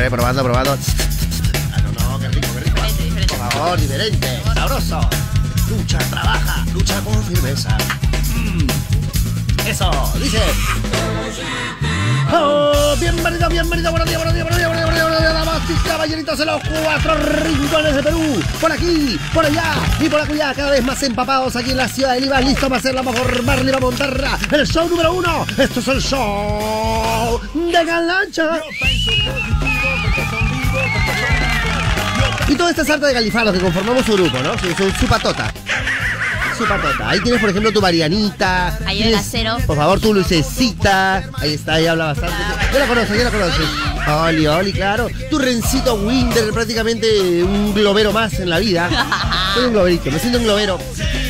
[0.00, 0.78] ver, probando, probando.
[1.72, 2.80] Ah, no, no, qué rico, qué rico.
[2.80, 3.34] Diferente, diferente.
[3.36, 5.00] Por favor, diferente, sabroso.
[5.68, 7.76] Lucha, trabaja, lucha con firmeza.
[8.34, 9.68] Mm.
[9.68, 10.40] Eso, dice.
[12.32, 15.34] Oh, bienvenido, bienvenido, buenos días, buenos días, buenos días, buenos días, buenos días, buenos días,
[15.34, 18.42] damas y caballeritos en los cuatro rincones de Perú.
[18.60, 22.14] Por aquí, por allá y por acullá, cada vez más empapados aquí en la ciudad
[22.14, 25.44] de Lima, listo para hacer la mejor Marley Monterra, el show número uno.
[25.58, 28.60] Esto es el show de Galancha.
[32.50, 34.58] Y toda esta sarta de galifanos que conformamos su grupo, ¿no?
[34.58, 35.52] Su, su, su patota.
[36.58, 37.08] Su patota.
[37.08, 38.76] Ahí tienes, por ejemplo, tu Marianita.
[38.84, 39.58] Ahí el acero.
[39.66, 41.22] Por favor, tu Lucecita.
[41.38, 42.36] Ahí está, ahí habla bastante.
[42.72, 43.66] Ya la conoces, ya la conoces.
[44.08, 45.08] Oli, Oli, claro.
[45.30, 48.90] Tu Rencito Winder, prácticamente un globero más en la vida.
[49.54, 50.78] Soy un globerito, me siento un globero.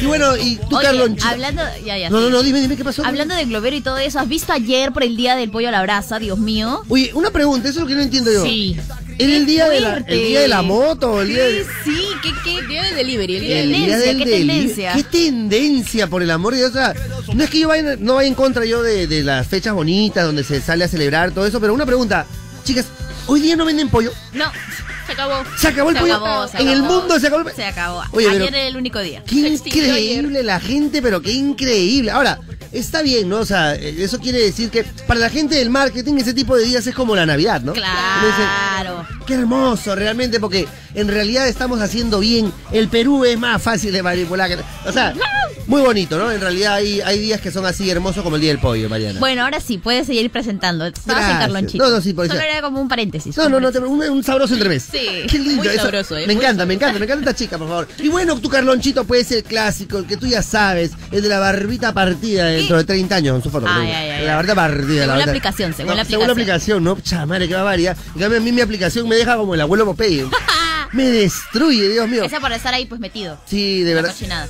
[0.01, 1.16] Y bueno, y tu Oye, Carlon.
[1.23, 2.09] hablando, ya, ya.
[2.09, 3.05] No, no, no, dime, dime qué pasó.
[3.05, 5.73] Hablando de globero y todo eso, ¿has visto ayer por el día del pollo a
[5.73, 6.82] la brasa, Dios mío?
[6.88, 8.43] Oye, una pregunta, eso es lo que no entiendo yo.
[8.43, 8.77] Sí.
[9.21, 11.21] ¿Era el día, de la, el día de la moto?
[11.23, 11.65] El día de...
[11.85, 12.66] Sí, ¿qué, qué?
[12.66, 14.07] Día del delivery, el día ¿Qué del El día tendencia?
[14.07, 14.93] del ¿Qué deli- tendencia?
[14.95, 16.71] ¿Qué tendencia, por el amor de Dios?
[16.71, 16.95] O sea,
[17.35, 20.24] no es que yo vaya, no vaya en contra yo de, de las fechas bonitas
[20.24, 22.27] donde se sale a celebrar todo eso, pero una pregunta,
[22.65, 22.87] chicas,
[23.27, 24.12] ¿hoy día no venden pollo?
[24.32, 24.45] No,
[25.07, 25.43] se acabó.
[25.59, 26.15] ¿Se acabó el Se pollo?
[26.16, 27.01] acabó, se en el acabó.
[27.01, 27.57] mundo se acabó el pollo.
[27.57, 28.02] Se acabó.
[28.12, 29.23] Oye, ayer pero- era el único día.
[29.27, 32.10] Qué increíble la gente, pero qué increíble.
[32.10, 32.40] Ahora,
[32.73, 33.38] está bien, ¿no?
[33.38, 36.65] O sea, eh, eso quiere decir que para la gente del marketing ese tipo de
[36.65, 37.73] días es como la Navidad, ¿no?
[37.73, 39.07] Claro.
[39.27, 42.52] Qué hermoso, realmente, porque en realidad estamos haciendo bien.
[42.73, 44.51] El Perú es más fácil de manipular.
[44.87, 45.15] O sea,
[45.66, 46.32] muy bonito, ¿no?
[46.32, 49.21] En realidad hay, hay días que son así hermosos como el Día del Pollo, Mariana.
[49.21, 50.84] Bueno, ahora sí, puedes seguir presentando.
[50.87, 51.38] Estabas en Gracias.
[51.38, 51.84] Carlonchito.
[51.84, 52.49] No, no, sí, por Solo eso.
[52.49, 53.37] era como un paréntesis.
[53.37, 54.88] No, no, no, un, un sabroso entremés.
[54.90, 55.82] Sí, Qué lindo muy eso.
[55.82, 56.27] sabroso, ¿eh?
[56.27, 57.88] Me Muy encanta, me encanta, me encanta esta chica, por favor.
[57.99, 61.29] Y bueno, tu Carlonchito puede ser el clásico, el que tú ya sabes, el de
[61.29, 63.66] la barbita partida dentro de 30 años en su foto.
[63.68, 65.03] Ay, ay, ay, la barbita partida.
[65.04, 67.00] Según la aplicación, según la Según la aplicación, ¿no?
[67.00, 67.97] Chamare, qué bavaria.
[68.14, 70.26] En cambio, a mí mi aplicación me deja como el abuelo Popeye.
[70.92, 72.25] me destruye, Dios mío.
[72.25, 73.38] Esa por estar ahí pues metido.
[73.47, 74.10] Sí, de verdad.
[74.10, 74.49] cochinada.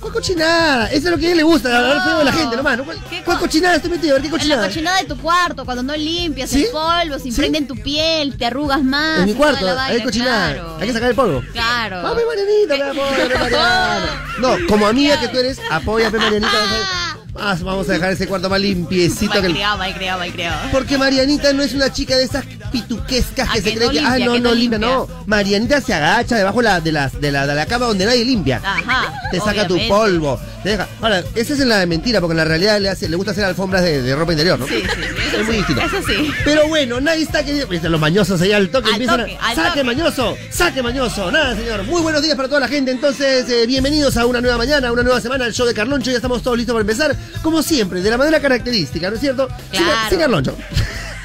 [0.00, 0.86] ¿Cuál cochinada?
[0.88, 2.84] Eso es lo que a él le gusta, hablar feo de la gente nomás, ¿no?
[2.84, 4.16] ¿Cuál, ¿Qué cuál co- cochinada estoy metido?
[4.16, 4.66] A ver, ¿qué En la cochinada?
[4.66, 6.64] cochinada de tu cuarto, cuando no limpias ¿Sí?
[6.64, 7.28] el polvo, se ¿Sí?
[7.28, 9.20] impregna en tu piel, te arrugas más.
[9.20, 10.54] En mi cuarto, hay cochinada.
[10.54, 10.76] claro.
[10.80, 11.42] Hay que sacar el polvo.
[11.52, 12.02] Claro.
[12.02, 14.24] Mami Marianita, mi amor, Mariana.
[14.40, 16.50] No, como amiga que tú eres, apóyame Marianita.
[17.34, 20.56] Ah, vamos a dejar ese cuarto más limpiecito que malcriado.
[20.70, 23.92] Porque Marianita no es una chica de esas pituquescas Ah, que, se que cree no
[23.92, 24.78] que, ah, no, que no no limpia, limpia.
[24.96, 25.08] no.
[25.26, 28.60] Marianita se agacha debajo la, de, la, de, la, de la cama donde nadie limpia.
[28.62, 29.12] Ajá.
[29.30, 29.84] Te saca obviamente.
[29.84, 30.40] tu polvo.
[30.62, 30.86] Te deja.
[31.00, 33.32] Ahora, esa es en la de mentira, porque en la realidad le, hace, le gusta
[33.32, 34.66] hacer alfombras de, de ropa interior, ¿no?
[34.68, 35.82] Sí, sí, sí, Es muy sí, distinto.
[35.82, 36.30] Eso sí.
[36.44, 37.66] Pero bueno, nadie está queriendo.
[37.66, 39.48] Viste, Los mañosos allá al toque Al empiezan toque, a.
[39.48, 39.84] al ¡Saque toque.
[39.84, 40.36] mañoso!
[40.50, 41.32] ¡Saque mañoso!
[41.32, 41.82] Nada, señor.
[41.84, 42.90] Muy buenos días para toda la gente.
[42.92, 46.10] Entonces, eh, bienvenidos a una nueva mañana, una nueva semana, el show de Carloncho.
[46.10, 47.16] Ya estamos todos listos para empezar.
[47.42, 49.48] Como siempre, de la manera característica, ¿no es cierto?
[49.70, 49.86] Claro.
[50.10, 50.54] Sin.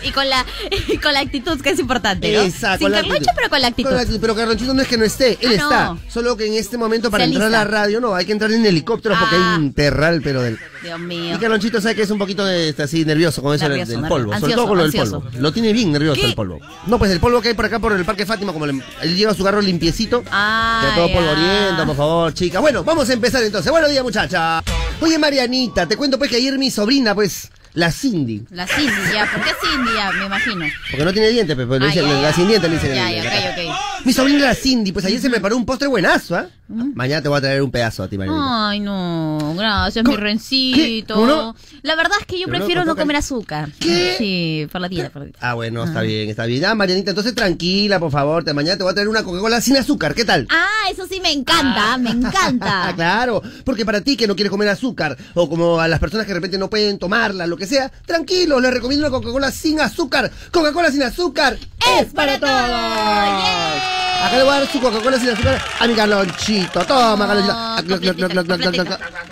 [0.08, 0.46] Y con la,
[0.88, 2.42] y con la actitud que es importante, ¿no?
[2.42, 2.86] Exacto.
[2.86, 3.90] Sin Carloncho, pero con la actitud.
[3.90, 4.22] Con la actitud.
[4.22, 5.86] Pero Carlonchito no es que no esté, él Ah, está.
[5.86, 6.00] no.
[6.10, 8.52] Solo que en este momento para Se entrar a la radio, no, hay que entrar
[8.52, 9.56] en helicóptero porque Ah.
[9.56, 10.58] hay un terral, pero del.
[10.84, 11.38] Dios Y mío.
[11.40, 14.02] Carlonchito sabe que es un poquito de, está así nervioso con eso del- Nervioso, del
[14.02, 14.16] nervioso.
[14.16, 15.24] polvo, sobre Ansioso, todo con lo del polvo.
[15.40, 16.28] Lo tiene bien nervioso ¿Qué?
[16.28, 16.60] el polvo.
[16.86, 19.16] No, pues el polvo que hay por acá por el Parque Fátima, como le- él
[19.16, 20.24] lleva su carro limpiecito.
[20.32, 22.60] Ah, Que todo polvoriento, por favor, chica.
[22.60, 23.72] Bueno, vamos a empezar entonces.
[23.72, 24.64] Buenos días, muchacha.
[25.02, 29.30] Oye, Marianita, te cuento pues que ayer mi sobrina, pues, la Cindy, La Cindy, ya.
[29.32, 29.92] ¿Por qué Cindy?
[29.96, 30.66] Ya, me imagino.
[30.90, 32.96] porque no tiene dientes, pues, le Ah, dicen- ya, la dientes le dicen.
[32.96, 34.06] Ya, ya, ok, ok.
[34.06, 36.48] Mi sobrina la Cindy, pues ayer se me paró un postre buenazo, ¿ah?
[36.70, 38.70] Mañana te voy a traer un pedazo a ti, Marianita.
[38.70, 40.18] Ay, no, gracias, ¿Cómo?
[40.18, 40.78] mi rencito.
[40.78, 41.14] ¿Qué?
[41.14, 41.56] ¿Cómo no?
[41.84, 43.70] La verdad es que yo Pero no, prefiero no comer azúcar.
[43.80, 44.16] ¿Qué?
[44.18, 45.38] Sí, por la tía, por la tía.
[45.40, 46.66] Ah, bueno, está bien, está bien.
[46.66, 48.44] Ah, Marianita, entonces tranquila, por favor.
[48.44, 50.14] Te, mañana te voy a traer una Coca-Cola sin azúcar.
[50.16, 50.48] ¿Qué tal?
[50.50, 52.94] Ah, eso sí me encanta, me Ah, encanta.
[52.96, 56.32] claro, porque para ti que no quieres comer azúcar, o como a las personas que
[56.34, 60.32] de repente no pueden tomarla, lo que sea, tranquilo, les recomiendo una Coca-Cola sin azúcar.
[60.52, 61.58] Coca-Cola sin azúcar
[62.00, 62.52] Es para todos.
[62.52, 64.26] Yeah.
[64.26, 66.86] Acá le voy a dar su Coca-Cola sin azúcar a mi Carlonchito.
[66.86, 67.54] Toma, Carlonchito.
[67.54, 68.58] No,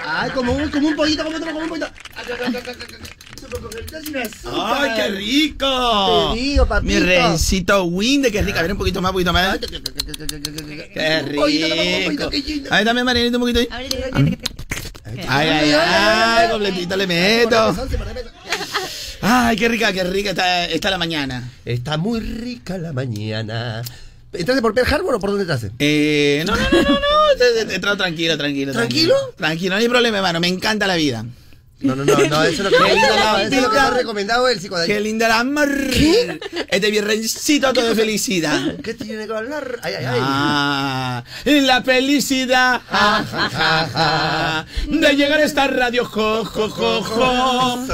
[0.07, 0.22] Ah.
[0.22, 1.88] Ay, como un, como un pollito, como otro, como un pollito.
[4.54, 6.33] ¡Ay, qué rico!
[6.33, 6.94] Te digo, papito.
[6.94, 8.60] Mi rencito Winde, qué rico.
[8.60, 9.57] A ver, un poquito más, un poquito más.
[10.94, 11.45] Qué rico.
[12.30, 12.74] qué lindo.
[12.74, 14.38] A ver, dame Marianita un poquito ahí.
[15.06, 17.75] Ay, ay, ay, completito le meto.
[19.22, 21.50] Ay, qué rica, qué rica está, está la mañana.
[21.63, 23.84] Está muy rica la mañana.
[24.34, 25.72] ¿Entraste por Pearl Harbor o por dónde entraste?
[25.80, 27.72] Eh, no, no, no, no, no.
[27.72, 28.74] He entrado tranquilo, tranquilo.
[28.74, 29.16] ¿Tranquilo?
[29.38, 30.40] Tranquilo, no hay problema, hermano.
[30.40, 31.25] Me encanta la vida.
[31.81, 33.88] No, no, no, no, eso es lo que, Qué eso es lo que vida.
[33.88, 35.00] ha recomendado el Qué psicoanalista.
[35.01, 35.89] linda la.
[35.92, 36.39] ¿Qué?
[36.69, 38.77] Este viernesito todo de felicidad.
[38.81, 39.80] ¿Qué tiene que hablar?
[39.83, 40.19] Ay, ay, ay.
[40.22, 47.01] Ah, la felicidad ja, ja, ja, ja, de llegar a esta radio jo, jo, jo,
[47.04, 47.86] jo.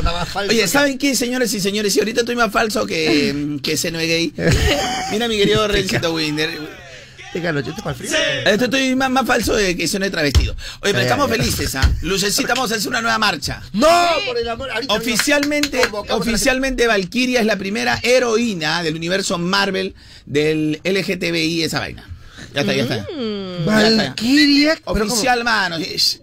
[0.48, 1.96] Oye, ¿saben qué, señores y señores?
[1.96, 4.34] Y ahorita estoy más falso que, que ese no es gay.
[5.12, 6.91] Mira mi querido Rencito Winder.
[7.34, 8.12] Déjalo, yo te para el frío.
[8.46, 10.54] Este estoy más, más falso de que es travestido.
[10.82, 11.92] Oye, pero Ay, estamos ay, felices, ¿ah?
[12.02, 13.62] Lucecita, vamos a hacer una nueva marcha.
[13.74, 13.88] No,
[14.26, 14.70] por el amor.
[14.72, 19.96] Ahorita Oficialmente, oficialmente Valkyria es la primera heroína del universo Marvel
[20.26, 22.08] del LGTBI, esa vaina.
[22.54, 22.98] Ya está, ya está.
[22.98, 23.66] está.
[23.66, 24.78] Valkyria.
[24.86, 25.78] Oficial, mano.
[25.78, 26.21] Es-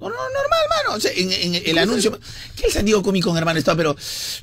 [0.00, 0.96] No, no, normal, mano.
[0.96, 2.18] O sea, en, en el anuncio.
[2.56, 3.58] ¿Qué el San Diego Comic Con, hermano?
[3.58, 3.96] Estaba, pero.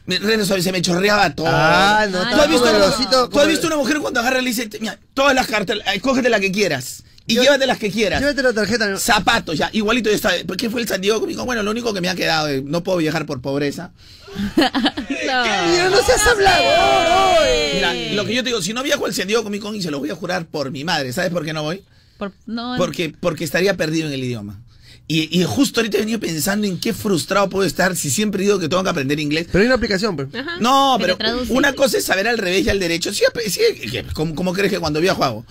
[0.06, 0.46] Reno.
[0.46, 1.48] Se me chorreaba todo.
[1.50, 3.30] Ah, no, ¿Tú has, visto, como no.
[3.30, 6.00] ¿Tú has visto una mujer cuando agarra y le dice, mira, todas las cartas, eh,
[6.02, 7.04] cógete la que quieras.
[7.28, 8.20] Y Yo- llévate las que quieras.
[8.22, 8.88] Llévate la tarjeta.
[8.88, 9.00] no.
[9.00, 10.32] Zapatos, ya, igualito ya está.
[10.46, 11.46] ¿Por qué fue el San Diego Comic Con?
[11.46, 13.92] Bueno, lo único que me ha quedado, eh, no puedo viajar por pobreza.
[14.58, 17.76] Mira, no seas hablador hoy.
[17.76, 19.82] Mira, lo que yo te digo, si no viajo al San Diego Comic Con y
[19.82, 21.84] se lo voy a jurar por mi madre, ¿sabes por qué no voy?
[22.18, 24.62] Por- no, Porque, porque estaría perdido en el idioma.
[25.08, 28.58] Y, y justo ahorita he venido pensando en qué frustrado puedo estar si siempre digo
[28.58, 29.46] que tengo que aprender inglés.
[29.52, 30.30] Pero hay una aplicación, pues.
[30.34, 31.54] Ajá, No, pero traduce.
[31.54, 33.14] una cosa es saber al revés y al derecho.
[33.14, 33.60] Sí, sí,
[33.92, 34.04] ¿qué?
[34.14, 35.46] ¿cómo, cómo crees que cuando viajo hago?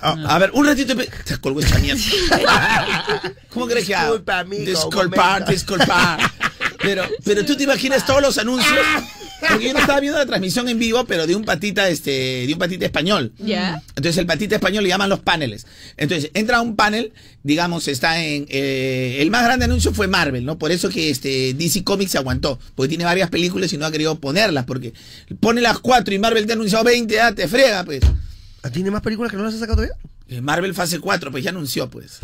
[0.00, 0.94] A, a ver, un ratito.
[1.24, 2.00] Te colgó esta mierda.
[3.50, 4.12] ¿Cómo crees que hago?
[4.12, 5.50] Disculpa, amigo, momento.
[5.50, 6.18] disculpar.
[6.80, 8.72] Pero, pero tú te imaginas todos los anuncios.
[9.40, 12.52] Porque yo no estaba viendo la transmisión en vivo, pero de un patita, este, de
[12.52, 13.32] un patita español.
[13.38, 13.80] Ya.
[13.90, 15.66] Entonces el patita español le llaman los paneles.
[15.96, 17.12] Entonces entra un panel,
[17.44, 18.46] digamos, está en...
[18.48, 20.58] eh, el más grande anuncio fue Marvel, ¿no?
[20.58, 23.92] Por eso que este DC Comics se aguantó, porque tiene varias películas y no ha
[23.92, 24.92] querido ponerlas, porque
[25.40, 28.00] pone las cuatro y Marvel te ha anunciado 20, ah, te frega, pues.
[28.62, 29.96] ¿Ah, ¿Tiene más películas que no las has sacado todavía?
[30.28, 32.18] Eh, Marvel fase 4, pues ya anunció, pues.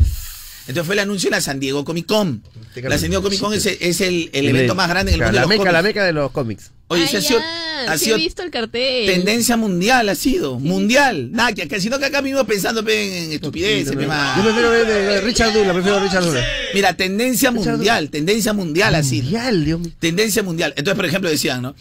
[0.67, 2.43] Entonces fue el anuncio de la San Diego Comic Con.
[2.75, 5.35] La San Diego Comic Con es, es el, el evento más grande en el mundo
[5.35, 6.71] la de los meca, la meca de los cómics.
[6.87, 9.07] Oye, Ah, se ha sido, ya, ha sí sido he visto el cartel.
[9.07, 10.59] tendencia mundial, ha sido.
[10.59, 11.31] Mundial.
[11.31, 13.91] Nada, que, que sino que acá mismo pensando pe, en estupideces.
[13.93, 16.45] Yo prefiero ver de, de Richard Dula, prefiero Richard Dula.
[16.75, 19.21] Mira, tendencia mundial, tendencia mundial así.
[19.23, 19.91] Mundial, Dios mío.
[19.99, 20.73] Tendencia mundial.
[20.77, 21.75] Entonces, por ejemplo, decían, ¿no?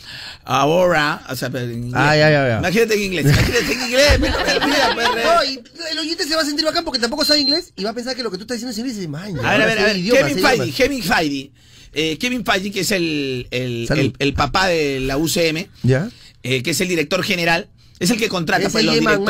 [0.44, 1.92] Ahora, o sea, pero en inglés.
[1.96, 2.58] Ah, ya, ya, ya.
[2.60, 3.26] Imagínate en inglés.
[3.26, 4.18] Imagínate en inglés.
[4.20, 5.60] pero, pero, mira, pues, No, y
[5.92, 8.16] el oyente se va a sentir bacán porque tampoco sabe inglés y va a pensar
[8.16, 9.78] que lo que tú estás diciendo es inglés y dice, "Maña, A ver, a ver,
[9.80, 9.96] a ver.
[9.96, 10.74] Kevin sé Feige, idiomas".
[10.76, 11.50] Kevin Feige.
[11.94, 14.00] Eh, Kevin Feige, que es el, el, Salud.
[14.04, 16.10] el, el papá de la UCM, ¿Ya?
[16.42, 17.68] eh, que es el director general,
[18.00, 19.28] es el que contrata Es pues, el los directores.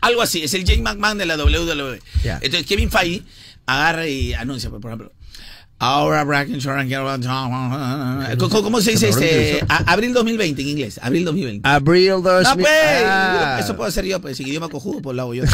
[0.00, 2.00] Algo así, es el Jane McMahon de la WWE.
[2.24, 3.22] Entonces Kevin Feige
[3.66, 5.12] agarra y anuncia, por ejemplo.
[5.78, 6.94] Ahora Brack Insurance.
[8.38, 9.60] ¿Cómo, cómo se dice este?
[9.68, 10.98] Abril 2020 en inglés.
[11.02, 11.68] Abril 2020.
[11.68, 12.42] Abril 2000.
[12.44, 12.68] No, pues.
[13.04, 13.58] Ah.
[13.60, 14.40] Eso puedo hacer yo, pues.
[14.46, 15.44] En idioma cojudo, pues lo hago yo.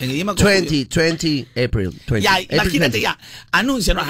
[0.00, 0.48] en idioma cojudo.
[0.48, 1.90] 20, 20, April.
[2.08, 2.20] 20.
[2.20, 3.00] Ya, April imagínate 20.
[3.00, 3.18] ya,
[3.52, 4.02] anuncian, ¿no?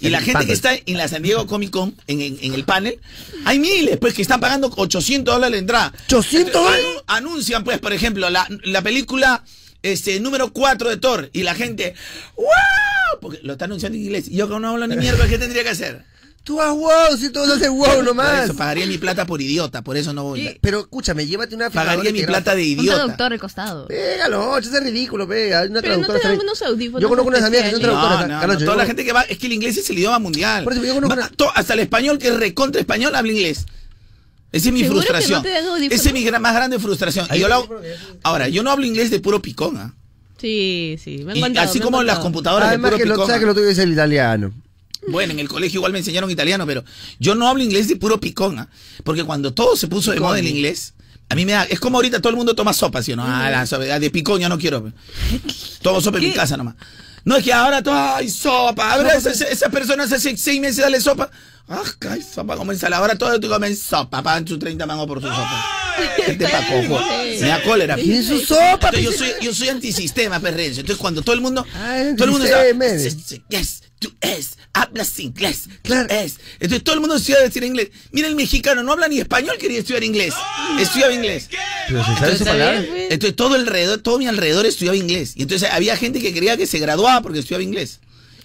[0.00, 2.64] y la gente que está en la San Diego Comic Con, en, en- en el
[2.64, 2.98] panel,
[3.44, 5.92] hay miles, pues, que están pagando 800 dólares la entrada.
[6.06, 6.84] 800 dólares.
[6.86, 9.42] Anu- Anuncian, pues, por ejemplo, la, la película
[9.82, 11.94] este, número 4 de Thor, y la gente,
[12.36, 12.46] ¡wow!
[13.20, 14.28] Porque lo está anunciando en inglés.
[14.28, 16.04] Y yo que no hablo ni mierda, ¿qué tendría que hacer?
[16.42, 18.44] Tú vas wow, si todos hacen wow Por nomás.
[18.44, 20.58] eso, pagaría mi plata por idiota, por eso no voy.
[20.62, 22.96] Pero escúchame, llévate una Pagaría mi plata de Un idiota.
[22.96, 23.86] traductor al costado.
[23.88, 25.60] Pégalo, eso es ridículo, pega.
[25.60, 27.80] Hay una Pero no traductora te dan unos audífonos Yo conozco unas amigas que son
[27.82, 28.20] traductoras.
[28.20, 29.90] No, no, Carlos, no, yo toda la gente que va, es que el inglés es
[29.90, 30.64] el idioma mundial.
[30.64, 33.30] Por eso yo conozco Ma- una- to- hasta el español que es recontra español habla
[33.30, 33.66] inglés.
[34.52, 35.42] Esa es mi ¿Seguro que frustración.
[35.42, 35.76] no?
[35.76, 37.26] Esa es mi más grande frustración.
[37.34, 37.94] Y yo lo hago- que
[38.24, 39.76] ahora, yo no hablo inglés de puro picón.
[39.76, 39.94] ¿ah?
[40.40, 41.18] Sí, sí.
[41.24, 43.14] Me han Y contado, así me han como las computadoras Además de que puro lo,
[43.16, 43.26] picón.
[43.28, 43.48] sabes que ¿ah?
[43.48, 44.52] lo tuyo es el italiano.
[45.08, 46.84] Bueno, en el colegio igual me enseñaron italiano, pero
[47.18, 48.58] yo no hablo inglés de puro picón.
[48.58, 48.68] ¿ah?
[49.04, 50.94] Porque cuando todo se puso de moda el inglés,
[51.28, 51.64] a mí me da.
[51.64, 53.24] Es como ahorita todo el mundo toma sopa, ¿sí o no?
[53.24, 54.92] Ah, la sopa, de picón ya no quiero.
[55.82, 56.74] Tomo sopa en mi casa nomás.
[57.24, 58.92] No es que ahora todo, ay, sopa.
[58.94, 61.30] Ahora esa, esa- esa persona hace seis, seis meses dale sopa.
[61.72, 63.00] Ah, ay, sopa como ensalada.
[63.00, 64.22] Ahora todo tú comes sopa.
[64.22, 65.66] Pagan sus 30 mangos por su sopa.
[66.26, 67.00] Gente pa' cojo.
[67.40, 67.94] Me da cólera.
[67.94, 68.90] ¿Quién su sopa?
[68.92, 70.80] Entonces, yo soy, yo soy antisistema, perrense.
[70.80, 71.64] Entonces, cuando todo el mundo.
[71.74, 72.58] Ah, todo el mundo está.
[72.60, 73.12] antisistema, eres.
[73.12, 74.58] "Sí, sí, Yes, tú es.
[74.72, 75.64] Hablas inglés.
[75.82, 76.08] Claro.
[76.10, 76.36] es.
[76.54, 77.90] Entonces, todo el mundo estudia decir inglés.
[78.10, 80.34] Mira, el mexicano no habla ni español, quería estudiar inglés.
[80.80, 81.48] Estudiaba inglés.
[81.88, 82.84] Pero se sabe su Está palabra.
[82.88, 83.12] pues.
[83.12, 85.34] Entonces, todo alrededor, todo mi alrededor estudiaba inglés.
[85.36, 88.00] Y entonces, había gente que creía que se graduaba porque estudiaba inglés.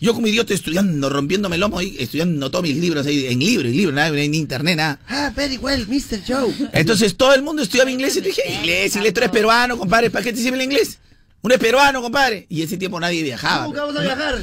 [0.06, 3.68] Yo como idiota estudiando, rompiéndome el lomo, ahí, estudiando todos mis libros ahí, en libro,
[3.68, 5.00] en libro, nada, en internet, nada.
[5.08, 6.22] Ah, very well, Mr.
[6.28, 6.54] Joe.
[6.74, 10.24] Entonces todo el mundo estudiaba inglés y dije, inglés, inglés, tú eres peruano, compadre, ¿para
[10.24, 11.00] qué te sirve el inglés?
[11.42, 12.46] Uno es peruano, compadre.
[12.50, 13.66] Y ese tiempo nadie viajaba.
[13.66, 14.36] Nunca vamos a viajar.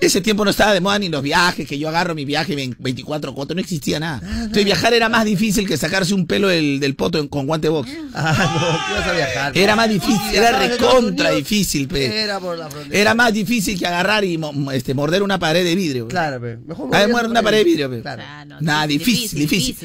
[0.00, 2.76] Ese tiempo no estaba de moda ni los viajes, que yo agarro mi viaje en
[2.78, 4.20] 24 cuotas, no existía nada.
[4.22, 7.68] Entonces viajar era más difícil que sacarse un pelo del, del poto en- con guante
[7.70, 7.88] box.
[8.12, 9.56] Ah, no, ¿qué vas a viajar?
[9.56, 12.22] Era más difícil, era recontra difícil, pe.
[12.22, 12.98] Era por la frontera.
[13.00, 16.06] Era más difícil que agarrar y mo- este, morder una pared de vidrio.
[16.08, 16.10] pe.
[16.10, 16.56] Claro, pe.
[16.58, 18.02] Mejor Ah, morir muerde una pared de vidrio, pe.
[18.02, 18.22] Claro.
[18.26, 19.76] Ah, no, Nada, difícil, difícil,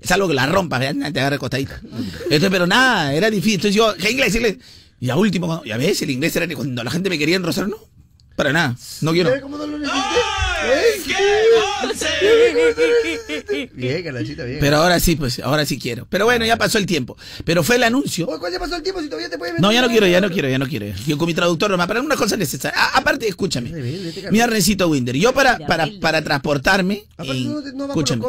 [0.00, 1.10] Es algo que la rompas, ¿verdad?
[1.12, 1.72] te agarra costadito.
[2.24, 3.54] Entonces, pero nada, era difícil.
[3.54, 4.34] Entonces yo, ¿qué inglés?
[4.36, 4.56] inglés?
[5.00, 7.36] Y a último, cuando- ya ves, el inglés era que cuando la gente me quería
[7.36, 7.76] enrosar, no.
[8.36, 9.30] Para nada, no quiero.
[13.74, 14.58] Bien, Carlachita, bien.
[14.60, 16.06] Pero ahora sí, pues, ahora sí quiero.
[16.08, 17.16] Pero bueno, ya pasó el tiempo.
[17.44, 18.26] Pero fue el anuncio.
[18.26, 20.30] ¿Cuál ya pasó el tiempo si todavía te puedes No, ya no quiero, ya no
[20.30, 20.86] quiero, ya no quiero.
[21.06, 22.78] Yo con mi traductor nomás, para una cosa necesaria.
[22.80, 23.70] Ah, aparte, escúchame.
[24.30, 27.04] Mira, Rencito Winder, yo para, para, para transportarme.
[27.16, 28.24] Aparte, en- no, no vas por los escúchame.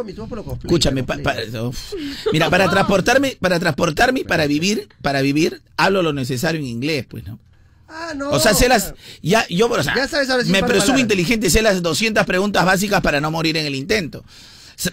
[0.64, 1.94] Escúchame, pa- pa- uf.
[2.32, 7.26] mira, para transportarme, para transportarme, para vivir, para vivir, hablo lo necesario en inglés, pues,
[7.26, 7.40] ¿no?
[7.88, 8.30] Ah, no.
[8.30, 11.50] O sea, sé las, ya, yo, o sea, Ya sabes ahora sí me presumo inteligente,
[11.50, 14.24] sé las 200 preguntas básicas para no morir en el intento.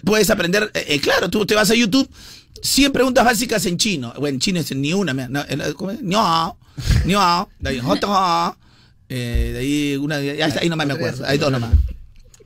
[0.05, 2.09] Puedes aprender, eh, eh, claro, tú te vas a YouTube,
[2.63, 4.13] 100 preguntas básicas en chino.
[4.19, 5.41] Bueno, en chino es ni una, no,
[6.21, 6.59] hao,
[7.05, 7.81] ni hao, de ahí,
[9.09, 11.71] eh, de ahí una, ahí nomás me acuerdo, hay dos nomás.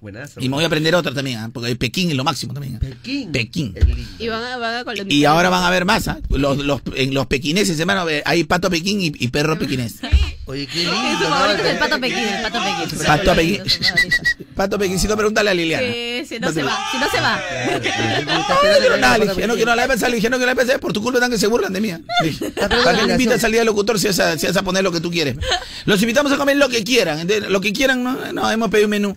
[0.00, 0.40] Buenazo.
[0.40, 1.50] Y me voy a aprender otra también, ¿ah?
[1.52, 2.76] porque Pekín es lo máximo también.
[2.76, 2.78] ¿ah?
[2.80, 3.32] Pekín.
[3.32, 3.74] Pekín.
[4.18, 5.10] Y van a, van a colonizar.
[5.10, 6.20] Y ahora van a ver más, ¿ah?
[6.28, 9.96] los, los, en los pequineses, hermano, hay pato pequín y, y perro pequinés.
[10.48, 11.28] Oye, qué Su lindo.
[11.28, 11.68] favorito ¿no?
[11.68, 13.06] es el pato pequín, el pato pequín.
[13.06, 13.62] Pato pequín.
[13.68, 14.16] Su favorito.
[14.54, 15.86] Pato pequín, si no, pregúntale a Liliana.
[15.92, 17.40] Sí, si no se va, si no se va.
[17.74, 20.78] No quiero nada, le dije, no quiero la vez le dije, no quiero la vez
[20.78, 21.92] por tu culpa tan que se burlan de mí.
[22.54, 24.92] Pero ¿Para qué me invitas al día del locutor si vas, a, a poner lo
[24.92, 25.36] que tú quieres?
[25.84, 28.90] Los invitamos a comer lo que quieran, lo que quieran, no, no hemos pedido un
[28.90, 29.16] menú.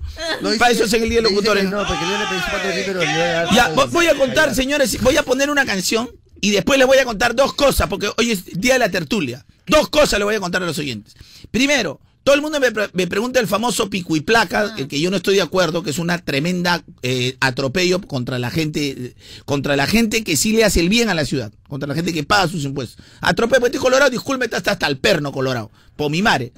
[0.57, 1.57] Para eso es en el día del locutor.
[1.59, 1.63] ¿eh?
[1.63, 4.55] No, porque yo le pedí su pato aquí, pero a Ya, vo- voy a contar,
[4.55, 6.09] señores, voy a poner una canción
[6.41, 9.45] y después les voy a contar dos cosas, porque hoy es día de la tertulia.
[9.67, 11.15] Dos cosas les voy a contar a los oyentes.
[11.51, 14.99] Primero, todo el mundo me, pre- me pregunta el famoso pico y placa, el que
[14.99, 19.15] yo no estoy de acuerdo, que es una tremenda eh, atropello contra la gente,
[19.45, 22.13] contra la gente que sí le hace el bien a la ciudad, contra la gente
[22.13, 23.03] que paga sus impuestos.
[23.21, 26.51] Atropello, pues estoy colorado, disculpe, está hasta el perno colorado, por mi madre.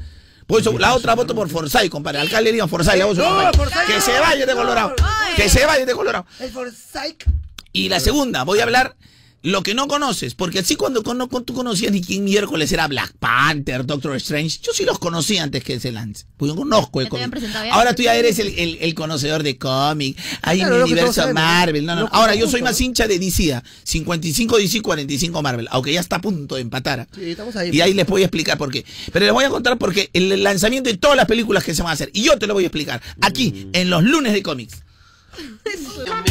[0.47, 2.19] Por eso, la otra voto por Forsyth, compadre.
[2.19, 3.51] Alcalde digan Forsyth, la voz de No,
[3.87, 4.93] Que se vaya de Colorado.
[5.37, 6.25] Que se vaya de Colorado.
[6.39, 7.23] El Forsyth.
[7.71, 8.97] Y la segunda, voy a hablar
[9.43, 12.87] lo que no conoces, porque así cuando cono- cuando tú conocías ni quién miércoles era
[12.87, 17.01] Black Panther, Doctor Strange, yo sí los conocí antes que se lance, porque yo conozco
[17.01, 17.71] el ¿Ya te habían cómic.
[17.71, 21.85] Ahora tú ya eres el, el- el conocedor de cómic, hay Claro, un universo Marvel,
[21.85, 25.91] no, no, Ahora yo soy más hincha de DC, ah, 55 DC, 45 Marvel, aunque
[25.93, 26.99] ya está a punto de empatar.
[27.01, 27.07] ah.
[27.15, 27.71] Sí, estamos ahí.
[27.75, 28.85] Y ahí les voy a explicar por qué.
[29.11, 31.89] Pero les voy a contar porque el lanzamiento de todas las películas que se van
[31.89, 34.83] a hacer, y yo te lo voy a explicar, aquí, en los lunes de cómics.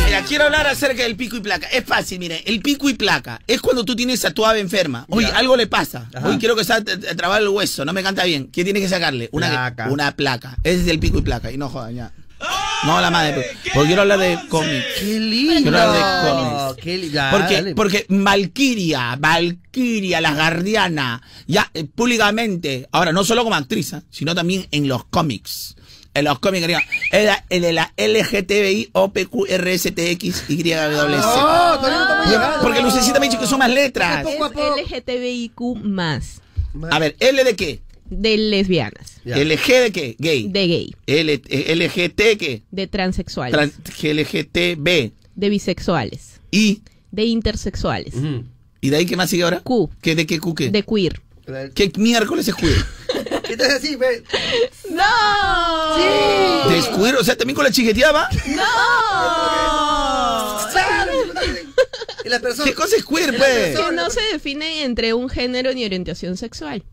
[0.04, 1.66] Mira, quiero hablar acerca del pico y placa.
[1.68, 5.06] Es fácil, mire, el pico y placa es cuando tú tienes a tu ave enferma.
[5.08, 5.36] Oye, Ya.
[5.38, 6.08] algo le pasa.
[6.24, 6.80] Hoy quiero que se
[7.16, 8.48] trabar el hueso, no me canta bien.
[8.50, 9.28] ¿Qué tiene que sacarle?
[9.32, 9.88] Una Placa.
[9.90, 10.58] Una placa.
[10.64, 11.50] Ese es el pico y placa.
[11.50, 12.12] Y no jodan, ya.
[12.86, 13.44] No, la madre.
[13.74, 14.84] Porque quiero hablar de cómics.
[14.98, 15.62] Qué lindo.
[15.62, 16.82] Quiero hablar de cómics.
[16.82, 17.74] Qué Porque, dale.
[17.74, 24.02] porque Valkyria, Valkyria, la guardiana, ya eh, públicamente, ahora no solo como actriz, ¿ah?
[24.10, 25.76] sino también en los cómics.
[26.12, 30.74] En los cómics, quería, era el de la LGTBI OPQRSTXYWC.
[30.74, 32.62] No, todavía no.
[32.62, 34.24] Porque Lucecita me ha dicho que son más letras.
[34.26, 36.40] LGTBIQ más
[36.90, 37.80] A ver, L de qué?
[38.10, 39.36] de lesbianas, Ya.
[39.36, 40.16] LG de qué?
[40.18, 40.48] Gay.
[40.48, 42.62] de gay, L, eh, LGT qué?
[42.72, 45.12] de transexuales, Trans, LGTB.
[45.36, 48.14] de bisexuales, Y, de intersexuales.
[48.80, 49.60] ¿y de ahí qué más sigue ahora?
[49.60, 50.70] Q, ¿Qué de qué Q qué?
[50.70, 51.20] de queer.
[51.74, 52.84] ¿Qué miércoles es queer?
[53.50, 54.22] ¿Qué estás así, ve?
[54.90, 55.96] ¡No!
[55.96, 56.70] Sí.
[56.70, 57.16] ¿De queer?
[57.16, 58.28] O sea, también con la chiqueteaba.
[62.24, 62.64] Y la persona.
[62.68, 63.76] ¿Qué cosa es queer, pues?
[63.76, 66.84] Que no se define entre un género ni orientación sexual.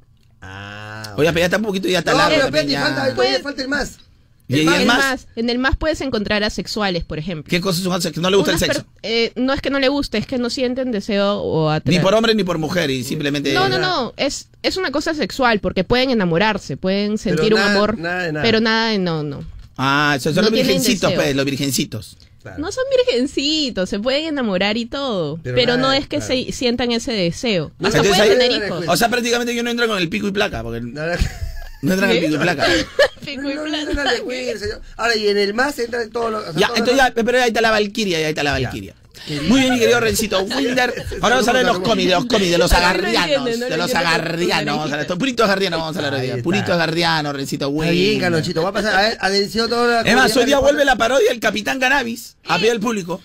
[0.42, 2.82] Ah, Oye, pero ya está un poquito, ya está no, largo pero también, ya.
[2.82, 3.98] falta, todavía falta el más.
[4.50, 4.98] ¿Y El el El más?
[4.98, 7.50] más, en el más puedes encontrar asexuales, por ejemplo.
[7.50, 8.86] ¿Qué cosas son que no le gusta el Unas sexo?
[9.04, 12.04] eh, no es que no le guste, es que no sienten deseo o Ni atracción.
[12.04, 13.54] por hombre ni por mujer y simplemente...
[13.54, 17.98] No, no, no, es, es una cosa sexual porque pueden enamorarse, pueden sentir un amor,
[17.98, 18.44] nada de nada.
[18.46, 19.44] pero nada de no, no.
[19.78, 22.18] Ah, esos son No los virgencitos, pues, los virgencitos.
[22.42, 22.60] Claro.
[22.60, 26.28] No son virgencitos, se pueden enamorar y todo, Pero pero, no es que claro.
[26.34, 27.72] se sientan ese deseo.
[27.80, 28.86] No, Hasta entonces pueden ahí- tener hijos.
[28.88, 30.80] O sea, prácticamente yo no entro con el pico y placa, porque
[31.88, 32.66] no entran con el pico y placa.
[33.26, 34.12] Pico no, no, placa.
[34.98, 36.38] Ahora, y en el más entra en todo lo.
[36.40, 38.52] o sea, Ya, todo entonces lo- ya, pero ahí está la Valquiria, ya está la
[38.54, 38.96] Valquiria.
[39.48, 40.94] Muy bien, mi querido Rencito Winder.
[41.22, 43.46] Ahora vamos a hablar de los cómics, de los cómics, de los No lo agardianos,
[43.46, 44.92] de lo los agardianos.
[44.92, 46.44] Hablar puritos agardianos, vamos a hablar hoy día.
[46.44, 48.20] Puritos agardianos, Rencito Está bien.
[48.20, 48.64] Carlonchito.
[48.64, 48.96] Va a pasar.
[48.96, 50.10] A ver, atención toda la.
[50.10, 53.22] Es más, hoy día vuelve la parodia del Capitán Cannabis a pie del público.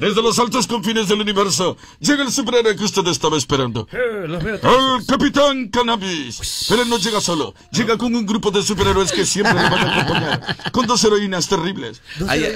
[0.00, 3.88] Desde los altos confines del universo llega el superhéroe que usted estaba esperando.
[3.90, 6.66] El Capitán Cannabis.
[6.68, 9.72] Pero él no llega solo, llega con un grupo de superhéroes que siempre le van
[9.74, 10.56] a acompañar.
[10.72, 12.00] Con dos heroínas terribles.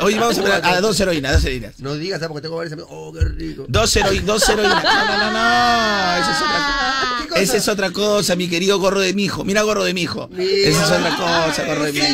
[0.01, 1.81] Hoy vamos a ver a, dos heroínas, dos heroínas.
[1.81, 2.29] No digas, ¿ah?
[2.29, 2.91] porque tengo amigos.
[2.93, 3.65] Oh, qué rico.
[3.69, 4.83] Dos, heroi- dos heroínas.
[4.83, 6.17] No, no, no, no.
[6.17, 7.41] Esa es otra ¿Qué cosa?
[7.43, 9.45] Esa es otra cosa, mi querido gorro de mi hijo.
[9.45, 10.29] Mira gorro de mi hijo.
[10.37, 12.09] Esa es otra cosa, gorro de mi hijo.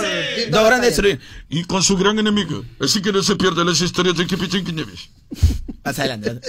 [0.00, 0.50] Señor.
[0.50, 1.00] Dos grandes.
[1.48, 2.64] Y con su gran enemigo.
[2.80, 5.08] Así que no se pierda las historias del Capitán Cannabis.
[5.84, 6.40] Más adelante.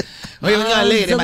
[0.42, 1.16] Hoy venía alegre.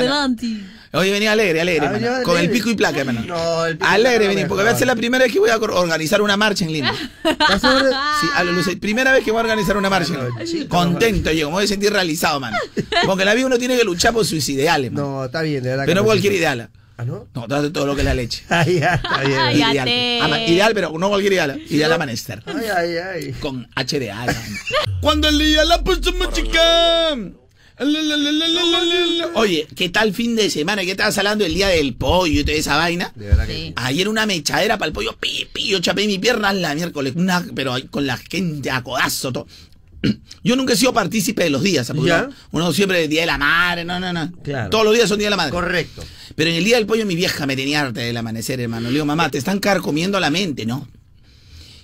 [0.94, 3.22] Hoy venía alegre, alegre, Ah, Con el pico y placa, hermano.
[3.26, 5.48] No, el pico Alegre venía, no porque va a ser la primera vez que voy
[5.48, 6.92] a organizar una marcha en Lima.
[6.94, 10.12] Sí, a lo Luce, primera vez que voy a organizar una marcha.
[10.14, 10.44] en Lima.
[10.44, 12.56] chico, Contento yo, me voy a sentir realizado, mano.
[13.06, 15.06] Porque en la vida uno tiene que luchar por sus ideales, mano.
[15.20, 15.84] No, está bien, de verdad.
[15.86, 16.68] Pero no cualquier ideal.
[16.98, 17.26] ¿Ah, no?
[17.34, 18.44] No, todo, todo lo que es la leche.
[18.50, 19.38] Ay, ya, está bien.
[19.40, 19.72] Ay, Ay.
[19.72, 20.22] Ideal.
[20.24, 21.60] Ama- ideal, pero no cualquier ideal.
[21.70, 22.42] Ideal amanecer.
[22.46, 23.32] ay, ay.
[23.40, 24.26] Con HDA.
[24.26, 24.32] ¿no?
[25.00, 27.16] Cuando el día la pusimos chica.
[29.34, 30.82] Oye, ¿qué tal fin de semana?
[30.82, 33.12] ¿Qué estabas hablando del día del pollo y toda esa vaina?
[33.14, 33.72] De verdad que Sí.
[33.76, 37.44] Ayer una mechadera para el pollo, pi, pi, yo chapé mi pierna la miércoles, una,
[37.54, 39.46] pero con la gente a codazo, todo.
[40.42, 41.94] Yo nunca he sido partícipe de los días, Ya.
[41.94, 44.32] Uno, uno siempre día de la madre, no, no, no.
[44.42, 44.68] Claro.
[44.68, 45.52] Todos los días son día de la madre.
[45.52, 46.02] Correcto.
[46.34, 48.88] Pero en el día del pollo mi vieja me tenía harta del amanecer, hermano.
[48.88, 50.88] Le digo, mamá, te están carcomiendo la mente, ¿no?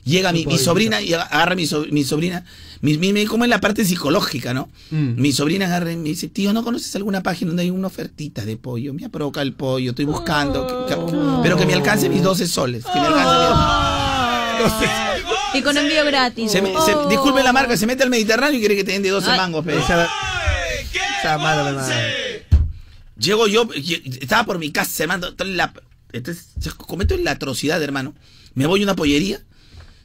[0.09, 2.45] Llega mi, sobrina y agarra mi, so- mi sobrina,
[2.81, 4.69] mi, mi, mi- como en la parte psicológica, ¿no?
[4.91, 5.21] Mm.
[5.21, 8.45] Mi sobrina agarra y me dice, tío, ¿no conoces alguna página donde hay una ofertita
[8.45, 8.95] de pollo?
[8.95, 11.01] Me ha provocado el pollo, estoy buscando, que- que-
[11.43, 14.89] pero que me alcance mis 12 soles, que me alcance mis-
[15.55, 16.51] Y con envío gratis.
[16.53, 17.09] Se me- se- Oh.
[17.09, 19.37] disculpe la marca, se mete al Mediterráneo y quiere que te den de 12 Ay.
[19.39, 19.79] mangos, pero...
[19.81, 20.09] Esa,
[21.21, 21.89] esa mala, mala.
[23.19, 23.69] Llego yo,
[24.21, 25.35] estaba por mi casa, hermano.
[25.35, 25.73] toda La,
[26.13, 26.47] entonces,
[26.77, 28.15] cometo la atrocidad, hermano.
[28.55, 29.41] Me voy a una pollería.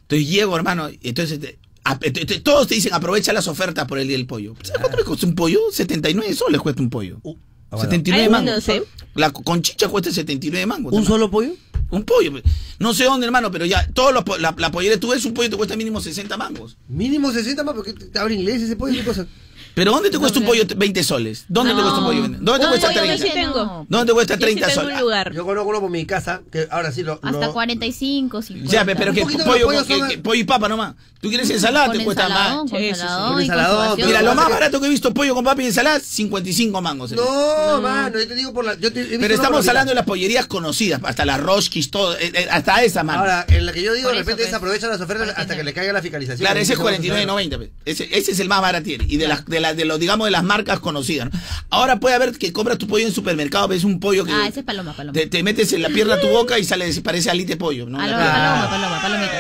[0.04, 0.90] Entonces llego, hermano.
[0.90, 4.18] y Entonces, te- a- te- te- todos te dicen aprovecha las ofertas por el día
[4.18, 4.56] del pollo.
[4.64, 5.60] ¿Sabes cuánto me cuesta un pollo?
[5.72, 7.20] 79 soles cuesta un pollo.
[7.24, 7.36] Uh,
[7.72, 7.84] ah, bueno.
[7.86, 8.56] 79 Ay, mangos.
[8.56, 8.84] no sé.
[9.16, 10.94] La conchicha cuesta 79 mangos.
[10.94, 11.16] ¿Un hermano.
[11.16, 11.52] solo pollo?
[11.90, 12.32] Un pollo.
[12.80, 15.50] No sé dónde, hermano, pero ya, todos los, la, la pollería, tú ves un pollo
[15.50, 16.78] te cuesta mínimo 60 mangos.
[16.88, 19.28] Mínimo 60 más, porque te habla inglés ese pollo, ¿qué cosa?
[19.76, 21.46] Pero ¿dónde te cuesta un pollo 20 soles?
[21.48, 22.38] ¿Dónde te cuesta un pollo 20?
[22.42, 23.18] ¿Dónde te cuesta pollo 30?
[23.18, 23.86] yo sí tengo.
[23.90, 25.00] ¿Dónde te cuesta Yo sí 30 tengo soles?
[25.00, 25.34] lugar.
[25.34, 27.14] Yo conozco uno por mi casa, que ahora sí lo.
[27.24, 28.72] Hasta lo- 45, 50.
[28.72, 30.94] Ya, pe- pero que pollo, que- que pollo y papa nomás.
[31.22, 32.70] Tú quieres ensalada, Con te cuesta ensaladón, más.
[32.72, 33.96] con sí, ensaladón.
[34.06, 37.14] Mira, lo más barato que he visto pollo con papa y ensalada, 55 mangos.
[37.14, 37.16] eh.
[37.16, 38.76] No, mano, yo te digo por la.
[38.76, 42.18] Yo te, he visto Pero estamos hablando de las pollerías conocidas, hasta las Roskis, todo,
[42.18, 43.20] eh, eh, hasta esa, mano.
[43.22, 44.50] Ahora, en la que yo digo, Por de repente pues.
[44.50, 46.40] se aprovechan las ofertas hasta que le caiga la fiscalización.
[46.40, 47.58] Claro, ese es Entonces, vamos a 49.90.
[47.58, 47.72] pe.
[47.86, 48.90] Ese, ese es el más barato.
[48.90, 51.30] Y de las, de las, de los, digamos, de las marcas conocidas.
[51.32, 51.40] ¿no?
[51.70, 54.32] Ahora puede haber que compras tu pollo en supermercado, ves un pollo que.
[54.34, 55.14] Ah, ese es paloma, paloma.
[55.14, 57.98] Te, te metes en la pierna a tu boca y sale, parece alite pollo, ¿no?
[58.00, 59.34] La Paloma, paloma, paloma, palomita.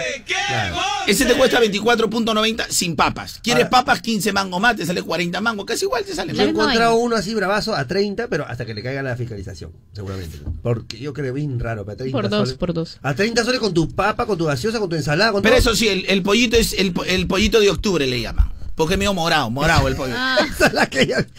[0.48, 0.76] Claro.
[1.08, 3.40] Ese te cuesta 24.90 sin papas.
[3.44, 4.02] ¿Quieres Ahora- papas?
[4.02, 5.66] 15 mangos más, te sale 40 mangos.
[5.66, 6.34] Casi igual te sale.
[6.34, 9.16] Yo he La encontrado uno así bravazo a 30, pero hasta que le caiga la
[9.16, 10.38] fiscalización, seguramente.
[10.62, 12.54] Porque yo creo bien raro, para 30 Por dos, soles.
[12.58, 12.98] por dos.
[13.02, 15.72] A 30 soles con tu papa, con tu gaseosa, con tu ensalada, con Pero todo.
[15.72, 18.52] eso sí, el, el pollito es el, el pollito de octubre le llaman.
[18.76, 20.14] Porque es medio morado, morado el pollo.
[20.18, 20.38] Ah,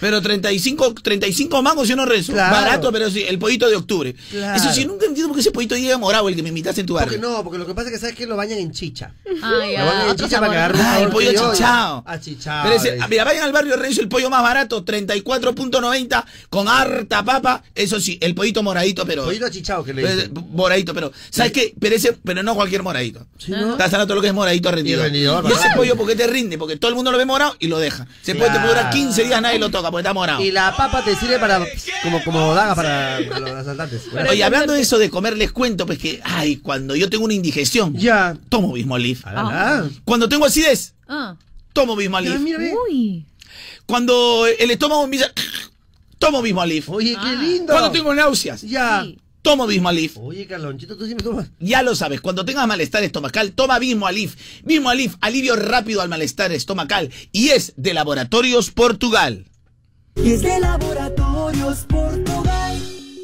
[0.01, 2.33] Pero 35, 35 mangos yo no rezo.
[2.33, 2.55] Claro.
[2.55, 4.15] Barato, pero sí, el pollito de octubre.
[4.31, 4.57] Claro.
[4.57, 6.87] Eso sí, nunca entiendo por qué ese pollito llega morado, el que me invitaste en
[6.87, 7.29] tu Porque barrio.
[7.31, 9.13] no, porque lo que pasa es que sabes que lo bañan en chicha.
[9.43, 12.05] ah, Lo bañan en chicha para que agarre Ah, el pollo achichado.
[12.07, 12.63] Achichado.
[12.65, 17.63] Pero ese, mira, vayan al barrio Renzo, el pollo más barato, 34.90, con harta papa.
[17.75, 19.25] Eso sí, el pollito moradito, pero.
[19.25, 20.33] Pollito achichado que le pero- dicen.
[20.53, 21.13] moradito, pero.
[21.31, 21.75] ¿Sabes qué?
[21.79, 23.27] Pero ese, pero no cualquier moradito.
[23.39, 23.73] Sí, ¿no?
[23.73, 25.01] Estás hablando todo lo que es moradito rendidor.
[25.01, 26.59] Y rendidor, Y ese pollo, ¿por qué te rinde?
[26.59, 28.07] Porque todo el mundo lo ve morado y lo deja.
[28.23, 28.91] Se puede, durar Claro.
[28.93, 30.41] 15 días, nadie lo toca porque está morado.
[30.43, 31.65] Y la papa te sirve para
[32.03, 34.03] como, como daga para, para los asaltantes.
[34.13, 37.25] Para Oye, hablando de eso de comer, les cuento, pues que, ay, cuando yo tengo
[37.25, 38.37] una indigestión, Ya.
[38.49, 39.23] tomo Bismolif.
[39.27, 41.37] Ah, Cuando tengo acidez, Ah.
[41.73, 42.35] tomo Bismolif.
[42.89, 43.25] Uy.
[43.87, 45.31] Cuando el estómago me dice,
[46.19, 46.89] tomo Bismolif.
[46.91, 47.33] Oye, qué Ah.
[47.35, 47.73] lindo.
[47.73, 49.03] Cuando tengo náuseas, Ya.
[49.05, 49.19] Sí.
[49.45, 50.17] Tomo Bismolif.
[50.17, 51.51] Oye, Carlonchito, tú sí me tomas.
[51.61, 54.35] Ya lo sabes, cuando tengas malestar estomacal, toma Bismolif.
[54.65, 57.11] Bismolif, alivio rápido al malestar estomacal.
[57.31, 59.45] Y es de Laboratorios Portugal.
[60.17, 62.83] Es de Laboratorios Portugal.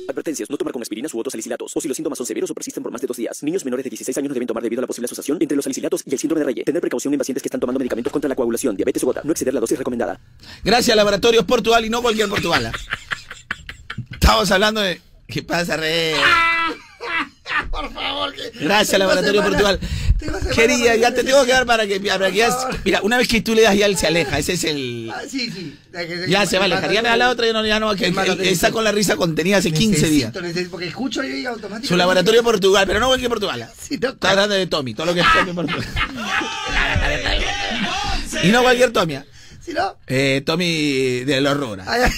[0.09, 2.55] Advertencias, no tomar con aspirinas u otros salicilatos, o si los síntomas son severos o
[2.55, 3.43] persisten por más de dos días.
[3.43, 5.65] Niños menores de 16 años no deben tomar debido a la posible asociación entre los
[5.65, 6.65] salicilatos y el síndrome de Reye.
[6.65, 9.23] Tener precaución en pacientes que están tomando medicamentos contra la coagulación, diabetes o gota.
[9.25, 10.21] No exceder la dosis recomendada.
[10.65, 12.73] Gracias Laboratorios Portugal y no cualquier Portugal.
[14.13, 15.10] Estamos hablando de...
[15.31, 16.15] ¿Qué pasa, Rey?
[17.71, 18.51] Por favor, que.
[18.65, 19.81] Gracias, Laboratorio Portugal.
[20.55, 22.69] Quería, ya te tengo que dar para que, para que ya-.
[22.85, 24.39] Mira, una vez que tú le das ya él se aleja.
[24.39, 25.11] Ese es el.
[25.15, 25.79] Ah, sí, sí.
[26.29, 26.93] Ya se va a alejar.
[26.93, 28.13] Ya me da la otra, ya no, ya no, que,
[28.43, 30.11] está con la risa contenida hace 15 días.
[30.11, 31.89] Necesito, necesito, porque escucho yo y automáticamente.
[31.89, 33.69] Su laboratorio Portugal, pero no cualquier Portugal.
[33.81, 35.87] Sí, no, Está hablando de Tommy, todo lo que es Tommy Portugal.
[38.43, 39.15] y no cualquier Tommy.
[39.15, 39.25] ¿ah?
[39.61, 39.97] ¿Sí no?
[40.07, 42.11] Eh, Tommy de los ay.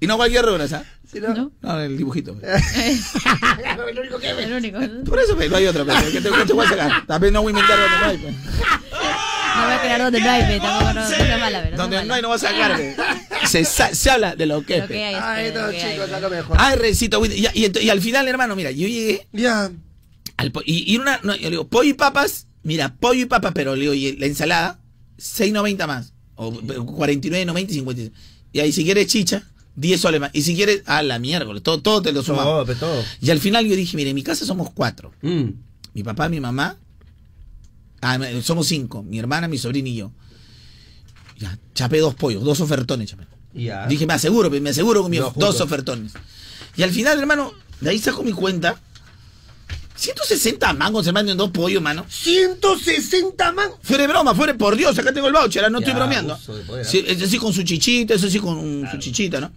[0.00, 0.84] Y no cualquier Rugrats, ¿ah?
[1.12, 1.34] ¿Sí no?
[1.34, 1.52] ¿No?
[1.60, 2.36] No, el dibujito.
[2.42, 4.44] El único que ve.
[4.44, 4.80] El único.
[4.80, 5.84] No Por eso, pues, no hay otro.
[5.84, 7.06] pues, que te, que te voy a sacar.
[7.06, 8.18] También no voy a inventar donde no hay.
[8.18, 8.34] pues.
[9.64, 11.76] voy a crear donde no hay, pe, tampoco no, no mala, pero.
[11.76, 12.80] Donde sea no hay, no va a sacar.
[13.46, 14.90] Se, sa- se habla de lo que es.
[14.90, 16.56] Ay, no, chicos, a lo mejor.
[16.58, 17.38] Ay, Rencito, Winder.
[17.38, 19.70] y, y, y al final, hermano, mira, yo llegué Ya.
[20.36, 23.52] al y, y una, no, yo le digo, pollo y papas, mira, pollo y papas,
[23.54, 24.78] pero le digo, y la ensalada,
[25.18, 28.10] 6.90 más, o 49.90 y 56.
[28.52, 29.42] Y ahí si quieres chicha,
[29.76, 30.30] 10 soles más.
[30.32, 32.66] Y si quieres, a la miércoles, todo, todo te lo sumamos.
[32.66, 33.04] Todo, todo.
[33.20, 35.12] Y al final yo dije, mire, en mi casa somos cuatro.
[35.22, 35.44] Mm.
[35.94, 36.76] Mi papá, mi mamá,
[38.00, 40.12] ah, somos cinco, mi hermana, mi sobrina y yo.
[41.38, 43.26] Ya, chapé dos pollos, dos ofertones, chapé.
[43.54, 43.86] Ya.
[43.86, 46.12] Dije, me aseguro, me aseguro con mis Dos ofertones.
[46.76, 48.80] Y al final, hermano, de ahí saco mi cuenta.
[50.02, 52.04] 160 mangos, hermano, en dos pollos, mano.
[52.08, 53.68] 160 man.
[53.82, 56.36] Fuera de broma, fuera por Dios, acá tengo el voucher, ah, no Ya, estoy bromeando.
[56.66, 56.88] poder, ¿ah?
[56.88, 59.52] Sí, eso sí con su chichita, eso sí con su chichita, ¿no?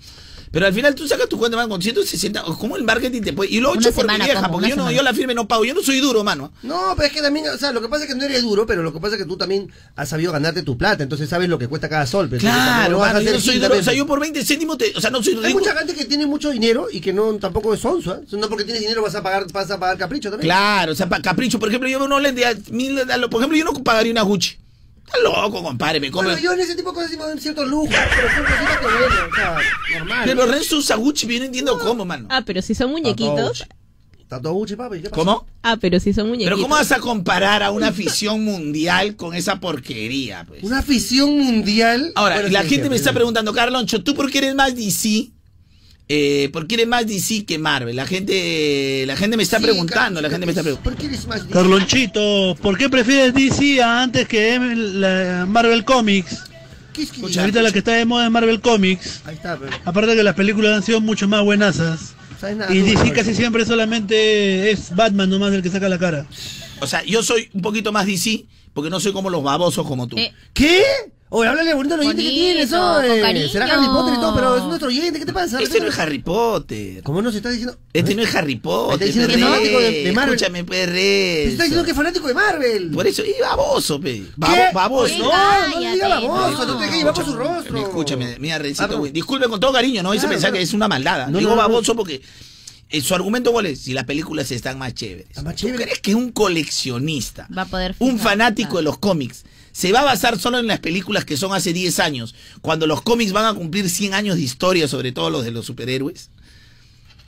[0.56, 3.52] Pero al final tú sacas tu cuenta, mano, con 160, ¿cómo el marketing te puede?
[3.52, 5.50] Y lo Una hecho por mi vieja, como, porque yo no, yo la firme no
[5.50, 6.54] pago, yo no soy duro, mano.
[6.64, 8.66] No, pero es que también, o sea, lo que pasa es que no eres duro,
[8.66, 11.50] pero lo que pasa es que tú también has sabido ganarte tu plata, entonces sabes
[11.50, 12.30] lo que cuesta cada sol.
[12.30, 15.02] pero Claro, mano, yo no soy duro, o sea, yo por 20 céntimos, te- o
[15.02, 15.60] sea, no soy Hay rico.
[15.60, 18.22] mucha gente que tiene mucho dinero y que no tampoco es sonso, ¿eh?
[18.32, 20.48] No porque tienes dinero vas a pagar, vas a pagar capricho también.
[20.48, 24.14] Claro, o sea, pa- capricho, por ejemplo, yo a lo- por ejemplo, yo no pagaría
[24.14, 24.56] una Gucci.
[25.06, 26.30] Está loco, compadre, me come.
[26.30, 28.78] Bueno, yo en ese tipo de cosas sí me doy ciertos lujos, pero son cositas
[28.80, 29.58] que bueno, o sea,
[30.00, 30.22] normal.
[30.26, 32.28] Pero Renzo usa Gucci, yo no entiendo cómo, mano.
[32.32, 33.66] Ah, pero si son muñequitos.
[34.28, 34.98] Todo Gucci, papi.
[34.98, 35.16] ¿Qué pasa?
[35.16, 35.46] ¿Cómo?
[35.62, 36.56] Ah, pero si son muñequitos.
[36.56, 40.64] Pero ¿cómo vas a comparar a una afición mundial con esa porquería, pues?
[40.64, 42.12] Una afición mundial.
[42.16, 43.02] Ahora, Bueno, la sí, gente sí, me sí.
[43.02, 45.30] está preguntando, Carloncho, ¿tú por qué eres más DC?
[46.08, 47.96] Eh, ¿Por qué eres más DC que Marvel?
[47.96, 50.92] La gente, la gente me está Sí, preguntando, Carlos, la gente me está preguntando.
[50.92, 54.60] ¿Por qué eres más Carlonchito, ¿por qué prefieres DC antes que
[55.48, 56.44] Marvel Comics?
[56.94, 59.22] ¿Qué es que Escucha, Ahorita la que está de moda es Marvel Comics.
[59.26, 59.72] Ahí está, pero.
[59.84, 62.14] Aparte que las películas han sido mucho más buenasas.
[62.40, 62.74] ¿Sabes nada?
[62.74, 66.26] Y DC casi siempre solamente es Batman nomás el que saca la cara.
[66.82, 70.08] O sea, yo soy un poquito más DC porque no soy como los babosos como
[70.08, 70.18] tú.
[70.18, 70.84] Eh, ¿Qué?
[71.38, 73.20] Oye, háblale bonito al oyente que tienes, oye.
[73.22, 73.48] cariño.
[73.50, 75.60] Será Harry Potter y todo, pero es nuestro oyente, ¿qué te pasa?
[75.62, 77.04] Este no es Harry Potter.
[77.04, 77.78] ¿Cómo no se está diciendo?
[77.92, 79.10] Este no es Harry Potter.
[79.10, 80.34] Está diciendo que es fanático de- de Marvel.
[80.36, 81.44] Escúchame, Se perre.
[81.48, 82.92] está diciendo que es fanático de Marvel.
[82.92, 84.24] Por eso, y baboso, pe.
[84.38, 85.18] Baboso.
[85.18, 86.78] No, no diga baboso, no.
[86.78, 87.78] te dejes llevar por su rostro.
[87.80, 90.88] Escúchame, mira, Rencito, pero- güey, disculpe con todo cariño, no hice pensar que es una
[90.88, 91.28] maldad.
[91.28, 92.22] No, Digo baboso porque
[92.90, 95.28] eh, su argumento cuál es, si las películas están más chéveres.
[95.44, 95.84] Más ¿Tú chévere.
[95.84, 98.78] crees que un coleccionista, Va a poder un fanático claro.
[98.80, 99.44] de los cómics,
[99.76, 103.02] se va a basar solo en las películas que son hace 10 años, cuando los
[103.02, 106.30] cómics van a cumplir 100 años de historia, sobre todo los de los superhéroes?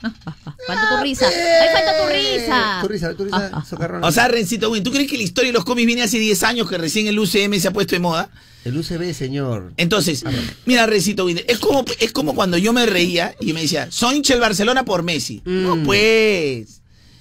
[0.00, 1.26] Falta tu risa.
[1.26, 2.78] ¡Ay, falta tu risa!
[2.82, 4.02] Tu risa, tu risa, socarrón.
[4.04, 6.42] O sea, Rencito, güey, ¿tú crees que la historia de los cómics viene hace 10
[6.44, 8.30] años que recién el UCM se ha puesto de moda?
[8.64, 9.72] El UCB, señor.
[9.76, 10.24] Entonces,
[10.66, 14.16] mira, Recito Winder, es como, es como cuando yo me reía y me decía, soy
[14.16, 15.42] hincha del Barcelona por Messi.
[15.44, 15.84] No, Mm.
[15.84, 16.77] pues.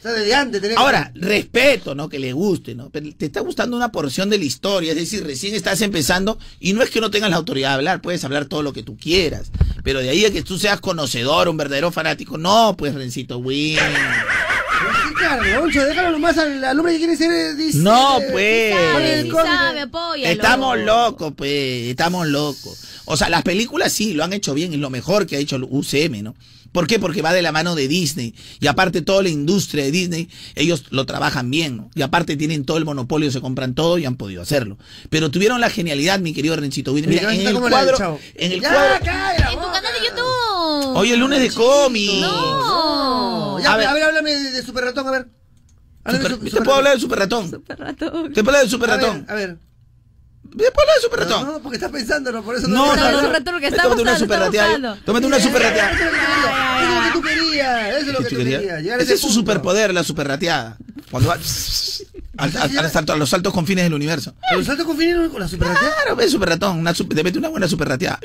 [0.08, 2.10] O sea, desde antes tenés Ahora, respeto, ¿no?
[2.10, 2.90] Que le guste, ¿no?
[2.90, 6.74] Pero te está gustando una porción de la historia, es decir, recién estás empezando y
[6.74, 8.98] no es que no tengas la autoridad de hablar, puedes hablar todo lo que tú
[8.98, 9.52] quieras.
[9.84, 13.42] Pero de ahí a que tú seas conocedor, un verdadero fanático, no, pues, Rencito
[15.18, 17.32] claro, Loncho, déjalo nomás al, al hombre que quiere ser.
[17.32, 18.74] eh, dice, No, eh, pues.
[18.74, 20.32] Sabe, Sí cómic, sabe, apóyalo.
[20.32, 22.80] Estamos locos, pues, estamos locos.
[23.06, 25.56] O sea, las películas sí, lo han hecho bien, es lo mejor que ha hecho
[25.56, 26.36] el UCM, ¿no?
[26.78, 27.00] ¿Por qué?
[27.00, 28.36] Porque va de la mano de Disney.
[28.60, 31.90] Y aparte toda la industria de Disney, ellos lo trabajan bien, ¿no?
[31.96, 34.78] Y aparte tienen todo el monopolio, se compran todo y han podido hacerlo.
[35.10, 36.94] Pero tuvieron la genialidad, mi querido Rencito.
[36.94, 38.96] Mira, Mira, en el del cuadro, en el ya, cuadro,
[39.54, 40.98] En tu canal de YouTube.
[40.98, 42.22] hoy el lunes de cómics.
[42.22, 43.60] No.
[43.60, 43.94] Ya, A a, ver.
[43.96, 45.28] ver, háblame de, de Super Ratón, a ver.
[46.06, 47.50] Super- ¿Te puedo hablar de Super Ratón?
[47.50, 48.34] Super ratón.
[48.34, 49.26] ¿Te puedo hablar de Super A ver, Ratón?
[49.28, 49.58] A ver.
[50.52, 51.48] ¿Te puedo hablar de Super No, Ratón?
[51.54, 52.96] no, porque estás pensando, no, por eso No, no.
[52.96, 53.30] No, los no.
[53.32, 54.98] retos que Tómate estamos una super rateada.
[55.06, 55.92] Tómate una super rateada.
[55.92, 57.90] Eso es lo que tú querías.
[57.90, 58.60] Eso es lo que ¿Qué tú quería?
[58.60, 59.00] querías.
[59.02, 60.78] Ese es su superpoder, la superrateada.
[61.12, 61.36] Cuando va
[62.38, 64.34] al- al- al salto- a los saltos confines del universo.
[64.50, 65.96] ¿Pero salto con Finino con la super rateada?
[65.96, 68.20] Claro, ve super ratón, una super- te mete una buena superrateada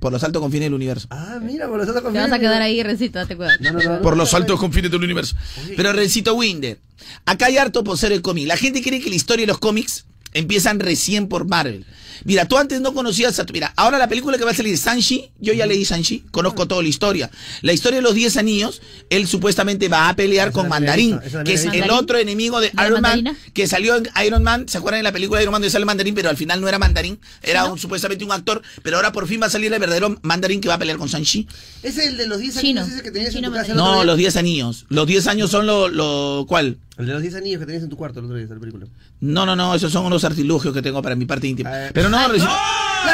[0.00, 1.06] por los saltos confines del universo.
[1.10, 3.56] Ah, mira, por los saltos con Te vas a quedar ahí, Recito, date cuidado.
[3.60, 4.02] No, no, no.
[4.02, 5.36] Por los saltos confines del universo.
[5.76, 6.78] Pero Rencito Winder,
[7.24, 8.46] acá hay harto por ser el cómic.
[8.48, 10.04] La gente cree que la historia de los cómics
[10.34, 11.86] empiezan recién por Marvel.
[12.24, 13.52] Mira, tú antes no conocías a tu...
[13.52, 16.82] Mira, ahora la película que va a salir, Sanchi, yo ya leí Sanchi, conozco toda
[16.82, 17.30] la historia.
[17.62, 21.44] La historia de los 10 anillos, él supuestamente va a pelear con la Mandarín, la
[21.44, 24.68] que es el otro enemigo de ¿La Iron Man, que salió en Iron Man.
[24.68, 26.68] ¿Se acuerdan de la película de Iron Man donde sale Mandarín, pero al final no
[26.68, 27.18] era Mandarín?
[27.42, 30.60] Era un, supuestamente un actor, pero ahora por fin va a salir el verdadero Mandarín
[30.60, 31.46] que va a pelear con Sanchi.
[31.82, 32.80] Es el de los 10 Chino.
[32.80, 33.74] años ese que tenías en tu casa.
[33.74, 34.86] No, los 10 anillos.
[34.88, 36.78] Los 10 años son lo, lo ¿cuál?
[36.96, 38.86] El de los 10 anillos que tenías en tu cuarto el otro día, esa película.
[39.20, 41.70] No, no, no, esos son unos artilugios que tengo para mi parte íntima.
[41.92, 42.48] Pero no, Rezo,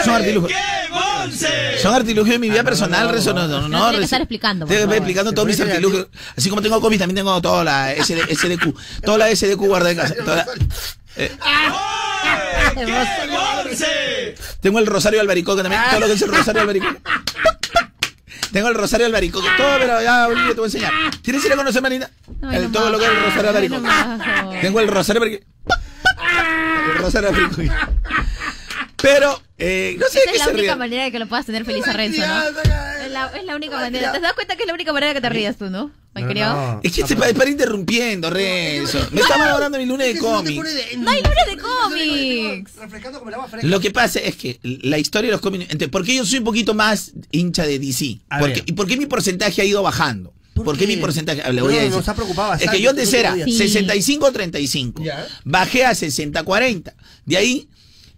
[0.04, 0.58] son artilugios.
[1.82, 3.68] Son artilugios de mi vida personal, Rezo, no, no, no.
[3.68, 4.96] No tiene que estar explicando, por Te voy favor.
[4.96, 6.08] explicando todos mis artilugios.
[6.36, 8.74] Así como tengo cómics, también tengo toda la SD, SDQ.
[9.04, 10.14] Toda la SDQ guardada en casa.
[10.24, 10.46] Toda la-
[11.16, 11.30] eh,
[14.60, 15.82] tengo el Rosario Albaricoque también.
[15.90, 17.00] Todo lo que es el Rosario Albaricoque.
[18.52, 19.46] Tengo el Rosario Albaricoque.
[19.56, 20.92] Todo, pero ya, Olivia, te voy a enseñar.
[21.22, 22.10] ¿Tienes que ir a conocer, Marina?
[22.42, 23.16] Ay, El- no todo lo que es el.
[23.22, 24.60] Rosario Ay, no Albaricoque.
[24.60, 25.46] Tengo el Rosario Albaricoque.
[26.90, 27.70] El Rosario Albaricoque.
[29.02, 30.78] Pero, eh, no sé Esa qué es la se única ríe.
[30.78, 32.42] manera de que lo puedas tener feliz a Renzo, ¿no?
[33.04, 34.12] Es la, es la única manera.
[34.12, 35.90] ¿Te das cuenta que es la única manera que te rías tú, no?
[36.12, 36.80] ¿Me criado?
[36.82, 38.98] Es que se para, para interrumpiendo, Renzo.
[39.12, 40.56] Me está malogrando mi lunes de cómics.
[40.98, 42.72] No hay lunes de cómics.
[42.80, 43.66] Refrescando como el agua fresca.
[43.68, 45.64] Lo que pasa es que la historia de los cómics.
[45.64, 48.18] entonces, ¿Por qué yo soy un poquito más hincha de DC?
[48.28, 48.64] A Porque, ver.
[48.66, 50.34] ¿Y por qué mi porcentaje ha ido bajando?
[50.54, 50.94] ¿Por ¿Por qué qué?
[50.96, 51.40] mi porcentaje?
[51.52, 51.96] Le voy a No, decir.
[51.96, 53.72] nos ha preocupado Es bastante que yo antes era últimos días.
[53.72, 55.04] 65-35.
[55.04, 55.26] Ya.
[55.44, 56.92] Bajé a 60-40.
[57.24, 57.68] De ahí,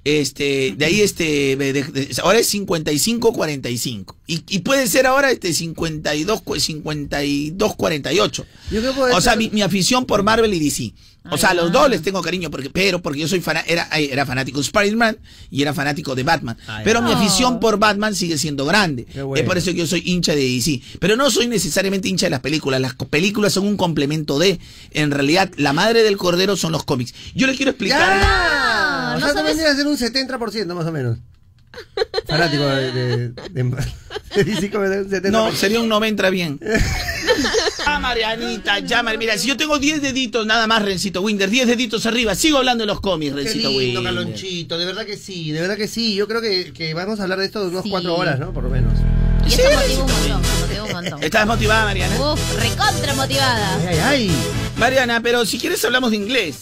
[0.05, 4.17] este, de ahí, este, de- de- de- ahora es 55-45.
[4.27, 8.45] Y, y puede ser ahora este 52, 52-48.
[8.71, 10.93] Yo creo que O sea, mi, mi afición por Marvel y DC.
[11.31, 11.73] O sea, a los Ah.
[11.73, 15.19] dos les tengo cariño, porque, pero porque yo soy fana- era, era fanático de Spider-Man
[15.53, 16.57] y era fanático de Batman.
[16.67, 19.07] Ay, pero mi afición por Batman sigue siendo grande.
[19.15, 19.37] Bueno.
[19.37, 20.83] Es por eso que yo soy hincha de DC.
[20.99, 22.81] Pero no soy necesariamente hincha de las películas.
[22.81, 24.59] Las películas son un complemento de.
[24.91, 27.15] En realidad, la madre del cordero son los cómics.
[27.37, 28.01] Yo le quiero explicar.
[28.21, 28.92] ¡Ya!
[29.17, 31.19] O no sea, sabes- vendrías a ser un 70% más o menos.
[32.27, 33.65] Fanático de, de, de,
[34.35, 35.31] de DC como de un 70%.
[35.31, 36.61] No, sería un 90 bien.
[37.87, 41.67] Ah, Marianita, ya, Mar- Mira, si yo tengo 10 deditos nada más, Rencito Winder, 10
[41.67, 44.15] deditos arriba, sigo hablando de los cómics, Qué Rencito lindo, Winder.
[44.15, 46.15] Calonchito, de verdad que sí, de verdad que sí.
[46.15, 47.91] Yo creo que, que vamos a hablar de esto de unos Sí.
[47.91, 48.53] cuatro horas, ¿no?
[48.53, 48.93] Por lo menos.
[49.47, 49.51] Y
[50.95, 51.23] un montón.
[51.23, 52.33] ¿Estás motivada, Mariana?
[52.33, 53.77] Uf, recontra motivada.
[53.81, 54.31] Ay, ay, ay.
[54.77, 56.57] Mariana, pero si quieres hablamos de inglés.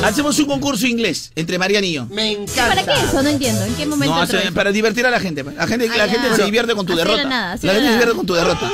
[0.00, 0.06] No.
[0.06, 2.06] Hacemos un concurso inglés entre Mariana y yo.
[2.06, 2.74] Me encanta.
[2.74, 3.22] ¿Para qué eso?
[3.22, 3.64] No entiendo.
[3.64, 4.54] ¿En qué momento No, entró hace- eso?
[4.54, 5.42] para divertir a la gente.
[5.44, 7.28] La gente, la gente se divierte con tu Así de derrota.
[7.28, 8.04] nada, así la de gente se nada.
[8.06, 8.70] divierte con tu derrota.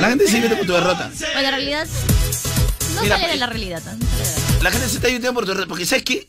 [0.00, 1.10] La gente se divierte con tu derrota.
[1.32, 1.86] Bueno, en realidad
[2.96, 3.82] no Mira, sale de la realidad.
[4.62, 5.68] la gente se está divirtiendo por.
[5.68, 6.26] Porque, ¿sabes qué?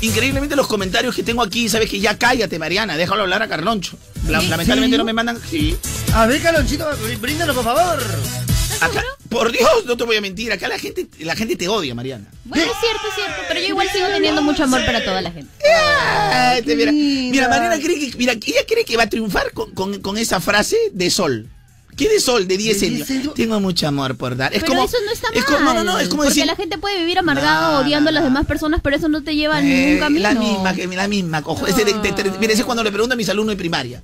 [0.00, 2.96] Increíblemente los comentarios que tengo aquí, ¿sabes que Ya cállate, Mariana.
[2.96, 3.98] Déjalo hablar a Carloncho.
[4.28, 4.98] La- lamentablemente ¿Sí?
[4.98, 5.38] no me mandan.
[5.50, 5.76] Sí.
[6.14, 6.86] A ver, Calonchito,
[7.20, 8.02] bríndalo, por favor.
[8.80, 10.50] Acá, por Dios, no te voy a mentir.
[10.52, 12.26] Acá la gente, la gente te odia, Mariana.
[12.44, 13.42] Bueno, es cierto, es cierto.
[13.48, 15.50] Pero yo igual sigo teniendo mucho amor para toda la gente.
[16.32, 16.62] Ay,
[17.30, 20.40] mira, Mariana cree que, mira, ella cree que va a triunfar con, con- con esa
[20.40, 21.48] frase de sol.
[22.00, 22.48] ¿Qué de sol?
[22.48, 23.06] De 10 De 10 centavos.
[23.08, 23.34] centavos.
[23.36, 24.52] Tengo mucho amor por dar.
[24.54, 25.54] Es pero como, eso no está es mal.
[25.58, 26.46] como- no, no, no, es como porque decir.
[26.46, 28.28] la gente puede vivir amargado No, odiando no, a las no.
[28.30, 30.22] demás personas, pero eso no te lleva a Eh, ningún camino.
[30.22, 31.66] La misma, que- la misma, cojo.
[31.66, 34.02] Ese de- de- de- mira, ese es cuando le pregunto a mis alumnos de primaria.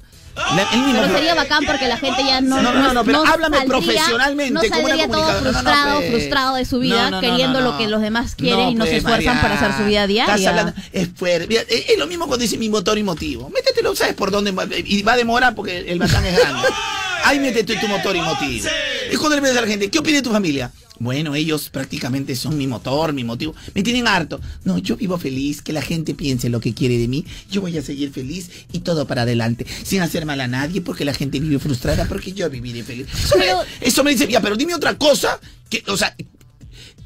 [0.55, 2.61] La- el mismo Pero sería bacán porque la gente ya no.
[2.61, 5.41] No, no, no, pero háblame saldría- profesionalmente, No como una saldría todo comunicadora.
[5.41, 6.11] No, no, frustrado, pues.
[6.11, 7.79] frustrado de su vida, No, no, no, queriendo no, lo no.
[7.79, 10.41] que los demás quieren y no pues, se esfuerzan para hacer su vida Mariana, Estás
[10.41, 10.61] diaria.
[10.61, 11.57] hablando, es fuerte.
[11.71, 13.49] Es, es lo mismo cuando dice mi motor y motivo.
[13.49, 14.51] Métetelo, ¿sabes por dónde?
[14.53, 14.67] va?
[14.85, 16.69] Y va a demorar porque el bacán es grande.
[17.27, 18.69] Ahí métete tu motor y motivo.
[19.11, 20.71] Es cuando le pides a la gente, ¿qué opina de tu familia?
[20.99, 23.55] Bueno, ellos prácticamente son mi motor, mi motivo.
[23.75, 24.41] Me tienen harto.
[24.65, 27.27] No, yo vivo feliz, que la gente piense lo que quiere de mí.
[27.51, 31.05] Yo voy a seguir feliz y todo para adelante, sin hacer mal a nadie, porque
[31.05, 33.07] la gente vive frustrada, porque yo viviré feliz.
[33.13, 36.15] Eso, me- Pero- eso me dice, ya, pero dime otra cosa que, o sea,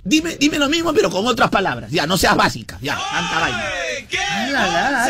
[0.05, 1.91] dime, dime lo mismo, pero con otras palabras.
[1.91, 2.79] Ya, no seas básica.
[2.81, 3.65] Ya, tanta vaina.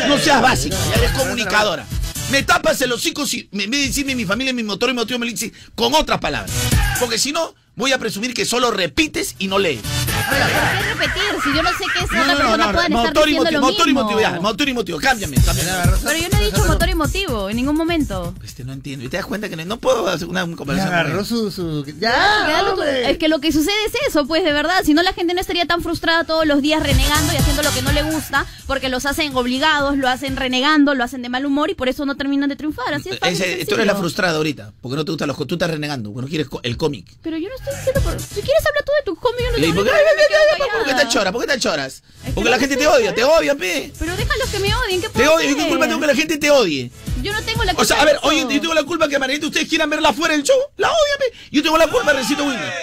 [0.07, 1.85] No seas básica, ya eres comunicadora.
[2.31, 5.25] Me tapas el hocico si me- de decirme mi familia, mi motor y motivo, me
[5.25, 6.51] lo dices con otras palabras.
[6.99, 9.81] Porque si no, voy a presumir que solo repites y no lees.
[9.81, 11.21] ¿Por qué repetir?
[11.43, 13.31] Si yo no sé qué es No, otra no, no, persona no, estar motor y
[13.33, 14.03] diciendo motivo, lo motor y mismo.
[14.03, 15.69] motivo, ya, motor y motivo, cámbiame, cámbiame.
[16.03, 18.33] Pero yo no he dicho motor y motivo en ningún momento.
[18.43, 19.03] Este, no entiendo.
[19.05, 20.93] Y te das cuenta que no, no puedo hacer una Ya conversación.
[20.93, 21.83] agarró su, su...
[21.99, 22.69] Ya,
[23.07, 24.83] es que lo que sucede es eso, pues de verdad.
[24.85, 27.71] Si no, la gente no estaría tan frustrada todos los días renegando y haciendo lo
[27.73, 31.45] que no le gusta, porque los hacen obligados, lo hacen renegando, lo hacen de mal
[31.45, 32.93] humor y por eso no terminan de triunfar.
[32.93, 35.55] Así es fácil, Ese- tú eres la frustrada ahorita, porque no te gustan los Tú
[35.55, 37.07] estás renegando, porque no quieres co- el cómic.
[37.23, 38.19] Pero yo no estoy diciendo por...
[38.19, 41.07] Si quieres hablar tú de tus yo no ¿Y tengo por qué, ¿Por qué te
[41.09, 41.31] choras?
[41.33, 42.03] ¿Por qué te choras?
[42.25, 43.91] que Porque la gente te odia, te odia, pe.
[43.97, 45.23] Pero déjalos que me odien, ¿qué Te.
[45.49, 46.91] ¿Y qué culpa tengo que la gente te odie?
[47.21, 49.19] Yo no tengo la culpa O sea, a ver, oye, yo tengo la culpa que
[49.19, 50.57] Marianita ustedes quieran verla afuera del show.
[50.77, 51.37] La odia, pe.
[51.51, 52.73] Yo tengo la culpa, Recito Winner.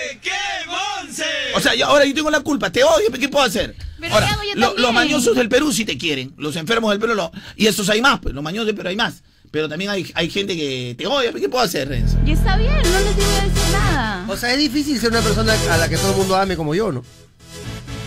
[1.55, 3.19] O sea, ahora yo tengo la culpa, te odio, pe.
[3.19, 3.75] ¿qué puedo hacer?
[4.01, 4.83] Pero Ahora, ¿qué hago yo lo- también?
[4.83, 6.35] los mañosos del Perú sí te quieren.
[6.37, 7.33] Los enfermos del Perú no.
[7.57, 8.35] Y esos hay más, pues.
[8.35, 9.23] Los mañosos del Perú hay más.
[9.51, 11.33] Pero también hay, hay gente que te odia.
[11.33, 12.17] ¿qué puedo hacer, Renzo?
[12.27, 14.25] Y está bien, no les voy a decir nada.
[14.29, 16.75] O sea, es difícil ser una persona a la que todo el mundo ame como
[16.75, 17.03] yo, ¿no?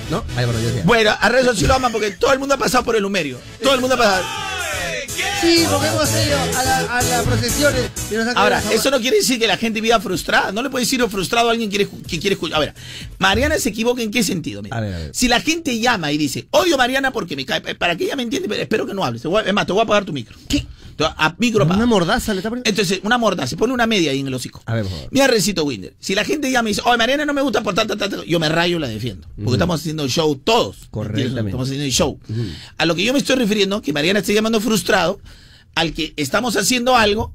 [0.10, 0.24] ¿No?
[0.36, 0.84] Ay, bueno, yo decía.
[0.86, 3.40] Bueno, a Renzo sí lo aman porque todo el mundo ha pasado por el humerio.
[3.64, 4.24] Todo el mundo ha pasado.
[5.42, 8.92] Sí, porque hemos ido a, la- a las procesiones y nos han Ahora, quedado- eso
[8.92, 10.52] no quiere decir que la gente viva frustrada.
[10.52, 12.58] No le puede decir frustrado a alguien que quiere, que quiere escuchar.
[12.58, 12.74] A ver,
[13.18, 14.62] Mariana se equivoca en qué sentido.
[14.62, 14.78] Mira.
[14.78, 15.12] A ver, a ver.
[15.16, 18.16] Si la gente llama y dice, odio a Mariana porque me cae, para que ella
[18.16, 19.22] me entienda, pero espero que no hables.
[19.24, 20.38] Te voy a- Es más, te voy a apagar tu micro.
[20.48, 20.66] ¿Qué?
[21.06, 21.28] A-
[21.76, 22.70] Una mordaza le está poniendo.
[22.70, 24.62] Entonces, una mordaza, se pone una media ahí en el hocico.
[24.66, 25.08] A ver, por favor.
[25.12, 25.94] Mira, Recito Winder.
[26.00, 28.40] Si la gente llama y dice, oye, Mariana no me gusta por tanto, tanto, yo
[28.40, 29.28] me rayo y la defiendo.
[29.36, 30.88] Porque estamos haciendo show todos.
[30.92, 31.22] Correctamente.
[31.22, 31.46] ¿entiendes?
[31.50, 32.20] Estamos haciendo el show.
[32.78, 35.20] A lo que yo me estoy refiriendo, que Mariana está llamando frustrado
[35.76, 37.34] al que estamos haciendo algo,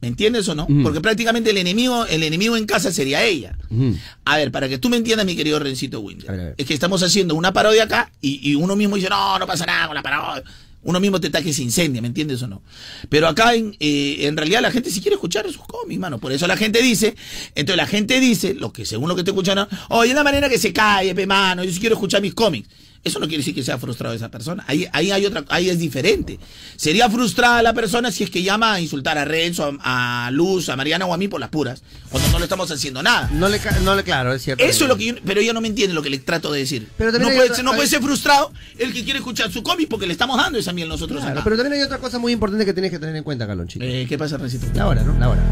[0.00, 0.66] ¿me entiendes o no?
[0.82, 3.56] Porque prácticamente el enemigo, el enemigo en casa sería ella.
[4.24, 7.34] A ver, para que tú me entiendas, mi querido Rencito Winder, es que estamos haciendo
[7.34, 10.42] una parodia acá y, y uno mismo dice, no, no pasa nada con la parodia.
[10.84, 12.62] Uno mismo te ataque se incendia, ¿me entiendes o no?
[13.08, 16.18] Pero acá en, eh, en realidad la gente sí quiere escuchar sus cómics, mano.
[16.18, 17.14] Por eso la gente dice,
[17.54, 20.48] entonces la gente dice, lo que según lo que te escuchan, oye, es la manera
[20.48, 22.68] que se cae, pe mano, yo sí quiero escuchar mis cómics.
[23.04, 24.64] Eso no quiere decir que sea frustrado esa persona.
[24.68, 26.38] Ahí, ahí hay otra, ahí es diferente.
[26.76, 30.68] Sería frustrada la persona si es que llama a insultar a Renzo, a, a Luz,
[30.68, 33.28] a Mariana o a mí por las puras, cuando no le estamos haciendo nada.
[33.32, 34.62] No le, no le, claro, es cierto.
[34.62, 36.60] Eso es lo que yo, pero ella no me entiende lo que le trato de
[36.60, 36.86] decir.
[36.96, 39.64] Pero no puede, otra- ser- no puede hay- ser frustrado el que quiere escuchar su
[39.64, 41.44] cómic porque le estamos dando esa miel nosotros Claro, acá.
[41.44, 43.84] pero también hay otra cosa muy importante que tienes que tener en cuenta, Calonchito.
[43.84, 44.66] Eh, ¿Qué pasa, Rencito?
[44.74, 45.18] La hora, ¿no?
[45.18, 45.42] La hora.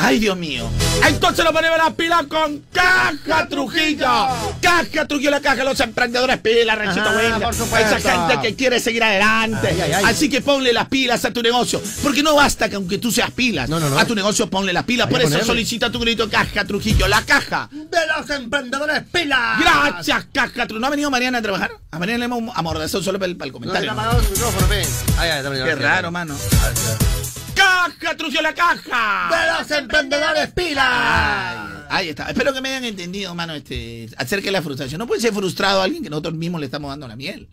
[0.00, 0.70] Ay, Dios mío.
[1.08, 4.06] Entonces lo ponemos las pilas con Caja Trujillo.
[4.62, 7.42] Caja Trujillo, la caja de los emprendedores pilas, Winder.
[7.42, 7.96] por supuesto.
[7.96, 9.68] Esa gente que quiere seguir adelante.
[9.68, 10.04] Ay, ay, ay.
[10.06, 11.82] Así que ponle las pilas a tu negocio.
[12.02, 13.98] Porque no basta que aunque tú seas pilas, No, no, no.
[13.98, 15.08] a tu negocio ponle las pilas.
[15.08, 15.46] Por eso ponerle.
[15.46, 17.68] solicita tu grito Caja Trujillo, la caja.
[17.72, 19.58] De los emprendedores pilas.
[19.60, 20.78] Gracias, Caja Trujillo.
[20.80, 21.72] ¿No ha venido Mariana a trabajar?
[21.90, 23.92] A Mariana le hemos amordazado solo para el, para el comentario.
[23.94, 24.22] ¿no?
[24.22, 24.68] su micrófono,
[25.64, 26.36] Qué raro, mano.
[27.58, 29.28] Caja Trujillo, la caja.
[29.30, 30.84] De los emprendedores pilas.
[30.86, 32.28] Ay, ahí está.
[32.28, 34.98] Espero que me hayan entendido, mano, este, acerca de la frustración.
[34.98, 37.48] No puede ser frustrado alguien que nosotros mismos le estamos dando la miel.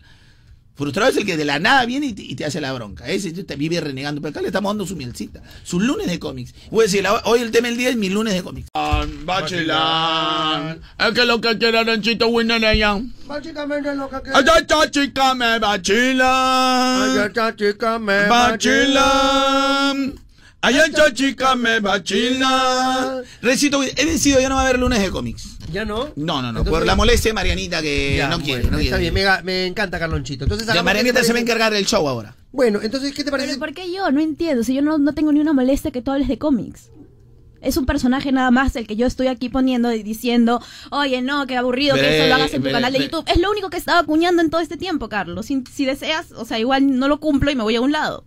[0.76, 3.06] Frustrado es el que de la nada viene y te, y te hace la bronca.
[3.08, 4.20] Ese te vive renegando.
[4.20, 5.42] Pero acá le estamos dando su mielcita.
[5.64, 6.54] Sus lunes de cómics.
[6.70, 8.68] Voy a decir, la- hoy el tema del día es mi lunes de cómics.
[9.24, 10.80] Bachilán.
[10.98, 13.00] Es que lo que quiere Renchito Winner ella.
[13.26, 17.24] Básicamente lo que Ay, esta chica me bachila.
[17.26, 19.94] esta chica me Bachila.
[20.66, 23.22] Ay, esta chica me bachila.
[23.42, 25.56] Recito, he decidido ya no va a haber lunes de cómics.
[25.72, 26.06] ¿Ya no?
[26.16, 26.48] No, no, no.
[26.60, 28.62] Entonces- por la molestia de Marianita que Ya, no quiere.
[28.62, 29.10] bueno, no está quiere.
[29.12, 30.44] bien, me, me encanta Carlonchito.
[30.44, 32.34] Entonces, Ya Marianita ¿qué te se va a encargar del show ahora.
[32.52, 33.48] Bueno, entonces, ¿qué te parece?
[33.50, 34.10] Pero ¿por qué yo?
[34.10, 34.62] No entiendo.
[34.64, 36.90] Si yo no, no tengo ni una molestia que tú hables de cómics.
[37.60, 41.46] Es un personaje nada más el que yo estoy aquí poniendo y diciendo, oye, no,
[41.46, 43.00] qué aburrido que eso lo hagas en tu canal de.
[43.00, 43.24] YouTube.
[43.26, 45.46] Es lo único que estaba acuñando en todo este tiempo, Carlos.
[45.46, 48.24] Si, si deseas, o sea, igual no lo cumplo y me voy a un lado.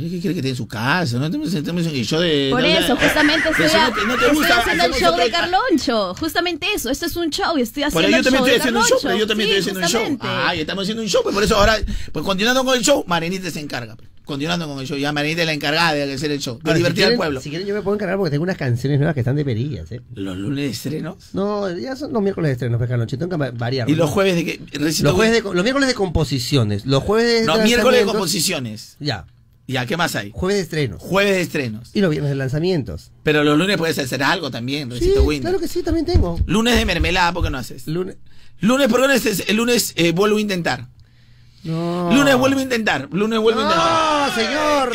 [0.00, 1.18] Oye, ¿Qué quiere que esté en su casa?
[1.18, 2.48] No estamos, estamos en el show de.
[2.50, 4.92] Por no, eso, justamente estoy, eso a- no te- no te estoy gusta, haciendo el
[4.94, 6.14] show de Carloncho.
[6.14, 6.88] Justamente eso.
[6.90, 8.80] Esto es un show y estoy Por haciendo yo el también show estoy de haciendo
[8.80, 9.08] un show, Carloncho.
[9.08, 10.28] pero yo también Sí, estoy haciendo un show.
[10.46, 11.76] Ay, estamos haciendo un show, pues por eso ahora,
[12.12, 13.96] pues continuando con el show, Marianita se encarga.
[13.96, 14.08] pues.
[14.24, 16.74] Continuando con el show, ya Marianita es la encargada de hacer el show, de Ahora,
[16.74, 17.40] si divertir al pueblo.
[17.40, 19.90] Si quieren, yo me puedo encargar porque tengo unas canciones nuevas que están de perillas,
[19.90, 20.02] ¿eh?
[20.14, 21.16] Los lunes de estrenos.
[21.32, 23.26] No, ya son los miércoles de estreno, pues, Carlonchito.
[23.28, 23.90] Tengo que variar.
[23.90, 24.60] Y los jueves de que.
[24.78, 26.86] Los, jueves de, los miércoles de composiciones.
[26.86, 27.46] Los jueves de.
[27.46, 28.96] No, miércoles de composiciones.
[29.00, 29.26] Ya.
[29.70, 30.30] Ya, ¿qué más hay?
[30.34, 31.00] Jueves de estrenos.
[31.00, 31.90] Jueves de estrenos.
[31.94, 33.12] Y los viernes de lanzamientos.
[33.22, 35.42] Pero los lunes puedes hacer algo también, Sí, Recito Wind.
[35.42, 36.38] claro que sí, también tengo.
[36.46, 37.86] Lunes de mermelada, ¿por qué no haces?
[37.86, 38.16] Lunes.
[38.60, 39.44] Lunes, ¿por qué no haces?
[39.48, 40.88] El lunes eh, vuelvo a intentar.
[41.62, 42.10] No.
[42.12, 43.08] Lunes vuelvo a intentar.
[43.12, 44.28] Lunes vuelvo a intentar.
[44.28, 44.92] No, señor.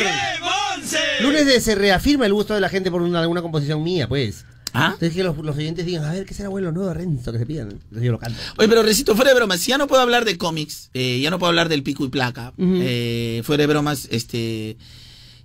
[1.22, 4.44] Lunes de se reafirma el gusto de la gente por una, alguna composición mía, pues.
[4.76, 4.90] ¿Ah?
[4.92, 7.38] Entonces que los, los oyentes digan, a ver, ¿qué será bueno nuevo de Renzo que
[7.38, 7.70] se pidan?
[7.70, 8.38] Entonces yo lo canto.
[8.58, 11.30] Oye, pero Recito, fuera de bromas, si ya no puedo hablar de cómics, eh, ya
[11.30, 14.76] no puedo hablar del pico y placa, eh, fuera de bromas, este...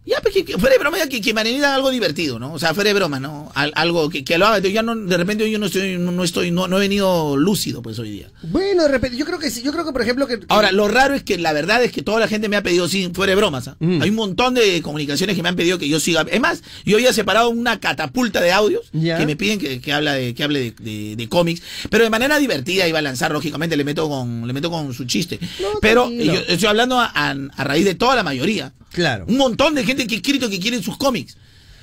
[0.04, 2.54] Ya, pues, que, que fuera de broma, ya que, que Marianita haga algo divertido, ¿no?
[2.54, 3.52] O sea, fuera de broma, ¿no?
[3.54, 4.58] Al- algo que, que lo haga.
[4.58, 7.38] Yo ya no, de repente yo no estoy, no, no estoy, no, no he venido
[7.38, 8.32] lúcido, pues, hoy día.
[8.42, 10.40] Bueno, de repente, yo creo que sí, yo creo que por ejemplo que...
[10.48, 12.88] Ahora, lo raro es que la verdad es que toda la gente me ha pedido,
[12.88, 13.68] sí, fuera de bromas.
[13.68, 13.76] ¿ah?
[13.80, 14.02] Mm.
[14.02, 16.26] Hay un montón de comunicaciones que me han pedido que yo siga.
[16.32, 20.14] Es más, yo había separado una catapulta de audios que me piden que, que, habla
[20.16, 21.62] de, que hable de, de- de cómics,
[21.92, 25.06] pero de manera divertida iba a lanzar, lógicamente, le meto con, le meto con su
[25.06, 25.40] chiste.
[25.62, 28.74] No, pero yo estoy hablando a, a- a raíz de toda la mayoría.
[28.91, 29.25] Claro.
[29.27, 31.38] Un montón de gente que ha escrito que quieren sus cómics.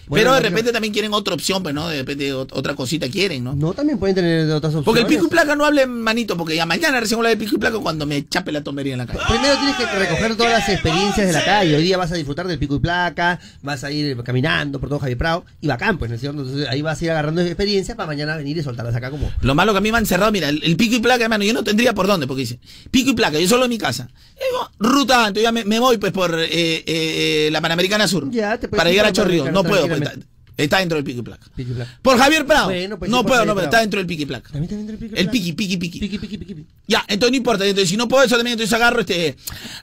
[0.08, 1.88] Bueno, pero de repente también quieren otra opción, pues, ¿no?
[1.88, 3.54] De repente ot- otra cosita quieren, ¿no?
[3.54, 4.84] No, también pueden tener otras opciones.
[4.84, 7.56] Porque el pico y placa no hable manito, porque ya mañana recién habla de pico
[7.56, 9.20] y placa cuando me chape la tomería en la calle.
[9.28, 11.76] Primero tienes que recoger todas las experiencias de la calle.
[11.76, 14.98] Hoy día vas a disfrutar del pico y placa, vas a ir caminando por todo
[14.98, 16.40] Javier Prado y bacán, pues, ¿no es cierto?
[16.42, 19.30] Entonces ahí vas a ir agarrando experiencias para mañana venir y soltarlas acá como.
[19.42, 21.44] Lo malo que a mí me han cerrado, mira, el, el pico y placa, hermano,
[21.44, 22.58] yo no tendría por dónde, porque dice,
[22.90, 24.08] pico y placa, yo solo en mi casa.
[24.38, 28.30] Digo, ruta, entonces ya me, me voy pues por eh, eh, eh, la Panamericana Sur.
[28.30, 29.50] Ya, te para llegar a Chorrillos.
[29.50, 29.97] No puedo, pues,
[30.58, 31.46] Está dentro del y placa.
[32.02, 32.64] Por Javier Prado.
[32.66, 33.66] Bueno, pues sí, no por puedo, no, pero Prado.
[33.68, 34.50] está dentro del y placa.
[34.50, 36.00] También del y El piqui, piqui, piqui.
[36.00, 36.66] Piqui, piqui, piqui.
[36.88, 37.64] Ya, entonces no importa.
[37.64, 39.36] Entonces, si no puedo eso también, entonces agarro este.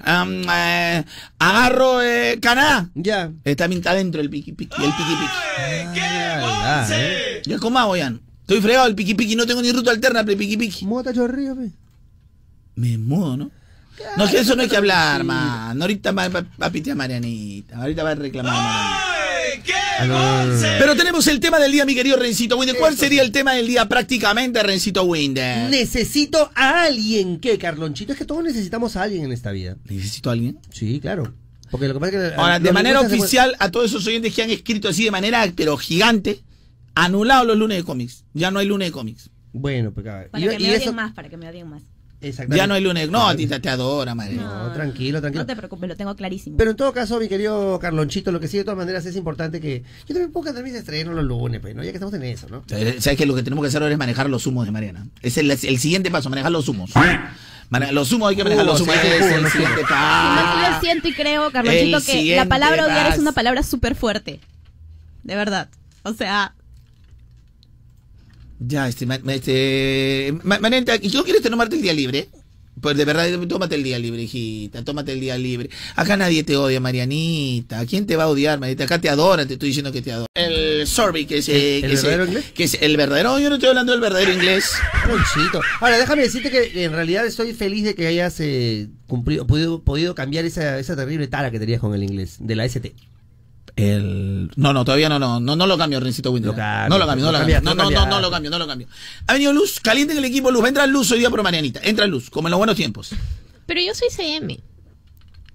[0.06, 1.04] eh,
[1.40, 2.90] agarro eh, Caná.
[2.94, 3.32] Ya.
[3.46, 4.76] Eh, también está dentro del piqui piqui.
[4.84, 6.00] El piqui piqui.
[6.02, 7.42] Ah, eh.
[7.46, 8.14] Ya, ¿cómo hago, ya?
[8.42, 9.38] Estoy fregado el piqui piqui.
[9.38, 10.86] No tengo ni ruta alterna para el piqui piqui.
[10.86, 11.72] Mota chorrillo, pe.
[12.76, 13.52] Me mudo, ¿no?
[14.18, 15.82] No, que eso no hay que hablar, man.
[15.82, 17.78] Ahorita va, va- va a pitear Marianita.
[17.78, 19.15] Ahorita va a reclamar a Marianita.
[20.80, 22.78] Pero tenemos el tema del día, mi querido Rencito Winder.
[22.78, 25.70] ¿Cuál sería el tema del día prácticamente, Rencito Winder?
[25.70, 27.40] Necesito a alguien.
[27.40, 28.14] ¿Qué, Carlonchito?
[28.14, 29.78] Es que todos necesitamos a alguien en esta vida.
[29.86, 30.60] ¿Necesito a alguien?
[30.72, 31.34] Sí, claro.
[31.72, 32.40] Porque lo que pasa es que.
[32.40, 35.46] Ahora, de manera se oficial, a todos esos oyentes que han escrito así de manera,
[35.56, 36.42] pero gigante,
[36.94, 38.24] anulado los lunes de cómics.
[38.34, 39.30] Ya no hay lunes de cómics.
[39.54, 40.06] Bueno, pues.
[40.06, 41.82] Para Y- que me odien eso- más, para que me odien más.
[42.30, 42.58] Exactamente.
[42.58, 43.10] Ya no hay lunes.
[43.10, 44.36] No, a ti te, te adora, madre.
[44.36, 45.44] No, tranquilo, tranquilo.
[45.44, 46.58] No te preocupes, lo tengo clarísimo.
[46.58, 49.62] Pero en todo caso, mi querido Carlonchito, lo que sí de todas maneras es importante
[49.62, 51.84] que yo también ponga también mis estrenos los lunes, pues, ¿no?
[51.84, 52.64] Ya que estamos en eso, ¿no?
[52.68, 55.08] ¿Sabes que lo que tenemos que hacer ahora es manejar los humos de Mariana?
[55.22, 56.92] Es el, el siguiente paso, manejar los humos.
[57.70, 60.72] Mane- los humos hay que manejar los Humos, sí, Es el siguiente paso.
[60.74, 64.40] yo siento y creo, Carlonchito, El que la palabra odiar es una palabra súper fuerte.
[65.24, 65.70] De verdad.
[66.04, 66.54] O sea,
[68.60, 72.30] Ya, este, este, ma- Marianita, ¿y tú quieres tomarte el día libre?
[72.82, 75.70] Pues de verdad, tómate el día libre, hijita, tómate el día libre.
[75.96, 77.86] Acá nadie te odia, Marianita.
[77.86, 78.84] ¿Quién te va a odiar, Marianita?
[78.84, 80.28] Acá te adoran, te estoy diciendo que te adoran.
[80.36, 81.48] El sorry, que es...
[81.48, 82.46] eh, ¿El que es, eh, verdadero inglés?
[82.54, 84.72] Que es el verdadero, yo no estoy hablando del verdadero inglés.
[85.80, 90.14] Ahora, déjame decirte que en realidad estoy feliz de que hayas eh, cumplido, podido, podido
[90.14, 92.94] cambiar esa, esa terrible tara que tenías con el inglés, de la ST.
[93.76, 94.52] El...
[94.56, 97.32] No, no, todavía no, no, no, no lo cambio, Rencito cambio, no lo cambio, no
[97.32, 97.62] lo cambio.
[97.62, 98.88] No, lo no, no, no lo cambio, no lo cambio.
[99.28, 100.62] Ha venido Luz, caliente en el equipo Luz.
[100.62, 101.82] Va a entrar Luz hoy día por Marianita.
[101.84, 103.12] Entra Luz, como en los buenos tiempos.
[103.66, 104.60] Pero yo soy CM.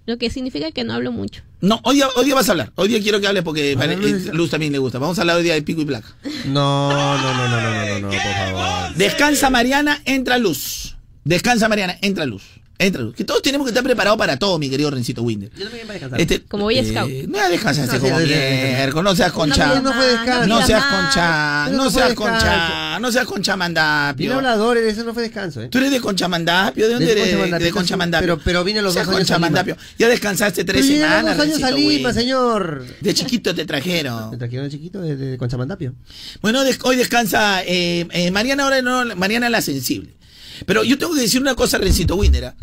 [0.07, 1.43] Lo que significa que no hablo mucho.
[1.61, 2.73] No, hoy día, hoy día vas a hablar.
[2.75, 4.99] Hoy día quiero que hables porque eh, Luz también le gusta.
[4.99, 6.09] Vamos a hablar hoy día de pico y placa.
[6.47, 8.95] No, no, no, no, no, no, no, no, por favor.
[8.97, 10.97] Descansa Mariana, entra Luz.
[11.25, 12.43] Descansa Mariana, entra Luz.
[12.81, 13.05] Entra.
[13.15, 15.51] Que todos tenemos que estar preparados para todo, mi querido Rencito Winder.
[15.55, 16.21] Yo también voy a descansar.
[16.21, 17.11] Este, Como Boy eh, Scout.
[17.29, 19.81] No descansaste No, como sí, miércoles, no seas No concha.
[19.81, 20.47] no fue.
[20.49, 24.35] No seas concha, no seas concha, no seas concha mandapio.
[24.35, 25.69] hablador, eso no fue descanso, ¿eh?
[25.69, 27.63] Tú eres de Conchamandapio, ¿de dónde De eres?
[27.63, 28.27] De Conchamandapio.
[28.39, 29.77] pero- pero vine los dos años a Conchamandapio.
[29.99, 31.37] Ya descansaste tres semanas.
[31.37, 32.85] dos años a Lima, señor.
[33.01, 34.31] De chiquito te trajeron.
[34.31, 35.95] Me trajeron el chiquito de, de Conchamandapio.
[36.41, 40.15] Bueno, hoy descansa eh, eh, Mariana ahora no, Mariana la sensible.
[40.67, 42.45] Pero yo tengo que decir una cosa, Rencito Winder.
[42.47, 42.55] ¿ah?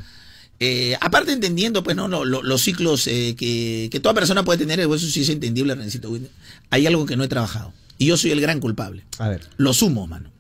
[0.59, 4.79] Eh, aparte entendiendo, pues, no, lo- los ciclos eh, que, que toda persona puede tener,
[4.79, 6.31] eso sí es entendible, Rencito Winder.
[6.69, 7.73] Hay algo que no he trabajado.
[7.99, 9.03] Y yo soy el gran culpable.
[9.19, 10.31] A ver, Los humos, mano.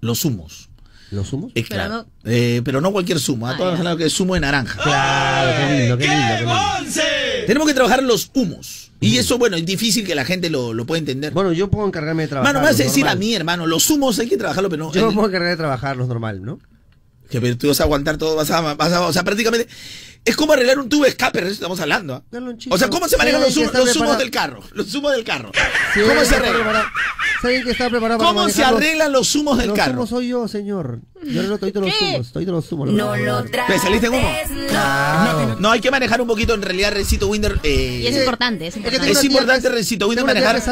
[0.00, 0.68] Los humos.
[1.10, 1.52] ¿los humos?
[1.54, 2.06] Eh, Pero claro.
[2.24, 3.46] Eh, pero no cualquier zumo.
[3.46, 3.78] A Ah, todos ya.
[3.78, 4.82] hablando que es zumo de naranja.
[4.82, 6.92] Claro, qué lindo, qué lindo, qué lindo.
[7.46, 8.83] Tenemos que trabajar los humos.
[9.04, 11.32] Y eso, bueno, es difícil que la gente lo, lo pueda entender.
[11.32, 12.54] Bueno, yo puedo encargarme de trabajar.
[12.54, 14.92] Mano, me vas a decir a mí, hermano, los humos hay que trabajarlo, pero no.
[14.92, 16.58] Yo me puedo encargar de trabajarlos normal, ¿no?
[17.30, 19.66] que pero tú vas a aguantar todo, vas a, vas a- o sea, prácticamente
[20.24, 22.14] es como arreglar un tubo de escape, de eso estamos hablando.
[22.14, 22.38] ¿ah?
[22.70, 24.18] O sea, ¿cómo se manejan ¿sabe los, los preparado?
[24.18, 24.60] del carro?
[24.72, 25.50] Los humos del carro.
[25.94, 26.54] Sí, ¿Cómo se arreglan?
[26.62, 26.86] preparado-
[27.42, 29.92] ¿Sabe alguien que está preparado para ¿Cómo se los- arreglan los humos del los carro?
[29.94, 31.00] humos soy yo, señor.
[31.24, 32.04] Yo arreglo todito los ¿Qué?
[32.04, 32.90] humos, todito los humos.
[32.90, 34.28] No lo ¿Te saliste en humo?
[34.68, 35.56] Claro.
[35.58, 37.58] No, hay que manejar un poquito en realidad, Recito Winder.
[37.62, 39.10] eh, Y es importante, es importante.
[39.10, 40.62] Es importante, Rencito Winder, manejar,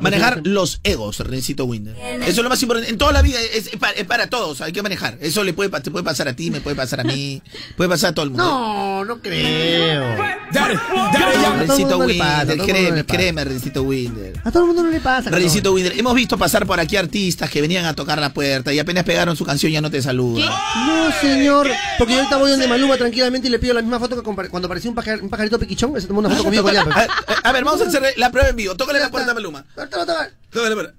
[0.00, 1.96] manejar los egos, Rencito Winder.
[2.22, 2.90] Eso es lo más importante.
[2.90, 5.16] En toda la vida es, es para, es para todos, hay que manejar.
[5.20, 7.42] Eso le puede, te puede pasar a ti, me puede pasar a mí,
[7.76, 8.44] puede pasar a todo el mundo.
[8.44, 10.16] No, no creo.
[10.52, 14.40] Dale, el Rencito Winder, créeme, créeme, Rencito Winder.
[14.44, 15.30] A todo el mundo no le pasa.
[15.30, 18.78] Rencito Winder, hemos visto pasar por aquí artistas que venían a tocar la puerta y
[18.78, 20.48] apenas pegaron su canción ya no te saludan.
[20.86, 21.68] No, señor.
[21.98, 24.66] Porque yo ahorita voy donde Maluma tranquilamente y le pido la misma foto que cuando
[24.66, 25.98] apareció un, pajar- un pajarito piquichón.
[26.00, 26.82] Se tomó una foto conmigo con ella.
[26.90, 28.74] A, a- a ver, vamos a hacer la prueba en vivo.
[28.76, 29.64] Tócale la puerta a Maluma.
[29.74, 30.94] Tócale la puerta.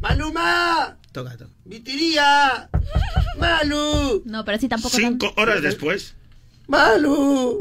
[0.00, 0.96] ¡Maluma!
[1.12, 1.50] Toca, toca.
[1.64, 2.68] ¡Vitiría!
[3.38, 4.22] ¡Malu!
[4.26, 4.96] No, pero así tampoco.
[4.98, 6.14] tan- horas después.
[6.66, 7.58] ¡Malu!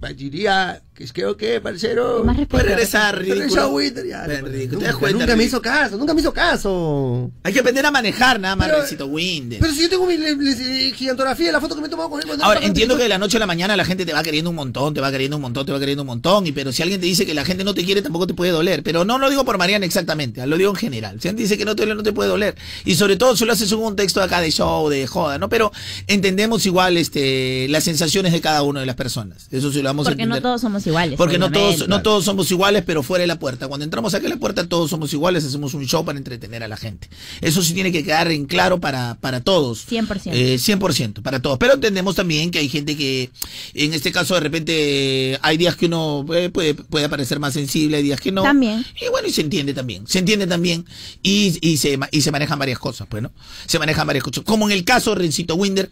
[0.00, 2.24] Vitiría, que es que o qué, parcero.
[2.24, 2.56] Más respeto.
[2.56, 3.68] Puede regresar, ridículo.
[3.68, 4.24] Winter, ya.
[4.26, 4.50] Ridículo.
[4.50, 7.30] ¿Te Nunca, das cuenta, nunca me hizo caso, nunca me hizo caso.
[7.44, 9.60] Hay que aprender a manejar nada más, Pero- Rencito Winder.
[9.60, 12.10] Pero si yo tengo mi le- le- gigantografía de la foto que me he tomado
[12.10, 12.26] con él.
[12.26, 14.24] cuando Ahora, estaba entiendo que de la noche a la mañana la gente te va
[14.24, 16.72] queriendo un montón, te va queriendo un montón, te va queriendo un montón, y pero
[16.72, 18.82] si alguien te dice que la gente no te quiere, tampoco te puede doler.
[18.82, 21.20] Pero no lo digo por Mariana exactamente, lo digo en general.
[21.20, 22.56] Si alguien dice que no te duele, no te puede doler.
[22.84, 25.48] Y sobre todo si lo haces en un contexto acá de show, de joda, ¿no?
[25.48, 25.70] Pero
[26.08, 29.46] entendemos igual este las sensaciones de cada una de las personas.
[29.52, 30.42] Eso sí lo vamos a Porque no entender.
[30.42, 33.68] todos somos iguales, Porque no todos, no todos somos iguales, pero fuera de la puerta.
[33.68, 36.68] Cuando entramos aquí a la puerta, todos somos iguales, hacemos un show para entretener a
[36.68, 37.08] la gente.
[37.40, 39.86] Eso sí tiene que quedar en claro para, para todos.
[39.88, 40.30] 100%.
[40.32, 41.58] Eh, 100% para todos.
[41.58, 43.30] Pero entendemos también que hay gente que,
[43.74, 47.98] en este caso, de repente, hay días que uno eh, puede, puede parecer más sensible,
[47.98, 48.42] hay días que no.
[48.42, 48.84] También.
[49.00, 50.06] Y bueno, y se entiende también.
[50.06, 50.84] Se entiende también.
[51.22, 53.32] Y, y, se, y se manejan varias cosas, pues, ¿no?
[53.66, 54.44] Se manejan varias cosas.
[54.44, 55.90] Como en el caso de Rencito Winder,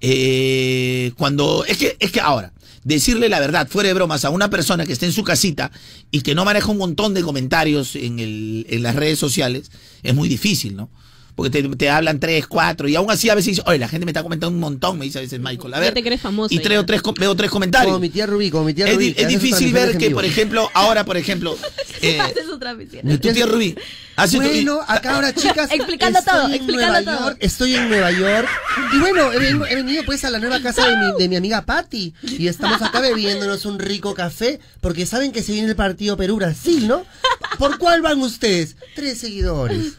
[0.00, 1.64] eh, cuando.
[1.66, 2.52] Es que, es que ahora.
[2.86, 5.72] Decirle la verdad, fuera de bromas, a una persona que esté en su casita
[6.12, 9.72] y que no maneja un montón de comentarios en, el, en las redes sociales,
[10.04, 10.88] es muy difícil, ¿no?
[11.34, 14.06] Porque te, te hablan tres, cuatro, y aún así a veces dice, oye, la gente
[14.06, 15.74] me está comentando un montón, me dice a veces Michael.
[15.74, 16.80] A Ya ver, te crees famoso y tres,
[17.18, 17.88] veo tres comentarios.
[17.92, 19.14] Como mi tía Rubí, como mi tía Es, Rubí.
[19.18, 21.58] es difícil ver que, por ejemplo, ahora, por ejemplo,
[22.02, 23.02] eh, Hace su transmisión.
[23.18, 23.74] tu tía Rubí
[24.16, 25.70] hace tu- Bueno, acá ahora chicas.
[25.72, 27.28] Explicando estoy todo, en explicando Nueva todo.
[27.28, 28.48] York, estoy en Nueva York.
[28.94, 31.36] Y bueno, he, ven- he venido pues a la nueva casa de mi, de mi
[31.36, 32.14] amiga Patty.
[32.22, 34.60] Y estamos acá bebiéndonos un rico café.
[34.80, 37.04] Porque saben que se viene el partido Perú-Brasil, ¿no?
[37.58, 38.76] ¿Por cuál van ustedes?
[38.94, 39.92] Tres seguidores.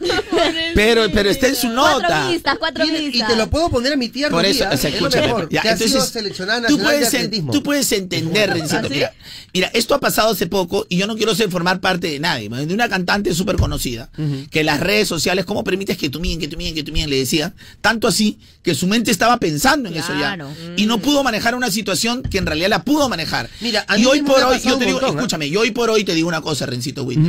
[0.74, 2.28] pero, pero está en su Cuatro nota.
[2.30, 4.70] vistas, cuatro Y, y te lo puedo poner a mi tía Por eso, ¿ah?
[4.74, 7.12] o sea, Es lo escúchame, mejor, ya, que ha sido entonces, seleccionada tú de puedes,
[7.14, 7.52] en- atletismo.
[7.52, 9.12] tú puedes entender, Rencito, ¿Ah, mira,
[9.52, 12.48] mira, esto ha pasado hace poco y yo no quiero ser formar parte de nadie,
[12.48, 14.07] de una cantante súper conocida,
[14.50, 17.10] que las redes sociales, ¿cómo permites que tú miren, que tú miren, que tú miren?
[17.10, 20.36] Le decía, tanto así que su mente estaba pensando en eso ya.
[20.76, 23.48] Y no pudo manejar una situación que en realidad la pudo manejar.
[23.60, 25.20] Mira, a y hoy por hoy, yo te digo, montón, ¿ah?
[25.20, 27.20] escúchame, yo hoy por hoy te digo una cosa, Rencito Witt.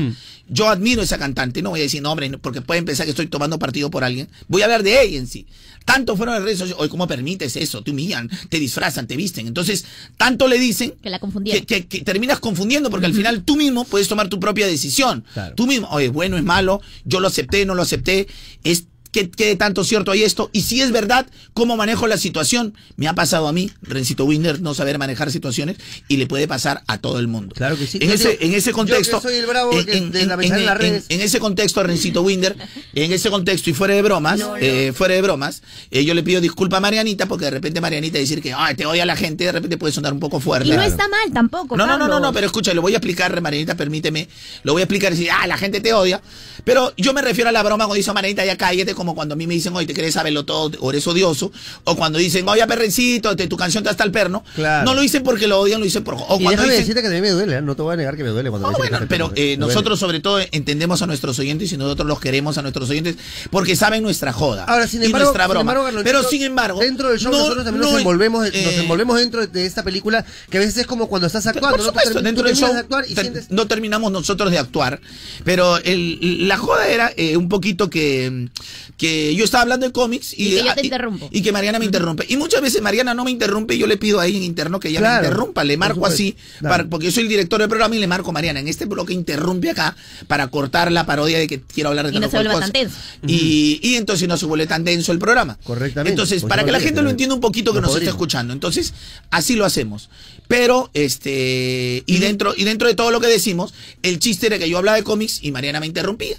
[0.52, 3.28] Yo admiro a esa cantante, no voy a decir nombre porque pueden pensar que estoy
[3.28, 4.28] tomando partido por alguien.
[4.48, 5.46] Voy a hablar de ella en sí.
[5.90, 7.82] Tanto fueron las redes sociales, hoy, ¿cómo permites eso?
[7.82, 9.48] Te humillan, te disfrazan, te visten.
[9.48, 9.86] Entonces,
[10.18, 11.66] tanto le dicen Que la confundieron.
[11.66, 15.26] que, que- que terminas confundiendo porque al final tú mismo puedes tomar tu propia decisión.
[15.34, 15.56] Claro.
[15.56, 18.28] Tú mismo, oye, bueno, es malo, yo lo acepté, no lo acepté,
[18.64, 20.50] es ¿Qué, qué de tanto cierto hay esto?
[20.54, 22.76] Y si es verdad, ¿cómo manejo la situación?
[22.96, 26.84] Me ha pasado a mí, Rencito Winder, no saber manejar situaciones y le puede pasar
[26.88, 27.56] a todo el mundo.
[27.56, 28.00] Claro que sí.
[28.02, 29.22] En ese, digo, en ese yo contexto.
[29.30, 31.06] en las redes.
[31.10, 32.56] en ese contexto, Rencito Winder,
[32.94, 36.42] en ese contexto y fuera de bromas, eh, fuera de bromas, eh, yo le pido
[36.42, 39.52] disculpa a Marianita porque de repente Marianita decir que "Ay, te odia la gente, de
[39.52, 40.68] repente puede sonar un poco fuerte.
[40.68, 41.76] Y no está mal tampoco.
[41.76, 44.28] No, no, no, no, no, pero escucha, lo voy a explicar, Marianita, permíteme.
[44.64, 46.22] Lo voy a explicar y decir, ah, la gente te odia.
[46.64, 49.36] Pero yo me refiero a la broma cuando dice Marianita, ya cállate, como cuando a
[49.36, 51.52] mí me dicen, oye, te querés saberlo todo, o eres odioso.
[51.84, 54.44] O cuando dicen, oye, perrencito, te- tu canción te hasta el perno.
[54.56, 54.86] Claro.
[54.86, 56.16] No lo dicen porque lo odian, lo dicen por.
[56.16, 57.62] O Y cuando déjame dicen, decirte que también me duele, ¿eh?
[57.62, 59.58] no te voy a negar que me duele cuando me dicen bueno, que pero eh,
[59.58, 63.16] nosotros sobre todo entendemos a nuestros oyentes y nosotros los queremos a nuestros oyentes
[63.50, 65.72] porque saben nuestra joda Ahora, sin y embargo, nuestra sin broma.
[65.74, 68.80] embargo, pero sin embargo, dentro del show no- nosotros también no- nos envolvemos, nos eh,
[68.82, 72.22] envolvemos dentro de esta película que a veces es como cuando estás actuando, Por supuesto,
[72.22, 75.00] dentro del show de actuar y ter- sientes no terminamos nosotros de actuar,
[75.44, 78.50] pero el, la joda era eh, un poquito que,
[78.98, 81.30] que yo estaba hablando de cómics y, Y que yo ah, te interrumpo.
[81.32, 82.26] y que Mariana me interrumpe.
[82.28, 84.90] Y muchas veces Mariana no me interrumpe y yo le pido ahí en interno que
[84.90, 87.96] ella Claro, me interrumpa, le marco así, para- porque yo soy el director del programa
[87.96, 89.96] y le marco Mariana, en este bloque interrumpe acá
[90.28, 92.96] para cortar la parodia de que quiero hablar de Y no se vuelva tan tenso.
[93.26, 95.58] Y, y entonces no se vuelve tan denso el programa.
[95.64, 96.10] Correctamente.
[96.12, 98.00] Entonces, Pues para no que la gente lo entienda un poquito que no nos esté
[98.00, 98.16] podríamos.
[98.16, 98.54] escuchando.
[98.54, 98.94] Entonces,
[99.32, 100.10] así lo hacemos.
[100.50, 103.72] Pero, este, y dentro, y dentro de todo lo que decimos,
[104.02, 106.38] el chiste era que yo hablaba de cómics y Mariana me interrumpía.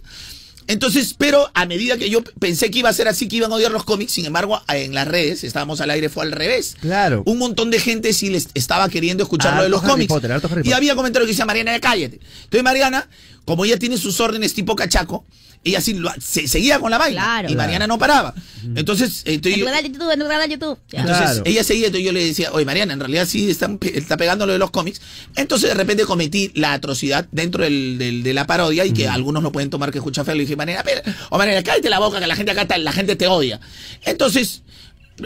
[0.66, 3.54] Entonces, pero a medida que yo pensé que iba a ser así, que iban a
[3.54, 6.76] odiar los cómics, sin embargo, en las redes, estábamos al aire, fue al revés.
[6.80, 7.22] Claro.
[7.24, 10.08] Un montón de gente sí les estaba queriendo escuchar lo de los cómics.
[10.08, 12.18] Potter, y había comentarios que decían, Mariana, ya cállate.
[12.44, 13.08] Entonces, Mariana,
[13.44, 15.24] como ella tiene sus órdenes tipo cachaco,
[15.62, 17.20] ella sí lo- se, seguía con la vaina.
[17.22, 17.50] Claro.
[17.50, 18.32] y Mariana no paraba.
[18.76, 20.78] Entonces, entonces En canal de YouTube, en tu canal de YouTube.
[20.90, 21.00] Ya.
[21.00, 21.42] entonces Claro.
[21.44, 24.54] ella seguía, entonces yo le decía, oye Mariana, en realidad sí están está pegando lo
[24.54, 25.02] de los cómics.
[25.36, 29.42] Entonces de repente cometí la atrocidad dentro del, del- de la parodia y que algunos
[29.42, 30.34] lo pueden tomar que escucha feo.
[30.34, 32.92] Le dije, Mariana, pero, o Mariana, cállate la boca que la gente acá está- la
[32.92, 33.60] gente te odia.
[34.06, 34.62] Entonces,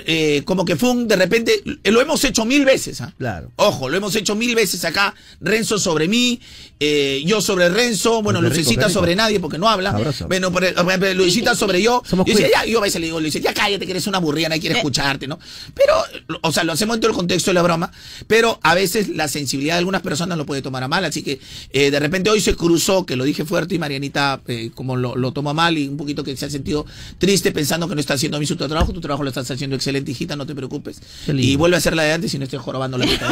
[0.06, 3.00] eh, como que fue un, de repente, eh, lo hemos hecho mil veces.
[3.00, 3.14] ¿ah?
[3.16, 3.52] Claro.
[3.54, 5.14] Ojo, lo hemos hecho mil veces acá.
[5.40, 6.40] Renzo sobre mí,
[6.86, 9.92] eh, yo sobre Renzo, bueno, rico, sobre nadie porque no habla.
[10.28, 12.02] Bueno, por ejemplo, Luisita sobre yo.
[12.04, 14.18] Somos yo decía, ya, yo a veces le digo, dice, ya cállate que eres una
[14.18, 14.60] aburrida, nadie Eh.
[14.60, 15.38] quiere escucharte, ¿no?
[15.74, 15.94] Pero,
[16.42, 17.90] o sea, lo hacemos dentro del contexto de la broma,
[18.26, 21.40] pero a veces la sensibilidad de algunas personas lo puede tomar a mal, así que
[21.72, 25.16] eh, de repente hoy se cruzó, que lo dije fuerte y Marianita eh, como lo,
[25.16, 26.84] lo toma mal y un poquito que se ha sentido
[27.18, 30.10] triste pensando que no está haciendo bien su trabajo, tu trabajo lo estás haciendo excelente,
[30.10, 31.00] hijita, no te preocupes.
[31.28, 33.28] Y vuelve a hacer la de antes y no estés jorobando la mitad.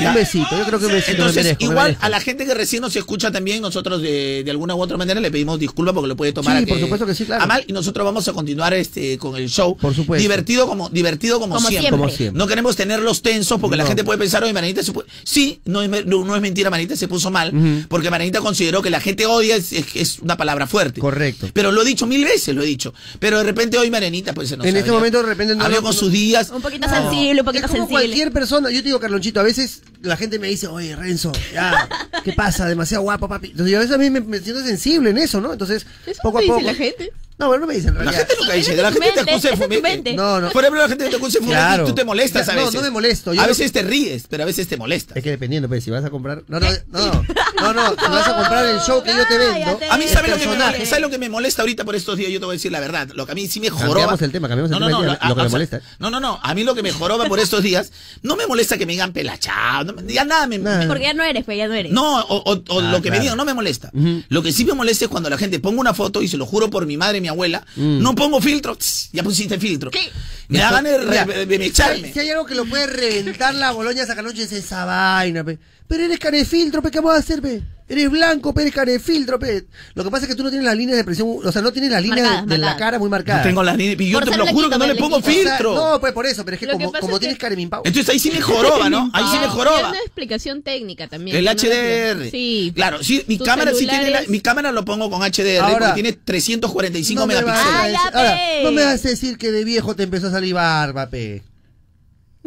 [0.00, 2.46] Un besito, yo creo que un besito me Entonces, merezco, me igual a la gente
[2.46, 5.94] que recién nos escucha también, nosotros de, de alguna u otra manera le pedimos disculpas
[5.94, 7.42] porque lo puede tomar Sí, a por supuesto que sí, claro.
[7.44, 9.76] a mal y nosotros vamos a continuar este con el show.
[9.76, 10.20] Por supuesto.
[10.20, 11.90] Divertido como, divertido como, Como siempre.
[11.90, 12.38] Como siempre.
[12.38, 15.04] No queremos tenerlos tensos porque la gente puede pensar, oye, Manita se pu-".
[15.24, 18.90] Sí, no es, no, no es mentira, Manita se puso mal porque Manita consideró que
[18.90, 21.00] la gente odia es, es- es una palabra fuerte.
[21.00, 21.48] Correcto.
[21.52, 22.92] Pero lo he dicho mil veces, lo he dicho.
[23.20, 25.82] Pero de repente hoy Marianita pues se nos En este momento de repente no lo-
[25.82, 26.50] con sus días.
[26.50, 28.04] Un poquito sensible, un poquito es como sensible.
[28.06, 31.30] cualquier persona, yo te digo, Carlonchito, a veces veces la gente me dice, oye, Renzo,
[31.52, 31.86] ya,
[32.24, 32.66] ¿qué pasa?
[32.66, 33.50] Demasiado guapo, papi.
[33.50, 35.52] Entonces yo a veces a mí me, me siento sensible en eso, ¿no?
[35.52, 36.60] Entonces, Eso poco a poco.
[36.60, 37.12] la gente.
[37.38, 39.56] No, bueno, no me dicen en La gente nunca dice, la gente te acusa de
[39.56, 40.12] fumete.
[40.14, 40.50] No, no.
[40.50, 41.82] Por ejemplo, la gente te acusa de fumete Claro.
[41.84, 42.74] y tú te molestas a No, veces.
[42.74, 45.16] no me molesto, yo a veces te ríes, pero a veces te molestas.
[45.16, 46.42] Es que dependiendo, pues, si vas a comprar.
[46.48, 47.12] No, no, no,
[47.60, 49.78] no, no, si vas a comprar el show que yo te vendo.
[49.90, 50.86] A mí, ¿sabes lo, que me molesta?
[50.86, 52.30] ¿sabes lo que me molesta ahorita por estos días?
[52.30, 53.08] Yo te voy a decir la verdad.
[53.14, 53.94] Lo que a mí sí me joroba.
[53.94, 55.54] Cambiamos el tema, cambiamos el no, tema no, ya, no, lo que a- me sea,
[55.54, 55.80] molesta.
[55.98, 56.38] No, no, no.
[56.42, 59.12] A mí lo que me joroba por estos días, no me molesta que me digan
[59.12, 59.84] pelachao.
[59.84, 60.58] no ya nada me.
[60.58, 60.86] Nada.
[60.86, 61.92] Porque ya no eres, pues ya no eres.
[61.92, 63.90] No, o, o- o Ah, lo que me digan no me molesta.
[64.28, 66.46] Lo que sí me molesta es cuando la gente ponga una foto y se lo
[66.46, 68.02] juro por mi madre mi abuela, Mm.
[68.02, 69.90] no pongo filtro, tss, ya pusiste filtro.
[69.90, 70.10] ¿Qué?
[70.48, 72.12] Me da ganas de, echarme.
[72.12, 75.58] Si, hay algo que lo puede reventar la Boloña Sacanoche es esa vaina, pe.
[75.88, 77.62] Pero eres canefiltro, pe, ¿qué vamos a hacer, pe?
[77.92, 79.66] Eres blanco, pe, eres canefiltro, pe.
[79.94, 81.72] Lo que pasa es que tú no tienes la línea de presión, o sea, no
[81.72, 82.78] tienes la línea Marcadas, de, de la marcadas.
[82.90, 83.38] cara muy marcada.
[83.40, 84.00] No tengo las líneas.
[84.00, 85.40] Y yo Por te lo juro que no le pongo blanquito.
[85.40, 85.74] O sea, filtro.
[85.74, 87.46] no, pues por eso, pero es que Lo que como, como es tienes que-.
[87.84, 89.10] Entonces ahí sí me joroba, ¿no?
[89.12, 89.90] Ahí sí me joroba.
[89.90, 91.36] una explicación técnica también.
[91.36, 92.30] El HDR.
[92.30, 92.72] Sí.
[92.74, 95.92] Claro, sí, mi cámara sí tiene la- mi cámara lo pongo con HDR Ahora, porque
[96.02, 97.98] tiene 345 no megapíxeles.
[98.14, 101.42] Ahora, no me vas a decir que de viejo te empezó a salir barba, pe.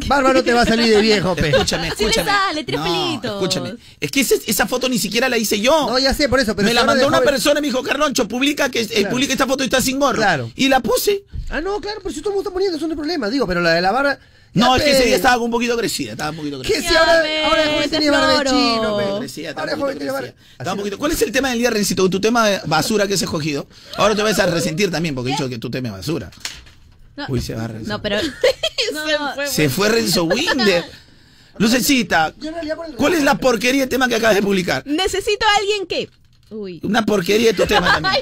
[0.07, 1.49] Barba no te va a salir de viejo, pe.
[1.49, 2.29] Escúchame, Sí le escúchame.
[2.31, 3.31] sale, tres no, pelitos.
[3.31, 3.75] escúchame.
[3.99, 5.87] Es que ese- esa foto ni siquiera la hice yo.
[5.89, 7.81] No, ya sé, por eso, pero me la mandó una joven- persona y me dijo,
[7.81, 9.09] Carloncho, publica que eh, Claro.
[9.11, 10.17] publica esta foto y está sin gorro.
[10.17, 10.51] Claro.
[10.55, 11.23] Y la puse.
[11.49, 13.29] Ah, no, claro, pero si todo el mundo está poniendo, eso no es problema.
[13.29, 14.19] Digo, pero la de la barba.
[14.53, 16.89] No, ya, es que ese día estaba un poquito crecida, estaba un poquito Que crecida.
[16.89, 19.03] si ahora, ve, ahora el joven tiene barba de chino, pe.
[19.19, 20.11] Crecida, estaba Ahora joven poquito tiene
[20.57, 20.71] barba.
[20.71, 22.09] un poquito- ¿Cuál es el tema del día, Rencito?
[22.09, 23.67] Tu tema de basura que has escogido.
[23.97, 26.31] Ahora te vas a resentir también porque he dicho que tu tema es basura.
[27.15, 27.89] No, Uy, se va Renzo.
[27.89, 28.17] no pero.
[28.93, 30.83] No, Se fue Renzo Winder.
[31.57, 32.33] Lucecita,
[32.97, 34.83] ¿cuál es la porquería de tema que acabas de publicar?
[34.85, 36.09] Necesito a alguien que.
[36.49, 36.79] Uy.
[36.83, 38.13] Una porquería de tu tema también.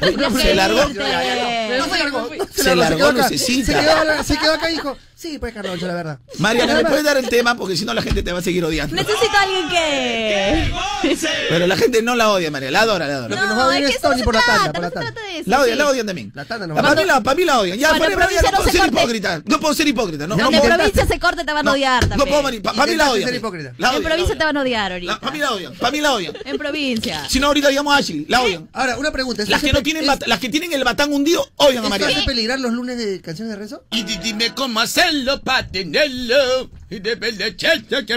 [0.00, 0.88] Ay, Uy, ¿qué se largó.
[0.88, 3.28] No se largó, Se largó, quedó acá.
[3.30, 3.72] necesita.
[3.72, 6.18] Se quedó, se quedó acá y dijo, sí, pues Carloncho, la verdad.
[6.38, 7.56] Mariana, ¿me puedes dar el tema?
[7.56, 8.94] Porque si no la gente te va a seguir odiando.
[8.94, 10.72] Necesito a alguien que.
[11.48, 12.70] Pero la gente no la odia, Mariana.
[12.72, 13.34] La adora, la adora.
[13.34, 14.72] Lo que nos va bien es es que eso no Tony se por la tanda,
[14.72, 15.12] por no la se tanda.
[15.12, 15.50] trata de eso.
[15.50, 16.32] La odian, la odian también.
[16.34, 17.78] La tanda La va para mí la, para mí la odian.
[17.78, 19.42] Ya, para mí, ya no no puedo se ser hipócrita.
[19.44, 20.26] No puedo ser hipócrita.
[20.26, 22.42] No, no en provincia se corte te van a no, odiar No puedo.
[22.62, 23.34] Para mí la odian.
[23.34, 25.20] En provincia te van a odiar ahorita.
[25.20, 25.74] Para mí la odian.
[25.74, 26.34] Para mí la odian.
[26.44, 27.28] En provincia.
[27.28, 28.26] Si no, ahorita digamos a Ashley.
[28.28, 28.68] La odian.
[28.72, 29.42] Ahora, una pregunta.
[29.42, 32.16] ¿eso Las que no tienen, las que tienen el batán hundido odian a ¿Esto Mariana.
[32.16, 33.84] hace peligrar los lunes de canciones de Renzo?
[33.90, 35.07] Y di- dime cómo hacerlo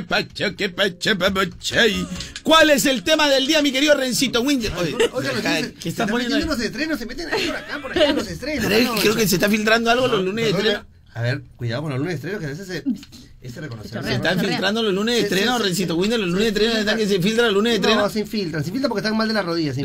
[0.07, 1.83] pacha, papacha.
[2.43, 4.71] ¿Cuál es el tema del día, mi querido Rencito Winder?
[5.13, 6.99] Oye, acá, ¿qué ¿qué se están poniendo los estrenos?
[6.99, 9.01] Se meten ahí por acá, por allá, los estrenos.
[9.01, 10.85] Creo que se está filtrando algo los lunes de estreno.
[11.13, 12.83] A ver, cuidado con los lunes de estreno, que a veces se...
[13.41, 13.59] Este
[13.91, 15.99] Se están filtrando los lunes de estreno, sí, Rencito sí.
[15.99, 18.09] Winder, los lunes de estreno, están que se filtran los lunes de No, estreno.
[18.09, 18.63] sin filtran.
[18.63, 19.75] Sin filtran porque están mal de las rodillas.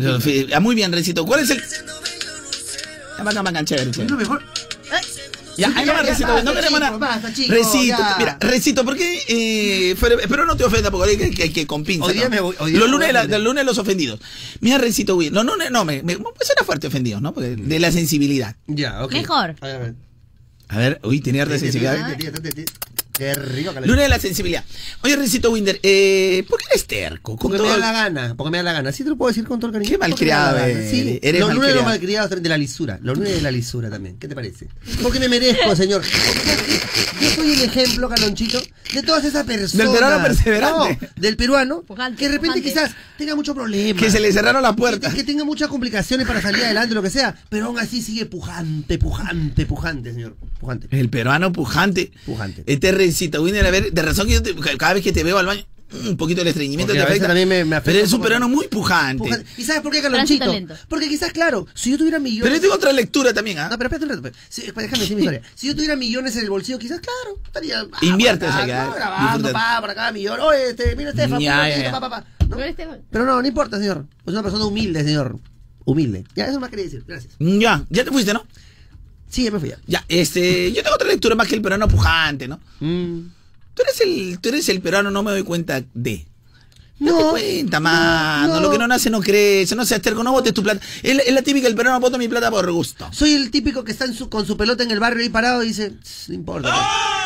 [0.55, 1.25] Ah, Muy bien, Rencito.
[1.27, 1.61] ¿Cuál es el...?
[3.19, 4.43] Ya, bacán, bacán, chévere, Es lo mejor.
[5.57, 6.97] Ya, ahí va, Recito, basta, no queremos nada.
[6.99, 8.17] basta, Recito, ya.
[8.19, 9.23] mira, Recito, ¿por qué?
[9.29, 9.97] Eh,
[10.29, 11.53] pero no te ofenda, porque hay que, que,
[12.07, 12.31] Hoy día ¿no?
[12.31, 14.21] me voy- hoy día los me lunes, la- los lunes los ofendidos.
[14.61, 15.31] Mira, Recito, güey.
[15.31, 17.33] No, no, no, me, me, me suena fuerte ofendidos, ¿no?
[17.33, 18.57] Porque de la sensibilidad.
[18.67, 19.13] Ya, ok.
[19.13, 19.57] Mejor.
[20.69, 22.17] A ver, uy, tenía sensibilidad.
[23.17, 23.87] Qué rico, Carloncho.
[23.93, 24.65] Lunes de la sensibilidad.
[25.03, 27.37] Oye, Recito Winder, eh, ¿por qué eres terco?
[27.37, 28.93] Con Porque me da la gana, porque me da la gana.
[28.93, 29.91] Sí te lo puedo decir con todo el cariño.
[29.91, 31.85] Qué malcriado eres, Sí, eres los lunes de los malcriado.
[31.85, 32.99] malcriados también de la lisura.
[33.03, 34.19] Los lunes de la lisura también.
[34.19, 34.69] ¿Qué te parece?
[35.03, 36.03] Porque me merezco, señor.
[37.21, 38.61] Yo soy el ejemplo, Calonchito,
[38.93, 39.87] de todas esas personas.
[39.87, 40.99] Del peruano perseverante.
[41.01, 41.83] No, del peruano.
[41.83, 42.81] Pujante, que de repente pujante.
[42.87, 43.99] quizás tenga mucho problema.
[43.99, 45.13] Que se le cerraron las puertas.
[45.13, 47.35] Que, que tenga muchas complicaciones para salir adelante, lo que sea.
[47.49, 50.37] Pero aún así sigue pujante, pujante, pujante, señor.
[50.61, 50.89] Pujante.
[50.91, 52.13] El peruano pujante.
[52.27, 52.63] Pujante.
[52.67, 55.39] Este Rencito Winder, a ver, de razón que yo te- cada vez que te veo
[55.39, 55.65] al baño,
[56.05, 57.29] un poquito el estreñimiento Porque te a veces afecta.
[57.29, 59.23] también me- me afecta pero eres un peruano muy pujante.
[59.23, 59.47] Pujante.
[59.57, 60.53] ¿Y sabes por qué, Calonchito?
[60.89, 62.43] Porque quizás, claro, si yo tuviera millones.
[62.43, 63.69] Pero yo tengo otra lectura también, ¿ah?
[63.71, 64.23] No, pero espérate un rato.
[64.23, 64.35] pues.
[64.49, 65.43] Sí, pues, déjame decir mi historia.
[65.55, 67.81] Si yo tuviera millones en el bolsillo, quizás, claro, estaría.
[67.81, 68.95] ah, Inviertes acá, allá, ¿no?
[68.95, 70.41] Grabando, pa, por acá, millón.
[70.41, 71.91] Oye, este, mira, Estefan, Ya, mira, ya, esto, ya.
[71.93, 72.27] pa, pa, pa.
[72.49, 72.61] ¿No?
[72.63, 74.07] Esteban, Pero no, no importa, señor.
[74.27, 75.39] Es una persona humilde, señor.
[75.85, 76.25] Humilde.
[76.35, 77.05] Ya, eso más quería decir.
[77.07, 77.35] Gracias.
[77.39, 78.45] Ya, ya te fuiste, ¿no?
[79.29, 79.79] Sí, ya me fui ya.
[79.87, 82.61] Ya, este, yo tengo otra lectura más que el peruano pujante, ¿no?
[82.81, 83.21] Mm.
[83.75, 86.27] Tú eres el, tú eres el peruano, no me doy cuenta de.
[86.99, 88.55] No, No, te cuenta, mano.
[88.55, 88.61] no.
[88.61, 90.81] Lo que no nace no crece, no seas terco, no botes tu plata.
[91.03, 93.07] Es, la- es la típica, el peruano bota mi plata por gusto.
[93.13, 95.63] Soy el típico que está en su, con su pelota en el barrio ahí parado
[95.63, 96.71] y dice, "Tss, no importa.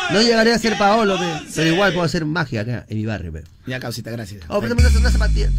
[0.09, 0.13] pe.
[0.15, 1.25] No llegaré a ser Paolo, pe,
[1.55, 3.31] pero igual puedo hacer magia acá en mi barrio.
[3.31, 3.43] pe".
[3.65, 4.43] Ya, causita, gracias.
[4.49, 5.49] Oh, préstame una, una zapatilla.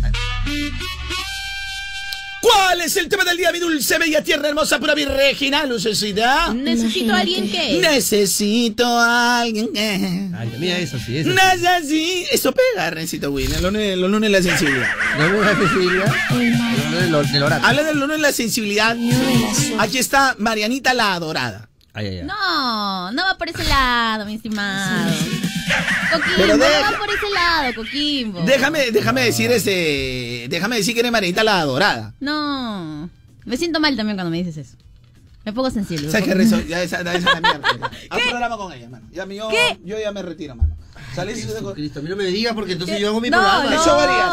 [2.43, 6.53] ¿Cuál es el tema del día, mi dulce, bella, tierna, hermosa, pura virginal, lucecita?
[6.53, 7.79] necesito a alguien que.
[7.81, 10.29] Necesito a alguien que...
[10.37, 11.37] Ay, mira eso sí, eso sí.
[11.37, 12.29] Necesito...
[12.33, 14.91] Eso pega, Rencito William, los lunes, los lunes la sensibilidad.
[15.19, 16.15] No me da sensibilidad.
[16.31, 17.69] Del del oráculo.
[17.69, 18.97] Habla del lunes de la sensibilidad.
[19.79, 21.69] Aquí está Marianita la Adorada.
[21.95, 22.25] Ay, ay, ay.
[22.25, 25.13] No, no va por ese lado, mi estimado.
[26.13, 28.41] Coquimbo, Pero no va por ese lado, Coquimbo.
[28.43, 30.47] Déjame, déjame decir ese.
[30.49, 32.15] Déjame decir que eres Marianita la adorada.
[32.21, 33.11] No.
[33.45, 34.77] Me siento mal también cuando me dices eso.
[35.45, 36.09] Me pongo sensible.
[36.11, 36.61] ¿Sabes qué, Rezo?
[36.61, 37.69] Ya esa, esa es la mierda.
[38.11, 39.07] Haz programa con ella, mano.
[39.11, 39.79] Ya, yo, ¿Qué?
[39.85, 40.77] yo ya me retiro, mano.
[41.17, 43.39] Salí y tengo- Cristo, a mí no me digas porque entonces yo hago mi No,
[43.39, 43.65] programa.
[43.65, 43.71] no.
[43.71, 44.25] ¿Qué show harías?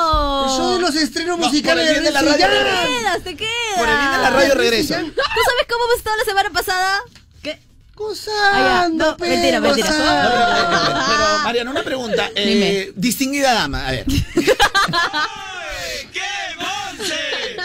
[0.51, 2.45] El show de los estrenos No, musicales por el bien de la radio.
[2.45, 3.77] Te quedas, te quedas.
[3.77, 4.93] Por el bien de la radio regreso.
[4.93, 6.99] ¿Tú sabes cómo hemos estado la semana pasada?
[7.99, 8.03] ¿Qué?
[8.03, 8.87] Gozando, Ah.
[8.91, 9.89] No, mentira, pero, mentira.
[9.89, 10.29] No, gozando.
[10.29, 12.29] pero, pero, pero, pero, Mariana, una pregunta.
[12.35, 12.93] Eh, Dime.
[12.95, 14.05] distinguida dama, a ver.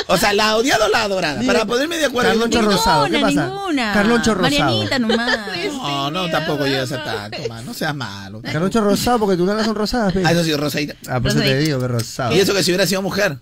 [0.06, 1.40] O sea, ¿la odiada o la adorada?
[1.40, 1.50] Dime.
[1.52, 2.28] Para ponerme de acuerdo.
[2.30, 3.46] Carloncho yo- Rosado, ¿qué Ninguna, pasa?
[3.54, 3.92] ninguna.
[3.94, 4.42] Carloncho Rosado.
[4.64, 5.38] Marianita nomás.
[5.72, 7.64] No, no, tampoco llegas a tanto, man.
[7.64, 8.42] No seas malo.
[8.42, 10.22] Carloncho rosado porque tus nalgas son rosadas, pe.
[10.24, 10.94] Ah, eso sí, rosadita.
[11.08, 12.34] Ah, por eso te digo que rosado.
[12.34, 13.38] Y eso que si hubiera sido mujer.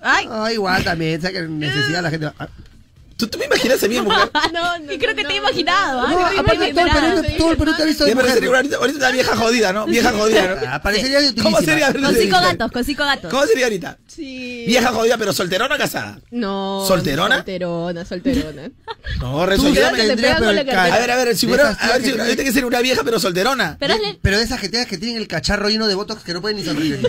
[0.00, 0.28] Ay.
[0.30, 2.30] Ah, igual también, ¿sabes que necesidad la gente?
[3.14, 4.30] Ah, ¿Tú, tú me imaginas a mí mujer?
[4.52, 6.00] No, no, Y creo que no, te he imaginado.
[6.00, 6.08] ¿ah?
[6.10, 8.44] No, que aparte todo todo el Perú te ha visto de mujer.
[8.44, 9.86] ahorita, ahorita está vieja jodida, ¿no?
[9.86, 10.60] Vieja jodida, ¿no?
[10.74, 11.92] Ah, parecería de ¿Cómo sería?
[11.92, 13.30] Con cinco gatos, con cinco gatos.
[13.30, 13.98] ¿Cómo sería ahorita?
[14.06, 14.64] Sí.
[14.66, 16.18] Vieja jodida, pero solterona o casada.
[16.30, 16.84] No.
[16.86, 17.36] ¿Solterona?
[17.36, 18.70] Solterona, solterona.
[19.20, 19.98] No, ayúdame.
[19.98, 20.94] que te pegan con la cartera.
[20.94, 23.20] A ver, a ver, si fuera, a ver, si tías que ser una vieja pero
[23.20, 23.76] solterona.
[23.78, 26.56] Pero De- esas que tengas que tienen el cacharro lleno de botox que no pueden
[26.56, 27.06] ni sonreír.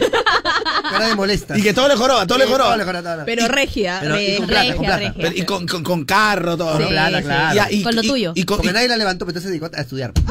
[0.89, 1.58] Cara de molesta.
[1.58, 2.78] Y que todo le joroba, todo le joroba.
[3.26, 4.01] Pero regia.
[4.01, 4.45] Regia.
[4.45, 5.66] regia, y con,
[5.98, 6.74] con, carro, todo.
[6.74, 6.88] Con ¿no?
[6.89, 7.24] plata, sí.
[7.24, 7.68] claro.
[7.72, 8.32] Y- Con lo y- tuyo.
[8.36, 10.12] Y, con, Porque y- nadie la levantó, pero entonces se dedicó a estudiar.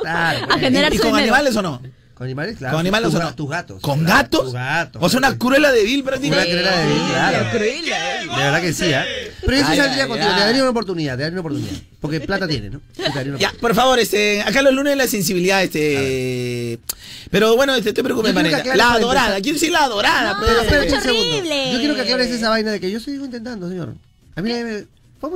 [0.00, 0.46] Claro.
[0.52, 1.34] A generar y su con dinero.
[1.34, 1.82] animales o no?
[2.14, 2.56] ¿Con animales?
[2.56, 2.72] Claro.
[2.74, 3.34] ¿Con animales tus, o no?
[3.34, 3.80] Tus gatos.
[3.82, 4.44] ¿Con Claro, gatos?
[4.44, 5.02] Tus gatos.
[5.02, 6.50] O sea, una cruela de Bill Una prácticamente.
[6.52, 7.46] cruela de Bill, claro.
[7.50, 7.98] Cruela.
[8.36, 9.32] De verdad que sí, ¿eh?
[9.44, 10.30] Pero eso Ay, saldría ay, contigo.
[10.30, 10.34] ay.
[10.38, 11.72] Te daría una oportunidad, te daría una oportunidad.
[12.00, 12.80] Porque plata tiene, ¿no?
[12.94, 16.78] Te daría una Ya, por favor, este, acá los lunes la sensibilidad, este.
[17.30, 18.58] Pero bueno, este, te preocupes, manera.
[18.64, 19.42] La empezar.
[19.42, 20.50] quiero decir la adorada, No, pues.
[20.50, 21.36] pero Espérate un es segundo.
[21.36, 21.72] horrible.
[21.72, 23.94] Yo quiero que aclares esa vaina de que yo sigo intentando, señor.
[24.36, 24.86] A mí nadie me...
[24.86, 25.30] ¿Cómo me No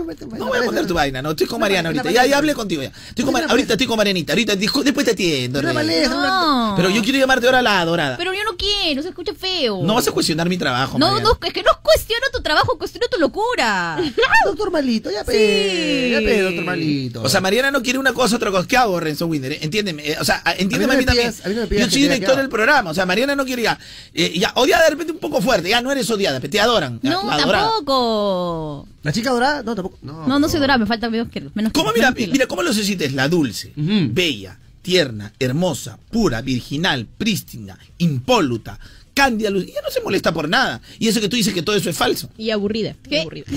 [0.47, 2.11] voy a poner tu vaina, no, estoy con Mariana ahorita.
[2.11, 2.93] Ya, ya hablé contigo ya.
[3.09, 5.63] Estoy con ahorita estoy con Marianita, ahorita después te atiendo.
[5.63, 6.75] No.
[6.77, 8.17] Pero yo quiero llamarte ahora la adorada.
[8.19, 9.81] Pero yo no quiero, se escucha feo.
[9.83, 11.31] No vas a cuestionar mi trabajo, No, Mariana.
[11.41, 13.99] no, es que no cuestiono tu trabajo, cuestiono tu locura.
[14.45, 16.11] Doctor Malito, ya pe, Sí.
[16.13, 17.23] ya pe, doctor Malito.
[17.23, 18.69] O sea, Mariana no quiere una cosa, otra cosa.
[18.69, 19.53] ¿Qué hago, Renzo Winder?
[19.53, 19.59] eh?
[19.63, 20.07] Entiéndeme.
[20.11, 21.35] eh, o sea, a- entiéndeme no a mí también.
[21.45, 22.91] a mí no Yo soy director del programa.
[22.91, 23.79] O sea, Mariana no quiere ya.
[24.15, 25.69] eh, ya odia de repente un poco fuerte.
[25.71, 27.01] Ya no eres odiada, te adoran.
[27.03, 28.87] ya, No, tampoco.
[29.03, 29.63] ¿La chica dorada?
[29.63, 29.99] No, tampoco.
[30.03, 32.33] No, No, no soy dorada, me falta menos que menos ¿Cómo kilos, mira, menos kilos.
[32.33, 33.13] mira, cómo lo necesites?
[33.15, 38.79] La dulce, bella, tierna, hermosa, pura, virginal, prístina, impoluta,
[39.15, 39.65] cándida, luz.
[39.67, 40.81] Y ya no se molesta por nada.
[40.99, 42.31] Y eso que tú dices que todo eso es falso.
[42.37, 42.95] Y aburrida.
[43.07, 43.21] y ¿Qué?
[43.21, 43.47] aburrida.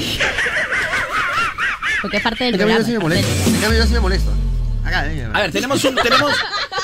[2.02, 3.28] Porque es parte del En cambio yo sí me molesto.
[3.50, 4.32] En cambio yo sí me molesto.
[4.84, 5.00] Acá,
[5.34, 6.34] A ver, tenemos un, tenemos,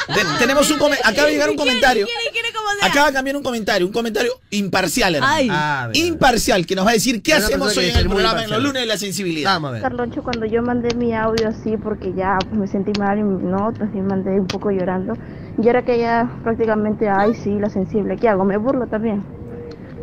[0.08, 2.06] te- tenemos un acaba de llegar un comentario.
[2.06, 2.39] ¿Quiere, quiere como
[2.80, 2.90] sea?
[2.90, 5.34] Acaba de cambiar un comentario, un comentario imparcial, hermano.
[5.34, 5.48] Ay.
[5.52, 5.90] Ah.
[5.94, 8.82] Imparcial, que nos va a decir qué hacemos hoy en el programa en los lunes
[8.82, 9.54] de la sensibilidad.
[9.54, 9.82] Vamos a ver.
[9.82, 13.72] Carloncho, cuando yo mandé mi audio así, porque ya pues, me sentí mal y no,
[13.74, 15.14] también mandé un poco llorando.
[15.62, 18.46] Y ahora que ya prácticamente, ay, sí, la sensible, ¿qué hago?
[18.46, 19.24] ¿Me burlo también?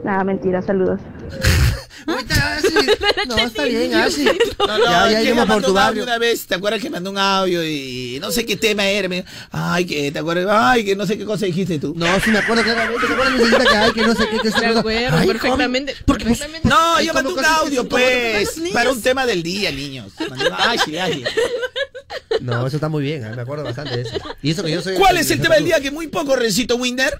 [0.04, 1.00] Nada, mentira, saludos.
[2.06, 2.86] Ahorita, Ashley.
[3.28, 4.38] No, está bien, Ashley.
[4.58, 6.02] No, no, Ya, ya es que iremos ella por mandó tu un audio barrio.
[6.04, 9.08] una vez, ¿te acuerdas que mandó un audio y no sé qué tema era?
[9.08, 11.94] Me- Ay, que te acuerdas, ay, que no sé qué cosa dijiste tú.
[11.96, 13.06] No, sí me acuerdo claramente.
[13.06, 15.92] ¿Te acuerdas que hay que no sé qué se Me acuerdo Ay, perfectamente.
[15.94, 16.04] ¿cómo?
[16.06, 16.68] Porque pues, perfectamente.
[16.68, 20.12] No, Ay, yo ¿cómo mandé un audio, pues, para un tema del día, niños.
[20.58, 21.24] Ay, sí, ay.
[22.40, 23.32] No, eso está muy bien, ¿eh?
[23.34, 24.16] me acuerdo bastante de eso.
[24.42, 26.76] Y eso que yo soy ¿Cuál es el tema del día que muy poco, Rencito
[26.76, 27.18] Winder?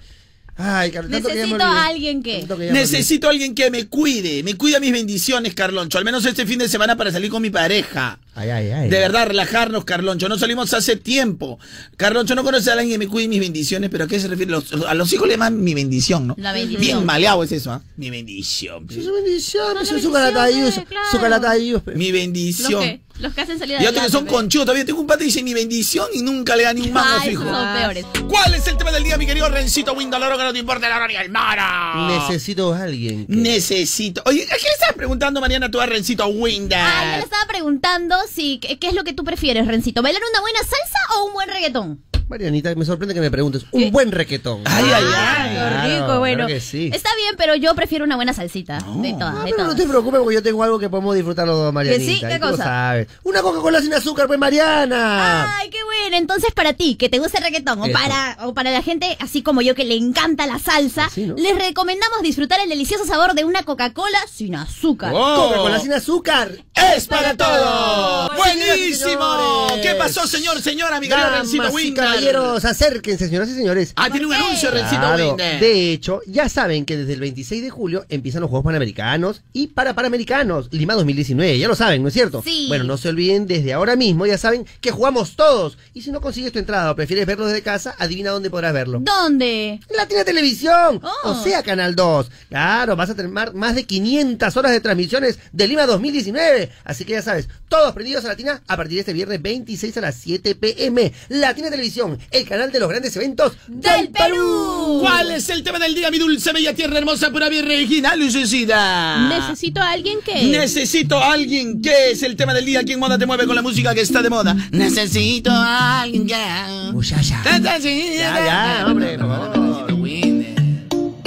[0.59, 2.45] Ay, me Necesito a alguien que.
[2.71, 5.97] Necesito a alguien que me cuide, me cuida mis bendiciones, Carloncho.
[5.99, 8.19] Al menos este fin de semana para salir con mi pareja.
[8.33, 8.89] Ay, ay, ay.
[8.89, 10.27] De verdad, relajarnos, Carloncho.
[10.29, 11.59] No salimos hace tiempo.
[11.95, 14.51] Carloncho no conoce a alguien que me cuide mis bendiciones, pero ¿a qué se refiere?
[14.51, 16.35] Los- a los hijos le llaman mi bendición, ¿no?
[16.37, 16.81] La bendición.
[16.81, 17.81] Bien maleado es eso, ¿ah?
[17.95, 18.87] Mi bendición.
[18.89, 20.75] Eso es bendición, su calatayus,
[21.11, 21.81] su calatayus.
[21.95, 23.01] Mi bendición.
[23.19, 24.65] Los que hacen salir Y otros que son conchudos.
[24.65, 27.17] Todavía tengo un pata que dice mi bendición y nunca le da ni un mango
[27.19, 27.43] a su hijo.
[27.43, 28.05] son peores.
[28.27, 30.97] ¿Cuál es el tema del día, mi querido Rencito Windaloro, que no te importa la
[30.97, 32.07] hora ni el mara?
[32.07, 33.25] Necesito a alguien.
[33.27, 34.21] que- Necesito.
[34.25, 36.79] Oye, ¿a quién le estás preguntando, Mariana, tú a Rencito Winder?
[36.79, 40.21] Ah, yo le estaba preguntando si qué qué es lo que tú prefieres, Rencito, ¿bailar
[40.31, 42.03] una buena salsa o un buen reggaetón?
[42.29, 43.65] Marianita, me sorprende que me preguntes.
[43.71, 44.61] Un buen requetón.
[44.65, 45.13] Ay, ay, ay.
[45.15, 46.35] Ah, Claro, rico, bueno.
[46.45, 46.89] claro que sí.
[46.93, 48.79] Está bien, pero yo prefiero una buena salsita.
[48.79, 49.75] De Ah, todas, de pero no todas.
[49.77, 52.05] te preocupes porque yo tengo algo que podemos disfrutar los dos, Marianita.
[52.05, 52.21] ¿Que sí?
[52.27, 52.63] ¿Qué cosa?
[52.63, 53.07] sabes.
[53.23, 55.57] Una Coca-Cola sin azúcar, pues, Mariana.
[55.57, 56.17] Ay, qué bueno.
[56.17, 59.41] Entonces, para ti, que te gusta el reggaetón, o para, o para la gente así
[59.41, 61.35] como yo que le encanta la salsa, Así, ¿no?
[61.35, 65.11] les recomendamos disfrutar el delicioso sabor de una Coca-Cola sin azúcar.
[65.15, 65.47] Oh.
[65.47, 66.51] Coca-Cola sin azúcar.
[66.95, 68.31] ¡Es para todos!
[68.37, 69.67] ¡Buenísimo!
[69.69, 69.81] señores.
[69.87, 72.16] ¿Qué pasó, señor, señora, mi Rencito y Winder?
[72.19, 73.93] Caballeros, acérquense, señoras y señores.
[73.95, 77.69] Ah, tiene un anuncio, Rencito Claro, de hecho, ya saben que desde el 26 de
[77.69, 82.13] julio empiezan los Juegos Panamericanos y para Panamericanos, Lima 2019, ya lo saben, ¿no es
[82.13, 82.41] cierto?
[82.43, 82.65] Sí.
[82.67, 85.77] Bueno, no se olviden desde ahora mismo, ya saben que jugamos todos.
[85.93, 88.99] Y si no consigues tu entrada o prefieres verlo desde casa, adivina dónde podrás verlo.
[89.01, 89.79] ¿Dónde?
[89.95, 91.31] Latina Televisión, Oh.
[91.31, 92.29] o sea, Canal 2.
[92.49, 96.69] Claro, vas a tener más de 500 horas de transmisiones de Lima 2019.
[96.83, 100.01] Así que ya sabes, todos prendidos a Latina a partir de este viernes 26 a
[100.01, 101.11] las 7 pm.
[101.29, 104.99] Latina Televisión, el canal de los grandes eventos ¡Del Perú!
[105.01, 109.27] ¿Cuál es el tema del día, mi dulce, bella tierra hermosa, pura virgina, lucecida?
[109.29, 110.43] Necesito a alguien que.
[110.43, 112.83] Necesito a alguien que es el tema del día.
[112.83, 114.55] ¿Quién moda te mueve con la música que está de moda?
[114.71, 116.89] Necesito a alguien ya.
[116.93, 117.41] Muchacha.
[117.59, 119.87] Necesito Ya, ya, hombre, por favor.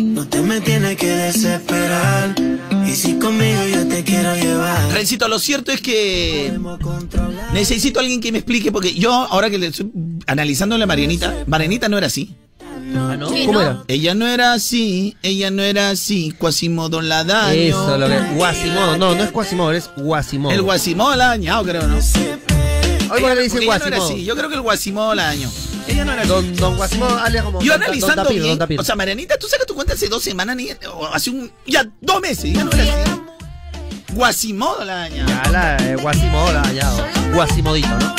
[0.02, 2.34] No te me tienes que desesperar.
[2.90, 4.90] Y si conmigo yo te quiero llevar.
[4.92, 6.52] Rencito, lo cierto es que
[7.52, 9.92] necesito a alguien que me explique, porque yo, ahora que le estoy
[10.26, 12.34] analizando a la Marianita, Marianita no era así.
[12.96, 13.28] Ah, ¿no?
[13.30, 13.62] Sí, ¿Cómo ¿no?
[13.62, 13.84] era?
[13.86, 17.60] Ella no era así, ella no era así, Quasimodo la daño.
[17.60, 18.18] Eso, lo que.
[18.34, 18.98] Guasimodo.
[18.98, 20.52] No, no es Guasimodo, es Guasimodo.
[20.52, 21.96] El Guasimodo la dañado, creo, ¿no?
[21.96, 24.04] Hoy le dicen no era Guasimodo.
[24.08, 25.48] así, yo creo que el Guasimodo la dañó.
[25.88, 26.28] Ella no era así.
[26.28, 27.60] Don, don Guasimodo, alias como.
[27.60, 28.80] Yo don- analizando don Tapir, bien, don Tapir.
[28.80, 31.86] o sea, Marianita, tú sacas tu cuenta hace dos semanas, ni, o hace un, ya
[32.00, 33.12] dos meses, ya no era así.
[34.12, 35.26] Guasimodo la daña.
[35.26, 37.06] Ya la eh, Guasimodo la dañado.
[37.32, 38.14] Guasimodito, ¿no?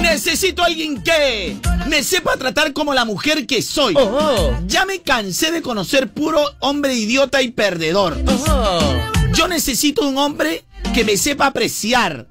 [0.00, 1.56] Necesito a alguien que
[1.88, 3.94] me sepa tratar como la mujer que soy.
[3.96, 8.18] Oh, Ya me cansé de conocer puro hombre idiota y perdedor.
[8.26, 8.94] oh, oh.
[9.32, 12.26] Yo necesito un hombre que me sepa apreciar.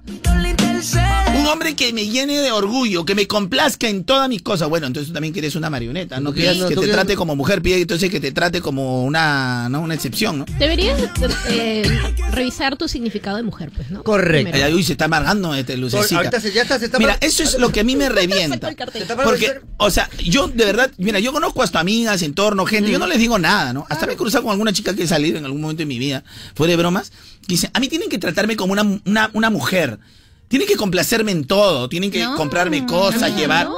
[1.43, 4.69] Un hombre que me llene de orgullo, que me complazca en todas mis cosas.
[4.69, 7.61] Bueno, entonces tú también quieres una marioneta, no quieres que te quieres- trate como mujer,
[7.61, 9.81] pide entonces que te trate como una, ¿no?
[9.81, 10.45] una excepción, ¿no?
[10.57, 10.97] Deberías
[11.49, 11.83] eh,
[12.31, 14.03] revisar tu significado de mujer, pues, ¿no?
[14.03, 14.57] Correcto.
[14.63, 16.15] Ay, uy, se está amargando este lucecita.
[16.17, 18.71] Ahorita se- ya está, se está Mira, eso es lo que a mí me revienta.
[19.23, 23.07] Porque, o sea, yo de verdad, mira, yo conozco hasta amigas, entorno, gente, yo no
[23.07, 23.85] les digo nada, ¿no?
[23.89, 25.99] Hasta me he cruzado con alguna chica que he salido en algún momento de mi
[25.99, 26.23] vida,
[26.55, 29.99] fuera de bromas, que dice, a mí tienen que tratarme como una, una, una mujer.
[30.53, 33.65] Tienen que complacerme en todo, tienen que No, comprarme cosas, no, llevar.
[33.67, 33.73] no.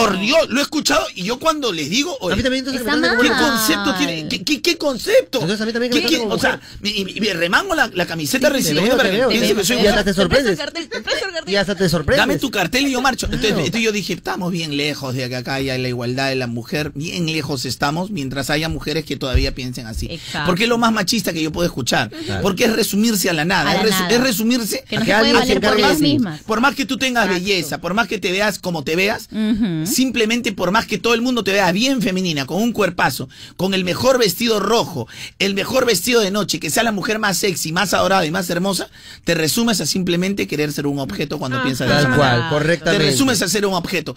[0.00, 2.84] Por Dios, lo he escuchado y yo cuando les digo, A oye, mí también entonces
[3.00, 4.28] me ¿Qué concepto tiene?
[4.28, 5.40] ¿Qué, qué, qué concepto?
[5.40, 8.96] Entonces a mí también ¿Qué- qué- o sea, me- me remango la, la camiseta veo,
[8.96, 9.76] para que piense que soy.
[9.80, 10.58] Y hasta te sorprendes.
[11.46, 12.22] Y hasta te sorprendes.
[12.22, 13.26] Dame tu cartel y yo marcho.
[13.26, 13.64] Entonces, Claro.
[13.64, 16.92] entonces yo dije, estamos bien lejos de que acá haya la igualdad de la mujer,
[16.94, 20.06] bien lejos estamos, mientras haya mujeres que todavía piensen así.
[20.10, 20.46] Exacto.
[20.46, 22.10] Porque es lo más machista que yo puedo escuchar.
[22.42, 23.70] Porque es resumirse a la nada.
[23.70, 24.14] A la es, resu- nada.
[24.14, 25.76] es resumirse Que no A que alguien por
[26.46, 27.44] por más que tú tengas Exacto.
[27.44, 29.86] belleza, por más que te veas como te veas, Ujú.
[29.88, 33.74] Simplemente por más que todo el mundo te vea bien femenina, con un cuerpazo, con
[33.74, 35.08] el mejor vestido rojo,
[35.38, 38.48] el mejor vestido de noche, que sea la mujer más sexy, más adorada y más
[38.50, 38.88] hermosa,
[39.24, 43.06] te resumes a simplemente querer ser un objeto cuando Ah, piensas Tal cual, Te correctamente.
[43.06, 44.14] resumes a ser un objeto.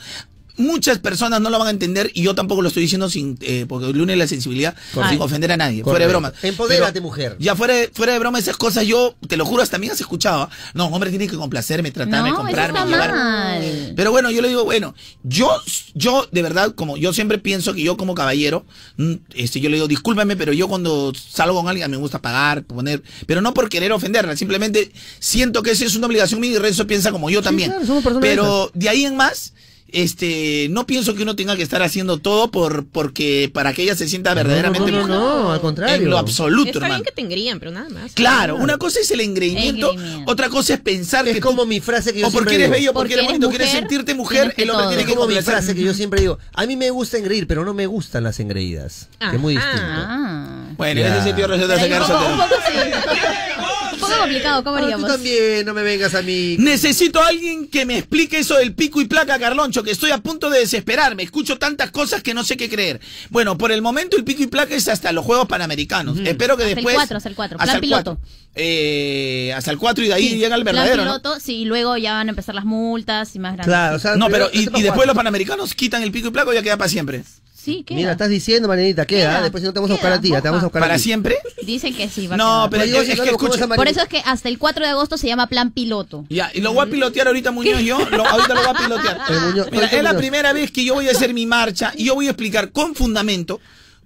[0.58, 3.66] Muchas personas no lo van a entender y yo tampoco lo estoy diciendo sin eh,
[3.68, 5.14] porque el lunes la sensibilidad Correcto.
[5.14, 5.90] sin ofender a nadie, Correcto.
[5.92, 6.34] fuera de broma.
[6.44, 7.36] Empodérate, Pero mujer.
[7.40, 10.00] Ya fuera de, fuera de broma esas cosas yo te lo juro hasta mí has
[10.00, 10.44] escuchado.
[10.44, 10.50] ¿ah?
[10.74, 13.14] No, hombre tiene que complacerme, tratarme, No, eso comprarme, está llevar.
[13.14, 13.94] mal.
[13.96, 14.94] Pero bueno, yo le digo, bueno,
[15.24, 15.50] yo,
[15.94, 18.66] yo de verdad, como yo siempre pienso que yo como caballero,
[18.98, 22.64] mm, este, yo le digo, discúlpame, pero yo cuando salgo con alguien me gusta pagar,
[22.64, 26.58] poner, pero no por querer ofenderla, simplemente siento que esa es una obligación mía y
[26.58, 27.70] Renzo piensa como yo también.
[27.72, 29.54] claro, somos personas pero de ahí en más,
[29.92, 33.96] este, no pienso que uno tenga que estar haciendo todo por, porque, para que ella
[33.96, 35.42] se sienta verdaderamente No, no, no, mujer.
[35.44, 35.96] no, al contrario.
[35.96, 36.96] En lo absoluto, Está hermano.
[36.96, 38.14] bien que te engrían, pero nada más.
[38.14, 39.94] Claro, una cosa es el engreimiento,
[40.26, 42.68] otra cosa es pensar Es que como tú- mi frase que yo o porque eres
[42.68, 42.74] digo.
[42.78, 45.42] bello, porque, Porque eres bonito, quieres sentirte mujer, el hombre tiene Es que como mi
[45.42, 46.38] frase que yo siempre digo.
[46.54, 49.08] A mí me gusta engreír, pero no me gustan las engreídas.
[49.20, 49.82] Que es muy distinto.
[49.84, 50.66] Ah.
[50.78, 51.08] Bueno, Ya.
[51.08, 52.02] en ese sentido resulta sacar
[54.12, 55.08] poco, complicado, ¿cómo Ah, tú haríamos?
[55.12, 56.56] también, no me vengas a mí.
[56.60, 60.18] Necesito a alguien que me explique eso del pico y placa, Carloncho, que estoy a
[60.20, 61.24] punto de desesperarme.
[61.24, 63.00] Escucho tantas cosas que no sé qué creer.
[63.30, 66.18] Bueno, por el momento el pico y placa es hasta los Juegos Panamericanos.
[66.20, 66.96] Espero que Hasta el después...
[66.96, 67.58] 4, hasta el 4.
[67.58, 68.16] hasta Plan el piloto.
[68.22, 68.32] 4.
[68.56, 71.12] Eh, hasta el 4 y de ahí Sí, llega el plan verdadero, ¿no?
[71.22, 73.68] piloto, sí, luego ya van a empezar las multas y más grandes.
[73.68, 76.50] Claro, o sea, No, pero y, y después los Panamericanos quitan el pico y placa
[76.50, 77.24] o ya queda para siempre.
[77.64, 77.96] Sí, queda.
[77.98, 79.30] Mira, estás diciendo, Marianita, queda.
[79.30, 80.86] Queda, Después si no te vamos a buscar a ti, te vamos a buscar a
[80.86, 81.04] ¿Para ti.
[81.04, 81.38] siempre?
[81.64, 83.68] Dicen que sí, va a No, pero es, que escucha.
[83.68, 86.26] Por eso es que hasta el 4 de agosto se llama plan piloto.
[86.30, 89.20] Ya, y lo voy a pilotear ahorita Muñoz yo, lo- ahorita lo voy a pilotear.
[89.30, 92.16] Muñoz- Mira, es la primera vez que yo voy a hacer mi marcha y yo
[92.16, 93.60] voy a explicar con fundamento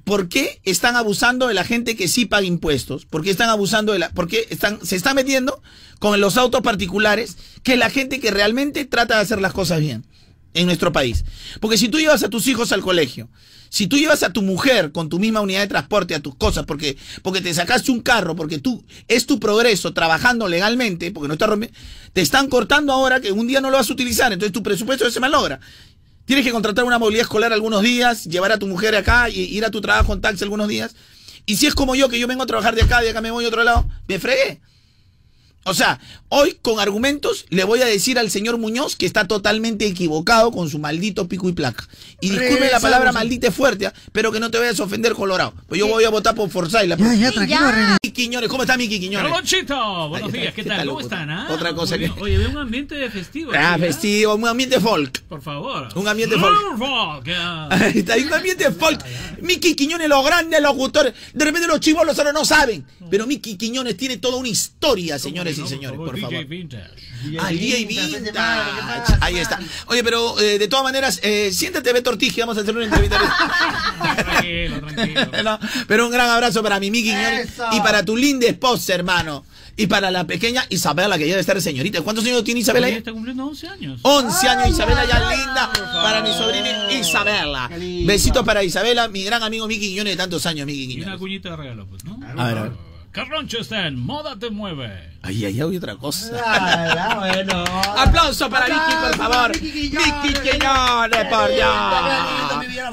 [0.04, 3.94] por qué están abusando de la gente que sí paga impuestos, por qué están abusando
[3.94, 5.62] de la, por qué están, se están metiendo
[6.00, 10.06] con los autos particulares, que la gente que realmente trata de hacer las cosas bien
[10.56, 11.24] en nuestro país.
[11.60, 13.30] Porque si tú llevas a tus hijos al colegio,
[13.70, 16.66] si tú llevas a tu mujer con tu misma unidad de transporte a tus cosas,
[16.66, 21.34] porque, porque te sacaste un carro, porque tú es tu progreso trabajando legalmente, porque no
[21.34, 21.78] estás rompiendo,
[22.14, 25.12] te están cortando ahora que un día no lo vas a utilizar, entonces tu presupuesto
[25.12, 25.60] se malogra.
[26.24, 29.64] Tienes que contratar una movilidad escolar algunos días, llevar a tu mujer acá y ir
[29.64, 30.96] a tu trabajo en taxi algunos días.
[31.46, 33.30] Y si es como yo, que yo vengo a trabajar de acá, de acá me
[33.30, 34.62] voy a otro lado, me fregué.
[35.68, 36.00] O sea,
[36.30, 40.70] hoy con argumentos le voy a decir al señor Muñoz que está totalmente equivocado con
[40.70, 41.88] su maldito pico y placa.
[42.22, 43.94] Y disculpe la palabra maldita es fuerte, ¿ah?
[44.12, 45.56] pero que no te vayas a ofender, Colorado.
[45.68, 47.00] Pues yo voy a votar por Forsyth.
[47.00, 47.60] Ya, ya, tranquilo.
[48.04, 49.28] Miki Quiñones, ¿cómo está Miki Quiñones?
[49.28, 50.78] Carlonchito, buenos días, ¿qué ¿qué tal?
[50.78, 51.30] tal, ¿Cómo están?
[51.32, 51.48] ah?
[51.50, 52.12] Otra cosa que-.
[52.20, 53.52] Oye, veo un ambiente festivo.
[53.52, 53.88] Ah, aquí, ¿ah?
[53.88, 55.24] festivo, un ambiente folk.
[55.24, 55.90] Por favor.
[55.96, 56.78] Un ambiente folk.
[56.78, 57.28] folk.
[57.72, 59.04] Ahí está, hay un ambiente folk.
[59.42, 61.16] Miki Quiñones, los grandes locutores.
[61.34, 62.86] De repente los chivolos ahora no saben.
[63.10, 66.46] Pero Miki Quiñones tiene toda una historia, señores y señores, por DJ favor.
[66.46, 66.90] Vintage.
[67.40, 69.18] Ah, el DJ Vintage.
[69.22, 69.60] Ahí está.
[69.88, 72.86] Oye, pero eh, de todas maneras, eh, siéntate, Beto Ortiz, que vamos a hacer una
[72.86, 73.20] entrevista.
[74.16, 75.44] Tranquilo, tranquilo.
[75.44, 77.12] No, pero un gran abrazo para mi Miki
[77.72, 79.46] y para tu linda esposa, hermano.
[79.78, 82.02] Y para la pequeña Isabela, que ya debe estar señorita.
[82.02, 82.88] ¿Cuántos años tiene Isabela?
[82.88, 84.00] Ella está cumpliendo 11 años.
[84.04, 87.70] 11 años, Isabela ya linda para mi sobrina Isabela.
[88.06, 91.50] Besitos para Isabela, mi gran amigo Miki Quiñones de tantos años, Miki Y una cuñita
[91.52, 92.20] de regalo, pues, ¿no?
[92.38, 92.95] A ver, a ver.
[93.16, 94.92] Carloncho está en Moda Te Mueve.
[95.22, 96.36] Ay, ay, hay otra cosa.
[96.46, 97.64] Ah, bueno.
[97.98, 99.52] Aplauso para Vicky, por favor.
[99.54, 101.26] Vicky Quiñones.
[101.30, 101.70] Por Dios.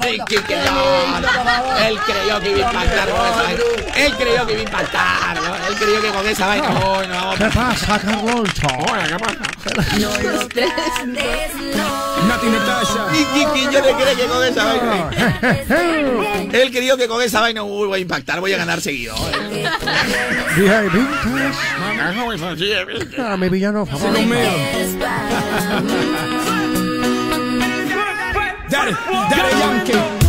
[0.01, 1.31] Vicky Quiñones.
[1.85, 3.63] Él creyó que iba a impactar con esa vaina.
[3.97, 5.55] Él creyó que iba a impactar, ¿no?
[5.67, 6.69] Él creyó que con esa vaina.
[6.69, 7.35] No, no.
[7.35, 8.67] ¿Qué pasa, Carloncho?
[12.33, 13.05] Nati Natasha.
[13.11, 15.09] Vicky Quiñones cree que con esa vaina.
[16.51, 19.13] Él creyó que con esa vaina uy, voy a impactar, voy a ganar seguido.
[23.19, 24.19] Ah, mi villano favorito.
[28.69, 28.97] Dale,
[29.29, 30.22] dale, Yankee.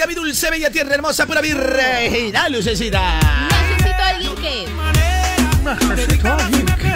[0.00, 3.02] Día, mi dulce, bella tierra hermosa, pura virreina, lucecita?
[5.88, 6.94] Necesito a alguien que.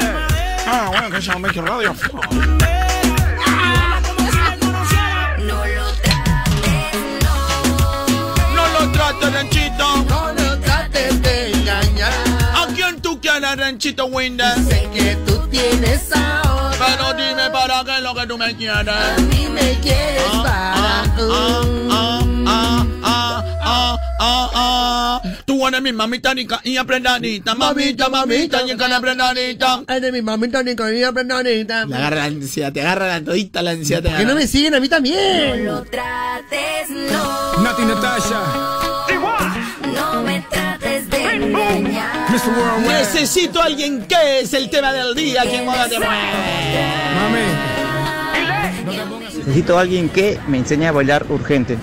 [0.67, 1.95] Ah, bueno, que se llama Mickey Radio.
[8.55, 9.97] No lo trates, ranchito.
[10.09, 12.13] No lo trates de engañar.
[12.55, 14.55] ¿A quién tú quieres, ranchito Winder?
[14.69, 16.71] Sé que tú tienes ahora.
[16.79, 18.89] Pero dime para qué es lo que tú me quieres.
[18.89, 20.75] A mí me quieres Ah, para.
[20.77, 22.21] ah, ah, ah,
[23.75, 25.23] ah, ah, ah.
[25.45, 29.83] Tú eres mi mamita nica y aprendanita, mamita, mamita, y la aprendanita.
[29.89, 31.87] Eres mi mamita ni con mi aprendanita.
[31.87, 34.03] Te agarra la ansiedad, te agarra la todita la ansiedad.
[34.03, 35.65] te ¿Por qué no me siguen a mí también?
[35.91, 38.41] trates, no, Nati Natasha.
[39.95, 42.31] no me trates de engañar.
[42.87, 45.99] Necesito a alguien que es el tema del día, quien moda te.
[45.99, 47.75] Mami.
[49.47, 51.77] Necesito a alguien que me enseñe a bailar urgente.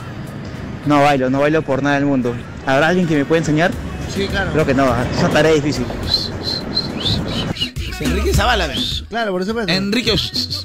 [0.86, 2.36] No bailo, no bailo por nada del mundo.
[2.65, 3.71] ¿Habrá alguien que me pueda enseñar?
[4.13, 4.51] Sí, claro.
[4.51, 5.86] Creo que no, es una tarea difícil.
[7.99, 8.79] Enrique Zavala, ven.
[9.09, 10.13] Claro, por eso me Enrique,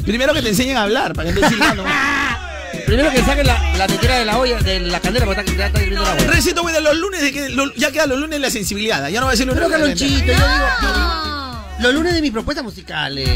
[0.04, 1.84] primero que te enseñen a hablar, para que no.
[2.86, 5.66] Primero que saquen la, la tetera de la olla, de la candela, porque está, ya
[5.66, 6.26] está hirviendo la olla.
[6.28, 9.08] Recito, güey, de los lunes, de que, lo- ya quedan los lunes la sensibilidad.
[9.08, 9.98] Ya no va a decir los Pero lunes.
[9.98, 10.66] Carlonchito, yo digo.
[10.82, 11.64] No.
[11.80, 13.28] Los lunes de mis propuestas musicales.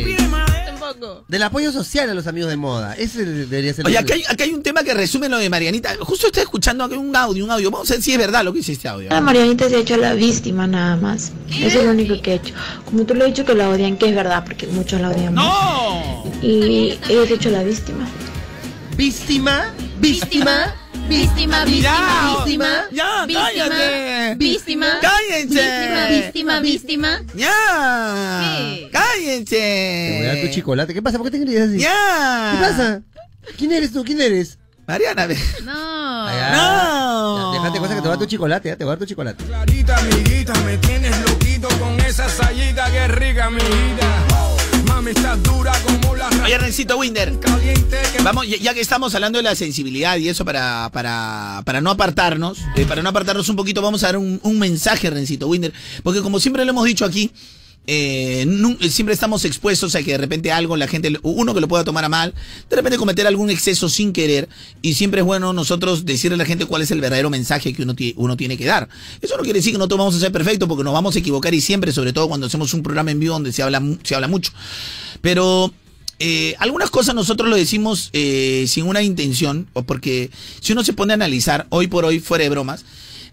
[1.28, 2.94] Del apoyo social a los amigos de moda.
[2.94, 5.48] Ese debería ser Oye, el acá hay, acá hay un tema que resume lo de
[5.48, 5.94] Marianita.
[6.00, 7.70] Justo estoy escuchando aquí un audio, un audio.
[7.70, 9.08] Vamos a ver si es verdad lo que dice este audio.
[9.10, 11.32] La Marianita se ha hecho la víctima nada más.
[11.48, 12.54] Eso es lo único que ha hecho.
[12.84, 15.34] Como tú lo has dicho que la odian, que es verdad, porque muchos la odian.
[15.34, 16.24] ¡No!
[16.42, 18.08] Y ella se ha hecho la víctima.
[18.96, 20.74] Víctima, víctima,
[21.10, 22.66] Víctima, víctima, víctima.
[22.92, 24.34] ya, víctima, cállate.
[24.36, 24.86] Víctima.
[25.02, 26.08] Cállense.
[26.08, 27.22] Víctima, víctima, víctima.
[27.34, 27.50] ¡Ya!
[28.92, 29.44] ¿Qué?
[29.44, 30.54] Te voy a dar tu ¡Cállense!
[30.60, 30.94] chocolate.
[30.94, 31.18] ¿Qué pasa?
[31.18, 31.78] ¿Por qué te querías así?
[31.78, 32.52] ¡Ya!
[32.52, 33.02] ¿Qué pasa?
[33.58, 34.04] ¿Quién eres tú?
[34.04, 34.56] ¿Quién eres?
[34.86, 35.36] Mariana, ve.
[35.64, 36.26] No.
[36.26, 37.52] No.
[37.54, 38.76] Déjate cosas que te voy a dar tu chocolate, ¿eh?
[38.76, 39.44] te voy a dar tu chocolate.
[39.44, 44.49] Clarita, amiguita, me tienes loquito con esa sayita que rica, amiguita.
[45.00, 47.32] Dura como la Oye, Rencito Winder.
[48.22, 51.88] Vamos, ya, ya que estamos hablando de la sensibilidad y eso para, para, para no
[51.88, 55.72] apartarnos, eh, para no apartarnos un poquito, vamos a dar un, un mensaje, Rencito Winder.
[56.02, 57.30] Porque como siempre lo hemos dicho aquí,
[57.86, 58.46] eh,
[58.88, 62.04] siempre estamos expuestos a que de repente algo, la gente, uno que lo pueda tomar
[62.04, 62.34] a mal,
[62.68, 64.48] de repente cometer algún exceso sin querer,
[64.82, 67.82] y siempre es bueno nosotros decirle a la gente cuál es el verdadero mensaje que
[67.82, 68.88] uno, uno tiene que dar.
[69.20, 71.18] Eso no quiere decir que no todos vamos a ser perfectos, porque nos vamos a
[71.18, 74.14] equivocar y siempre, sobre todo cuando hacemos un programa en vivo donde se habla, se
[74.14, 74.52] habla mucho.
[75.20, 75.72] Pero
[76.22, 80.92] eh, algunas cosas nosotros lo decimos eh, sin una intención, o porque si uno se
[80.92, 82.84] pone a analizar hoy por hoy, fuera de bromas,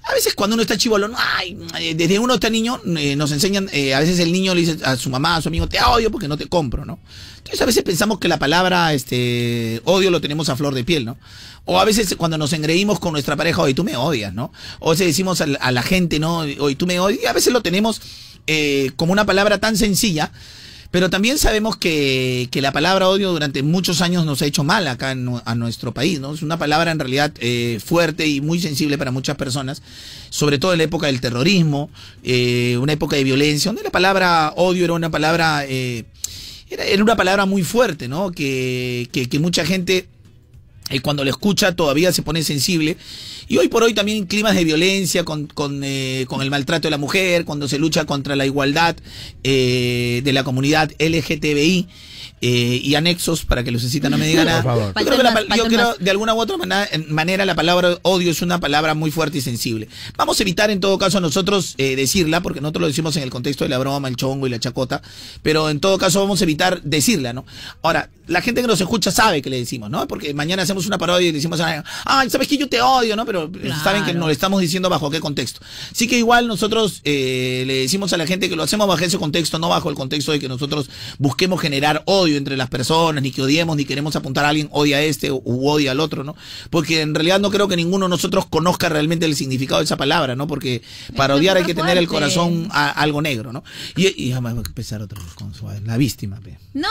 [0.09, 3.69] A veces cuando uno está chivolo, ay, eh, desde uno está niño, eh, nos enseñan,
[3.73, 6.09] eh, a veces el niño le dice a su mamá, a su amigo, te odio
[6.09, 6.99] porque no te compro, ¿no?
[7.37, 11.03] Entonces a veces pensamos que la palabra este, odio lo tenemos a flor de piel,
[11.05, 11.17] ¿no?
[11.65, 14.53] O a veces cuando nos engreímos con nuestra pareja, oye, tú me odias, ¿no?
[14.79, 16.37] O se decimos a la, gente, ¿no?
[16.37, 17.23] Oye, tú me odias.
[17.23, 18.01] Y a veces lo tenemos
[18.47, 20.31] eh, como una palabra tan sencilla.
[20.91, 24.87] Pero también sabemos que, que la palabra odio durante muchos años nos ha hecho mal
[24.87, 26.33] acá en a nuestro país, ¿no?
[26.33, 29.81] Es una palabra en realidad eh, fuerte y muy sensible para muchas personas,
[30.29, 31.89] sobre todo en la época del terrorismo,
[32.23, 36.05] eh, una época de violencia, donde la palabra odio era una palabra, eh,
[36.69, 38.31] era, era una palabra muy fuerte, ¿no?
[38.31, 40.07] Que, que, que mucha gente
[40.89, 42.97] y cuando lo escucha todavía se pone sensible.
[43.47, 46.91] Y hoy por hoy también climas de violencia con, con, eh, con el maltrato de
[46.91, 48.95] la mujer, cuando se lucha contra la igualdad
[49.43, 51.87] eh, de la comunidad LGTBI
[52.41, 54.63] eh, y anexos, para que Lucecita no me diga Por nada.
[54.63, 54.93] favor.
[54.99, 58.41] Yo creo que la yo de alguna u otra manera, manera la palabra odio es
[58.41, 59.87] una palabra muy fuerte y sensible.
[60.17, 63.29] Vamos a evitar en todo caso nosotros eh, decirla, porque nosotros lo decimos en el
[63.29, 65.01] contexto de la broma, el chongo y la chacota,
[65.41, 67.45] pero en todo caso vamos a evitar decirla, ¿no?
[67.81, 70.05] Ahora, la gente que nos escucha sabe que le decimos, ¿no?
[70.07, 73.15] Porque mañana hacemos una parodia y le decimos, a- ay, sabes que yo te odio,
[73.15, 73.25] ¿no?
[73.25, 75.61] Pero eh, saben que nos lo estamos diciendo bajo qué contexto.
[75.91, 79.17] Así que igual nosotros eh, le decimos a la gente que lo hacemos bajo ese
[79.17, 83.31] contexto, no bajo el contexto de que nosotros busquemos generar odio entre las personas, ni
[83.31, 86.35] que odiemos, ni queremos apuntar a alguien odia a este u odia al otro, ¿no?
[86.69, 89.95] Porque en realidad no creo que ninguno de nosotros conozca realmente el significado de esa
[89.97, 90.47] palabra, ¿no?
[90.47, 90.81] Porque
[91.15, 93.63] para odiar hay que tener el corazón a- algo negro, ¿no?
[93.95, 96.57] Y, y voy a empezar otra vez con suave, la víctima, pe.
[96.73, 96.87] No,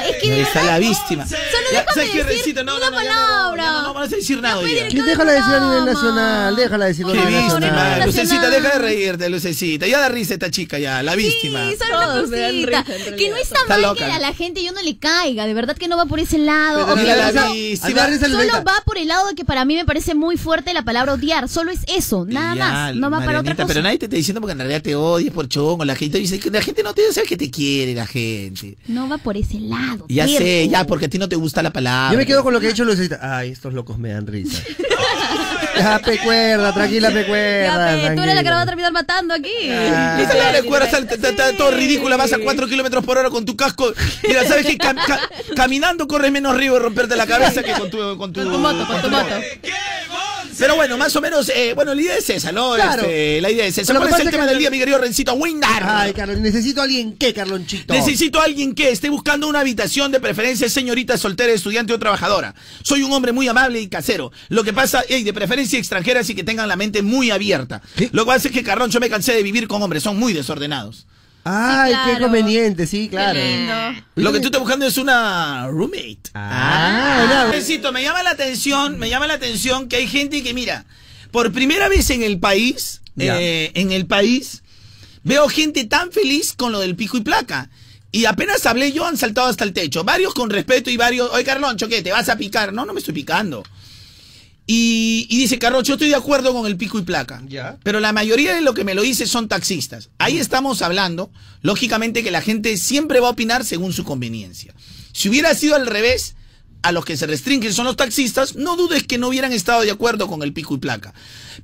[0.00, 1.26] es que de está la víctima.
[1.26, 1.40] Solo
[1.72, 2.54] Ya, déjame ¿sabes qué, decir?
[2.56, 3.62] No, una no, no, ya no, palabra.
[3.64, 4.88] ya no, no vas a decir nada hoy día.
[4.88, 6.56] ¿Quién déjala decir a nivel nacional?
[6.56, 8.06] Déjala decirlo a Qué nivel víctima, nacional.
[8.06, 9.86] Lucecita, deja de reírte, Lucecita.
[9.86, 11.68] Ya da risa esta chica ya, la víctima.
[11.70, 12.84] Sí, solo una cosita.
[13.16, 14.06] Que no está, Está mal loca.
[14.06, 16.38] que a la gente yo no le caiga, de verdad que no va por ese
[16.38, 16.86] lado.
[16.86, 20.36] Pero mira la Solo va por el lado de que para mí me parece muy
[20.36, 21.48] fuerte la palabra odiar.
[21.48, 22.94] Solo es eso, nada Ya, más.
[22.94, 23.66] No va para otra cosa.
[23.66, 25.84] Pero nadie te está diciendo porque en realidad te odias por chongo.
[25.84, 28.76] La gente dice que la gente no te sabe que te quiere, la gente.
[28.86, 30.06] No va por ese lado.
[30.08, 30.38] Ya terco.
[30.38, 32.12] sé, ya, porque a ti no te gusta la palabra.
[32.12, 33.18] Yo me quedo con lo que ha dicho Lucecita.
[33.20, 34.62] Ay, estos locos me dan risa.
[35.78, 37.96] Ya, pecuerda, tranquila, pecuerda.
[37.96, 39.52] Ya, pe, tú eres la que lo va a terminar matando aquí.
[39.70, 40.18] Ah.
[40.20, 40.34] Esa
[41.00, 41.06] la
[41.36, 43.92] ta- todo ridícula, vas a 4 kilómetros por hora con tu casco.
[44.28, 44.78] Mira, ¿sabes que
[45.54, 48.58] caminando corres menos río de romperte la cabeza que con tu, con tu, Con tu
[48.58, 49.34] moto, con tu moto.
[50.58, 52.74] Pero bueno, más o menos, eh, bueno, la idea es esa, ¿no?
[52.74, 53.02] Claro.
[53.02, 53.92] Este, la idea es esa.
[53.92, 55.34] Pero ¿Cuál es el tema del día, mi querido Rencito?
[55.34, 55.82] Windar.
[55.84, 57.92] Ay, Carlos, necesito a alguien que, Carlonchito.
[57.92, 62.54] Necesito a alguien que esté buscando una habitación de preferencia señorita soltera, estudiante o trabajadora.
[62.82, 64.32] Soy un hombre muy amable y casero.
[64.48, 67.82] Lo que pasa, ey, de preferencia extranjeras y que tengan la mente muy abierta.
[67.96, 68.08] ¿Qué?
[68.12, 70.32] Lo que pasa es que, Carlón, yo me cansé de vivir con hombres, son muy
[70.32, 71.06] desordenados.
[71.48, 73.38] Ay, Sí, qué conveniente, sí, claro.
[73.38, 73.74] Qué lindo.
[74.16, 76.30] Lo que tú estás buscando es una roommate.
[76.34, 80.84] Ah, Rencito, me llama la atención, me llama la atención que hay gente que, mira,
[81.30, 84.62] por primera vez en el país, eh, en el país,
[85.22, 87.70] veo gente tan feliz con lo del pico y placa.
[88.10, 90.02] Y apenas hablé yo, han saltado hasta el techo.
[90.02, 92.02] Varios con respeto y varios, oye, Carloncho, ¿qué?
[92.02, 92.72] ¿Te vas a picar?
[92.72, 93.62] No, no me estoy picando.
[94.66, 97.40] Y, y dice, Carloncho, yo estoy de acuerdo con el pico y placa.
[97.46, 97.78] Ya.
[97.84, 100.10] Pero la mayoría de lo que me lo dice son taxistas.
[100.18, 101.30] Ahí estamos hablando,
[101.62, 104.74] lógicamente, que la gente siempre va a opinar según su conveniencia.
[105.12, 106.34] Si hubiera sido al revés,
[106.82, 109.90] a los que se restringen son los taxistas, no dudes que no hubieran estado de
[109.90, 111.14] acuerdo con el pico y placa.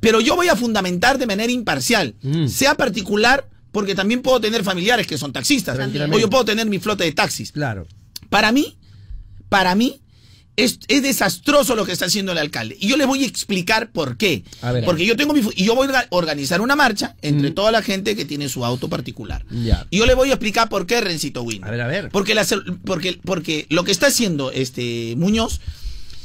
[0.00, 2.46] Pero yo voy a fundamentar de manera imparcial, Mm.
[2.46, 5.78] sea particular, porque también puedo tener familiares que son taxistas.
[6.12, 7.50] O yo puedo tener mi flota de taxis.
[7.52, 7.86] Claro.
[8.30, 8.76] Para mí,
[9.48, 10.00] para mí,
[10.56, 12.76] es, es desastroso lo que está haciendo el alcalde.
[12.78, 14.44] Y yo les voy a explicar por qué.
[14.60, 14.84] A ver.
[14.84, 15.40] Porque yo tengo mi...
[15.56, 18.64] Y yo voy a orga- organizar una marcha entre toda la gente que tiene su
[18.64, 19.44] auto particular.
[19.50, 19.86] Ya.
[19.90, 21.64] Y yo le voy a explicar por qué Rencito Win.
[21.64, 22.10] A ver, a ver.
[22.10, 22.46] Porque, la
[22.84, 25.60] porque, porque lo que está haciendo este Muñoz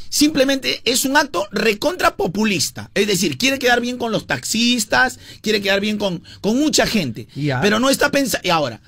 [0.09, 2.91] simplemente es un acto recontra populista.
[2.95, 7.27] Es decir, quiere quedar bien con los taxistas, quiere quedar bien con, con mucha gente.
[7.35, 7.61] Ya.
[7.61, 8.45] Pero no está pensando...
[8.47, 8.81] Y ahora,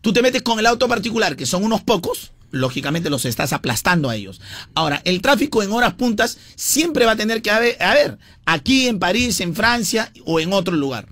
[0.00, 4.08] tú te metes con el auto particular, que son unos pocos, lógicamente los estás aplastando
[4.08, 4.40] a ellos.
[4.74, 9.40] Ahora, el tráfico en horas puntas siempre va a tener que haber, aquí en París,
[9.40, 11.08] en Francia o en otro lugar.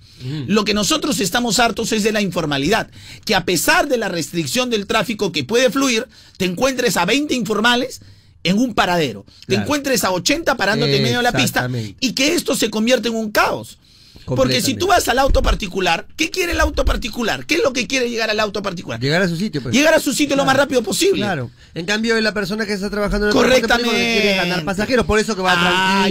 [0.47, 2.91] Lo que nosotros estamos hartos es de la informalidad,
[3.25, 7.35] que a pesar de la restricción del tráfico que puede fluir, te encuentres a 20
[7.35, 8.01] informales
[8.45, 11.69] en un paradero, te encuentres a 80 parándote en medio de la pista
[12.01, 13.79] y que esto se convierte en un caos.
[14.27, 17.47] Porque si tú vas al auto particular, ¿qué quiere el auto particular?
[17.47, 19.01] ¿Qué es lo que quiere llegar al auto particular?
[19.01, 19.63] Llegar a su sitio.
[19.63, 19.75] Pues.
[19.75, 21.23] Llegar a su sitio lo más rápido posible.
[21.23, 21.51] Claro.
[21.75, 23.91] En cambio, la persona que está trabajando en el Correctamente.
[23.91, 25.59] quiere ganar pasajeros, por eso que va Ahí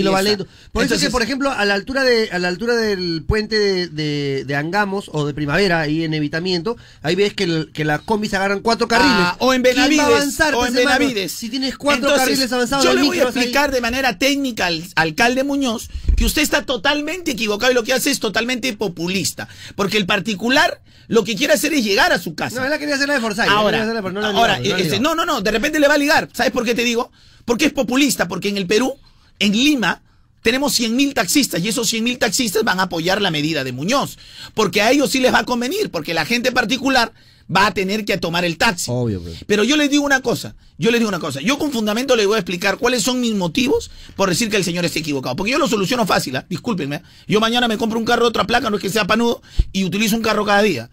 [0.01, 0.45] tranquilo, va lento.
[0.71, 3.57] Por eso Entonces- que, por ejemplo, a la altura de a la altura del puente
[3.57, 7.85] de, de, de Angamos o de Primavera, ahí en Evitamiento, ahí ves que, el- que
[7.85, 9.11] las combis agarran cuatro carriles.
[9.17, 10.05] Ah, o en ¿Quién va a Benavides.
[10.15, 10.75] avanzar, o pues, en?
[10.77, 11.31] Benavides.
[11.31, 13.41] Si tienes cuatro Entonces, carriles avanzados, Yo le voy a micros ahí.
[13.43, 17.93] explicar de manera técnica al alcalde Muñoz que usted está totalmente equivocado y lo que
[17.93, 19.47] hace es totalmente populista.
[19.75, 22.57] Porque el particular lo que quiere hacer es llegar a su casa.
[22.57, 23.49] No, él la quería hacer la de Forsyth.
[23.49, 26.29] Ahora, no la ahora este, no, no, no, de repente le va a ligar.
[26.31, 27.11] ¿Sabes por qué te digo?
[27.43, 28.95] Porque es populista, porque en el Perú,
[29.39, 30.01] en Lima,
[30.41, 34.17] tenemos 100.000 taxistas y esos 100.000 taxistas van a apoyar la medida de Muñoz.
[34.53, 37.11] Porque a ellos sí les va a convenir, porque la gente particular
[37.53, 38.89] va a tener que tomar el taxi.
[38.91, 39.43] Obvio, pues.
[39.47, 42.27] Pero yo les digo una cosa, yo les digo una cosa, yo con fundamento les
[42.27, 45.35] voy a explicar cuáles son mis motivos por decir que el señor esté equivocado.
[45.35, 46.45] Porque yo lo soluciono fácil, ¿ah?
[46.49, 47.01] discúlpenme.
[47.27, 49.41] Yo mañana me compro un carro de otra placa, no es que sea panudo,
[49.71, 50.89] y utilizo un carro cada día.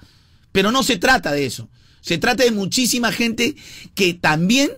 [0.52, 1.68] Pero no se trata de eso.
[2.00, 3.56] Se trata de muchísima gente
[3.94, 4.70] que también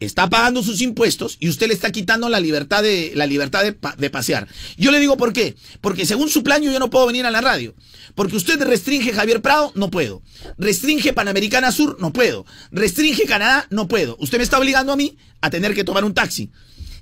[0.00, 3.72] está pagando sus impuestos y usted le está quitando la libertad de la libertad de,
[3.74, 4.48] pa- de pasear.
[4.76, 7.40] Yo le digo por qué, porque según su plan yo no puedo venir a la
[7.40, 7.74] radio,
[8.14, 10.22] porque usted restringe Javier Prado, no puedo.
[10.58, 12.44] Restringe Panamericana Sur, no puedo.
[12.72, 14.16] Restringe Canadá, no puedo.
[14.20, 16.50] Usted me está obligando a mí a tener que tomar un taxi.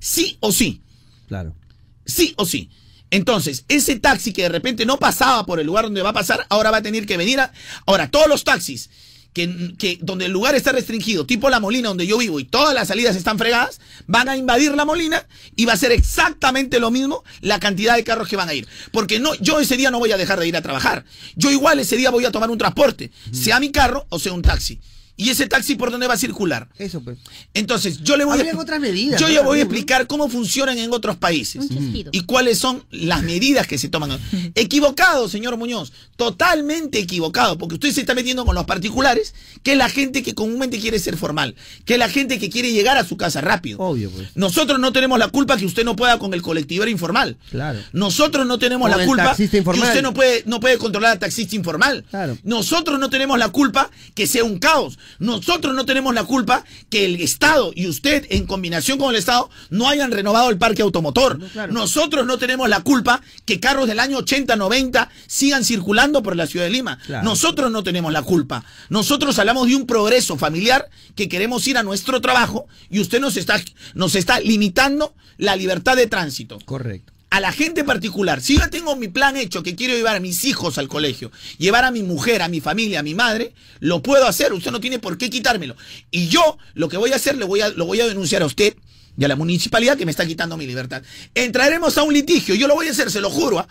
[0.00, 0.82] Sí o sí.
[1.28, 1.56] Claro.
[2.04, 2.70] Sí o sí.
[3.10, 6.46] Entonces, ese taxi que de repente no pasaba por el lugar donde va a pasar,
[6.50, 7.52] ahora va a tener que venir a...
[7.86, 8.90] Ahora, todos los taxis
[9.32, 12.88] que, donde el lugar está restringido, tipo La Molina, donde yo vivo, y todas las
[12.88, 15.26] salidas están fregadas, van a invadir La Molina
[15.56, 18.66] y va a ser exactamente lo mismo la cantidad de carros que van a ir.
[18.90, 21.04] Porque no, yo ese día no voy a dejar de ir a trabajar.
[21.36, 24.42] Yo igual ese día voy a tomar un transporte, sea mi carro o sea un
[24.42, 24.80] taxi.
[25.20, 26.68] ¿Y ese taxi por dónde va a circular?
[26.78, 27.18] Eso, pues.
[27.52, 28.60] Entonces, yo le voy Habrían a...
[28.60, 31.66] otras medidas, Yo ya voy a explicar cómo funcionan en otros países.
[32.12, 34.16] Y cuáles son las medidas que se toman.
[34.54, 35.92] Equivocado, señor Muñoz.
[36.16, 37.58] Totalmente equivocado.
[37.58, 39.34] Porque usted se está metiendo con los particulares,
[39.64, 41.56] que es la gente que comúnmente quiere ser formal.
[41.84, 43.80] Que es la gente que quiere llegar a su casa rápido.
[43.80, 44.28] Obvio, pues.
[44.36, 47.36] Nosotros no tenemos la culpa que usted no pueda con el colectivero informal.
[47.50, 47.80] Claro.
[47.92, 51.18] Nosotros no tenemos Con la el culpa que usted no puede, no puede controlar al
[51.18, 52.04] taxista informal.
[52.08, 52.38] Claro.
[52.44, 54.96] Nosotros no tenemos la culpa que sea un caos.
[55.18, 59.50] Nosotros no tenemos la culpa que el Estado y usted, en combinación con el Estado,
[59.70, 61.38] no hayan renovado el parque automotor.
[61.50, 61.72] claro.
[61.72, 66.46] Nosotros no tenemos la culpa que carros del año 80, 90 sigan circulando por la
[66.46, 66.98] ciudad de Lima.
[67.06, 67.24] Claro.
[67.24, 68.64] Nosotros no tenemos la culpa.
[68.88, 73.36] Nosotros hablamos de un progreso familiar que queremos ir a nuestro trabajo y usted nos
[73.36, 73.60] está,
[73.94, 77.12] nos está limitando la libertad de tránsito Correcto.
[77.30, 80.44] A la gente particular, si yo tengo mi plan hecho que quiero llevar a mis
[80.44, 84.26] hijos al colegio, llevar a mi mujer, a mi familia, a mi madre, lo puedo
[84.26, 85.76] hacer, usted no tiene por qué quitármelo.
[86.10, 88.74] Y yo lo que voy a hacer, voy a, lo voy a denunciar a usted
[89.18, 91.02] y a la municipalidad que me está quitando mi libertad.
[91.34, 93.58] Entraremos a un litigio, yo lo voy a hacer, se lo juro.
[93.58, 93.68] ¿ah?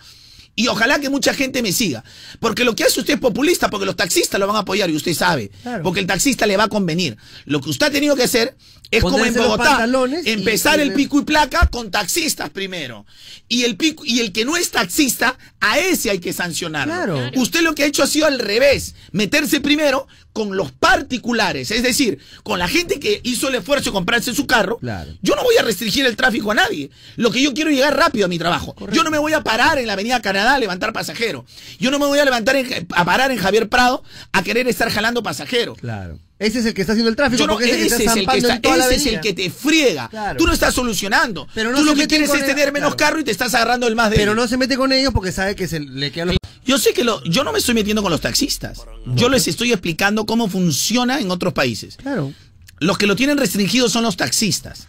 [0.59, 2.03] Y ojalá que mucha gente me siga.
[2.39, 4.95] Porque lo que hace usted es populista, porque los taxistas lo van a apoyar y
[4.95, 5.51] usted sabe.
[5.61, 5.83] Claro.
[5.83, 7.15] Porque el taxista le va a convenir.
[7.45, 8.57] Lo que usted ha tenido que hacer
[8.89, 9.87] es como en Bogotá.
[10.25, 13.05] Empezar y el pico y placa con taxistas primero.
[13.47, 17.17] Y el pico, y el que no es taxista, a ese hay que sancionarlo.
[17.17, 17.31] Claro.
[17.35, 20.07] Usted lo que ha hecho ha sido al revés, meterse primero
[20.37, 24.45] con los particulares, es decir, con la gente que hizo el esfuerzo de comprarse su
[24.45, 24.77] carro.
[24.77, 25.11] Claro.
[25.23, 26.91] Yo no voy a restringir el tráfico a nadie.
[27.15, 28.75] Lo que yo quiero es llegar rápido a mi trabajo.
[28.91, 31.45] Yo no me voy a parar en la Avenida Canadá a levantar pasajeros.
[31.79, 34.91] Yo no me voy a levantar en- a parar en Javier Prado a querer estar
[34.91, 35.79] jalando pasajeros.
[35.79, 36.19] Claro.
[36.39, 38.11] Ese es el que está haciendo el tráfico, Yo no, ese es el que está,
[38.35, 40.07] ese es el te friega.
[40.07, 40.37] Claro.
[40.37, 41.47] Tú no estás solucionando.
[41.55, 43.11] Pero no Tú lo que quieres es el- tener menos claro.
[43.13, 45.31] carro y te estás agarrando el más de Pero no se mete con ellos porque
[45.31, 46.37] sabe que se le quedan los...
[46.63, 48.81] Yo sé que lo, yo no me estoy metiendo con los taxistas.
[49.15, 51.95] Yo les estoy explicando cómo funciona en otros países.
[51.97, 52.33] Claro.
[52.79, 54.87] Los que lo tienen restringido son los taxistas.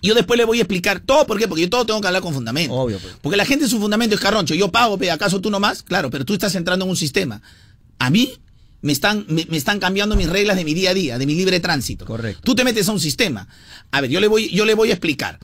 [0.00, 1.48] Yo después le voy a explicar todo, ¿por qué?
[1.48, 2.74] Porque yo todo tengo que hablar con fundamento.
[2.74, 3.14] Obvio, pues.
[3.20, 4.54] Porque la gente su fundamento es carroncho.
[4.54, 5.82] Yo pago, ¿acaso tú no más?
[5.82, 7.42] Claro, pero tú estás entrando en un sistema.
[7.98, 8.38] A mí
[8.86, 11.34] me están, me, me están cambiando mis reglas de mi día a día, de mi
[11.34, 12.06] libre tránsito.
[12.06, 12.40] Correcto.
[12.44, 13.48] Tú te metes a un sistema.
[13.90, 15.40] A ver, yo le voy, yo le voy a explicar.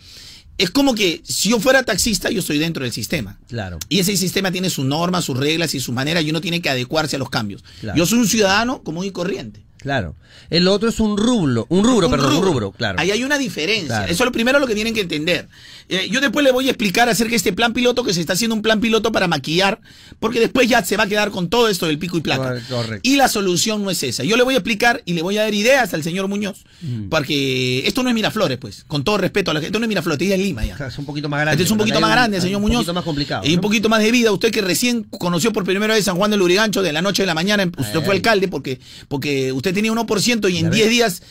[0.59, 3.40] Es como que si yo fuera taxista, yo estoy dentro del sistema.
[3.48, 3.81] Claro.
[3.89, 6.70] Y ese sistema tiene sus normas, sus reglas y su manera y uno tiene que
[6.70, 7.64] adecuarse a los cambios.
[7.81, 7.98] Claro.
[7.98, 9.64] Yo soy un ciudadano común y corriente.
[9.82, 10.14] Claro.
[10.48, 12.98] El otro es un rublo, un rubro, perdón, un rubro, claro.
[12.98, 13.86] Ahí hay una diferencia.
[13.88, 14.04] Claro.
[14.04, 15.48] Eso es lo primero lo que tienen que entender.
[15.88, 18.32] Eh, yo después le voy a explicar acerca de este plan piloto que se está
[18.32, 19.80] haciendo un plan piloto para maquillar,
[20.20, 22.44] porque después ya se va a quedar con todo esto del pico y placa.
[22.44, 23.09] Correcto, correcto.
[23.09, 24.24] Y la solución no es esa.
[24.24, 27.09] Yo le voy a explicar y le voy a dar ideas al señor Muñoz, Mm.
[27.09, 29.88] porque esto no es Miraflores, pues, con todo respeto a la gente, esto no es
[29.88, 30.76] Miraflores, es Lima ya.
[30.86, 31.54] Es un poquito más grande.
[31.56, 32.78] Este es un poquito más grande, señor un Muñoz.
[32.78, 33.46] poquito más complicado.
[33.46, 34.32] Y un poquito más de vida.
[34.32, 37.26] Usted que recién conoció por primera vez San Juan del Urigancho de la noche a
[37.26, 38.02] la mañana, usted Ay.
[38.04, 40.90] fue alcalde porque, porque usted tenía 1% y en Ya 10 ves.
[40.90, 41.22] días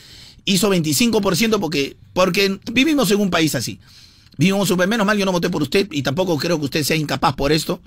[0.45, 3.80] hizo 25% porque, porque vivimos en un país así.
[4.38, 6.95] Vivimos súper menos mal, yo no voté por usted y tampoco creo que usted sea
[6.95, 7.81] incapaz por esto,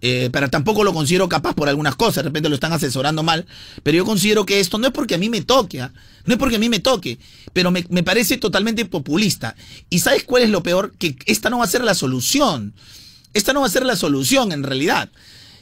[0.00, 3.46] eh, pero tampoco lo considero capaz por algunas cosas, de repente lo están asesorando mal,
[3.82, 5.92] pero yo considero que esto no es porque a mí me toque, ¿ah?
[6.24, 7.18] no es porque a mí me toque,
[7.52, 9.56] pero me, me parece totalmente populista.
[9.90, 10.94] ¿Y sabes cuál es lo peor?
[10.98, 12.74] Que esta no va a ser la solución.
[13.34, 15.10] Esta no va a ser la solución en realidad.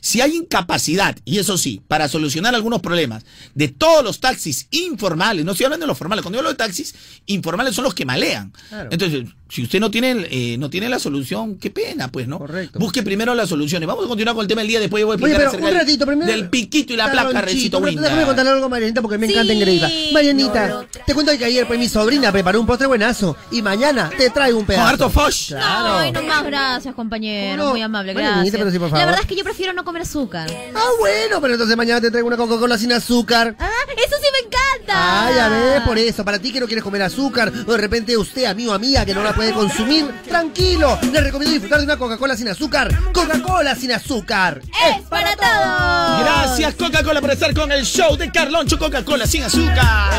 [0.07, 3.25] Si hay incapacidad, y eso sí, para solucionar algunos problemas
[3.57, 6.57] de todos los taxis informales, no estoy hablando de los formales, cuando yo hablo de
[6.57, 6.95] taxis,
[7.27, 8.53] informales son los que malean.
[8.69, 8.89] Claro.
[8.93, 12.39] Entonces, si usted no tiene, eh, no tiene la solución, qué pena, pues, ¿no?
[12.39, 12.79] Correcto.
[12.79, 13.87] Busque primero las soluciones.
[13.87, 15.63] Vamos a continuar con el tema del día, después yo voy a Oye, explicar pero
[15.65, 16.31] un del- ratito, primero.
[16.33, 18.03] del piquito y la placa, Recito Winda.
[18.03, 19.91] Déjame contarle algo a Marianita porque me encanta engreída.
[20.13, 24.31] Marianita, te cuento que ayer pues mi sobrina preparó un postre buenazo y mañana te
[24.31, 24.87] traigo un pedazo.
[24.89, 25.49] harto fosh.
[25.49, 25.99] Claro.
[25.99, 27.71] Ay, no más, gracias, compañero.
[27.71, 28.51] Muy amable, gracias.
[28.57, 28.99] pero sí, por favor.
[29.01, 30.51] La verdad es que yo prefiero no comer azúcar.
[30.75, 33.55] Ah, bueno, pero entonces mañana te traigo una Coca-Cola sin azúcar.
[33.59, 34.95] Ah, eso sí me encanta.
[34.97, 36.25] Ah, ya ves, por eso.
[36.25, 39.15] Para ti que no quieres comer azúcar, o de repente usted, amigo o amiga, que
[39.15, 40.99] no la puede consumir, tranquilo.
[41.13, 42.89] Le recomiendo disfrutar de una Coca-Cola sin azúcar.
[43.13, 44.63] Coca-Cola sin azúcar.
[44.65, 46.21] Es para todos.
[46.25, 50.11] Gracias Coca-Cola por estar con el show de Carloncho Coca-Cola sin azúcar.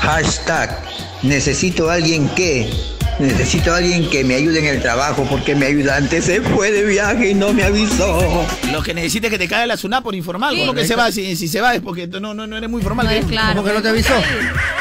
[0.00, 0.82] Hashtag,
[1.22, 2.70] necesito alguien que,
[3.18, 7.30] necesito alguien que me ayude en el trabajo porque mi ayudante se fue de viaje
[7.30, 8.46] y no me avisó.
[8.72, 10.56] Lo que necesita es que te caiga la SUNAT por informal.
[10.56, 11.10] ¿Cómo que se va?
[11.12, 13.06] Si, si se va es porque tú no, no, no eres muy formal.
[13.54, 14.14] ¿Cómo que no te avisó?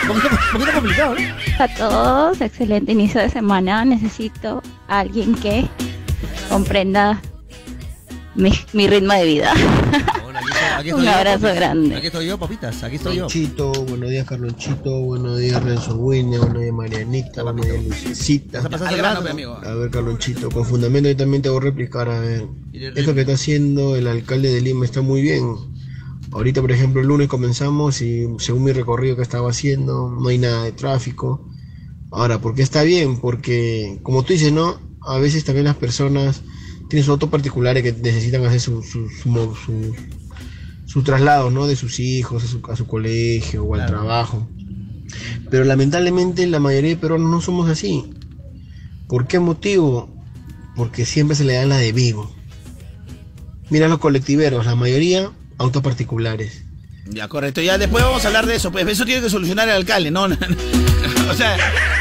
[0.03, 1.63] Un poquito, un poquito complicado, ¿no?
[1.63, 3.85] a todos, excelente inicio de semana.
[3.85, 5.65] Necesito a alguien que
[6.49, 7.21] comprenda
[8.35, 9.53] mi, mi ritmo de vida.
[10.83, 11.55] Aquí Un yo, abrazo papitas.
[11.55, 11.95] grande.
[11.95, 12.83] Aquí estoy yo, papitas.
[12.83, 13.27] Aquí estoy yo.
[13.27, 18.59] Carlonchito, buenos días Carlonchito, buenos días Renzo Winner, buenos días Marianita, buenos días Lucecita.
[18.59, 19.53] Al grano, pe, amigo.
[19.63, 23.21] A ver Carlonchito, con fundamento yo también te voy a replicar, a ver, esto que
[23.21, 25.55] está haciendo el alcalde de Lima está muy bien.
[26.33, 30.37] Ahorita, por ejemplo, el lunes comenzamos y según mi recorrido que estaba haciendo, no hay
[30.37, 31.47] nada de tráfico.
[32.11, 33.21] Ahora, ¿por qué está bien?
[33.21, 34.81] Porque, como tú dices, ¿no?
[35.01, 36.41] A veces también las personas
[36.89, 39.95] tienen sus autos particulares que necesitan hacer su, su, su, mo- su-
[40.93, 41.65] su traslado, ¿no?
[41.65, 44.47] De sus hijos a su, a su colegio o al trabajo.
[45.49, 48.13] Pero lamentablemente la mayoría de peruanos no somos así.
[49.07, 50.13] ¿Por qué motivo?
[50.75, 52.31] Porque siempre se le dan la de vivo.
[53.71, 56.63] Mira los colectiveros, la mayoría autos particulares.
[57.09, 57.59] Ya, correcto.
[57.59, 58.71] Ya después vamos a hablar de eso.
[58.71, 60.27] Pues eso tiene que solucionar el alcalde, ¿no?
[61.29, 61.55] o sea,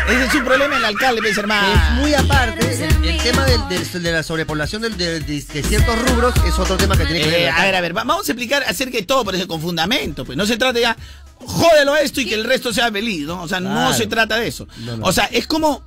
[0.09, 1.69] ese es un problema el alcalde, pues, hermano.
[1.73, 5.63] Es muy aparte, el, el tema del- del- de la sobrepoblación del- de, de- de
[5.63, 7.41] ciertos rubros es otro tema que tiene que ver.
[7.43, 9.61] Eh, a ver, a ver, va- vamos a explicar acerca de todo, pero es con
[9.61, 10.97] fundamento, pues no se trata ya,
[11.39, 13.43] jódelo esto y que el resto sea feliz, ¿no?
[13.43, 14.67] O sea, no se trata de eso.
[14.85, 15.07] No, no.
[15.07, 15.83] O sea, es como,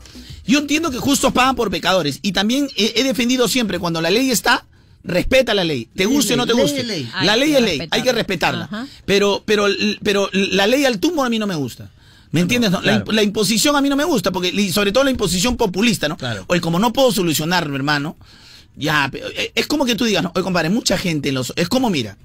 [0.46, 4.10] yo entiendo que justos pagan por pecadores y también he, he defendido siempre, cuando la
[4.10, 4.66] ley está,
[5.04, 6.84] respeta la ley, te Ley, guste o no te ley, guste.
[6.84, 7.10] ley.
[7.22, 8.66] La Hay ley es ley, hay que respetarla.
[8.66, 8.88] Ajá.
[9.06, 9.68] Pero, pero,
[10.04, 11.90] pero la ley al tumbo a mí no me gusta.
[12.36, 12.72] ¿Me entiendes?
[12.72, 12.82] no?
[12.82, 15.58] La, imp- la imposición a mí no me gusta, porque y sobre todo la imposición
[15.58, 16.18] populista, ¿no?
[16.48, 18.16] Oye, como no puedo solucionar, hermano,
[18.76, 20.32] ya, pe- eh, es como que tú digas, ¿no?
[20.36, 21.54] Oye, compadre, mucha gente en los...
[21.56, 22.18] Es como, mira,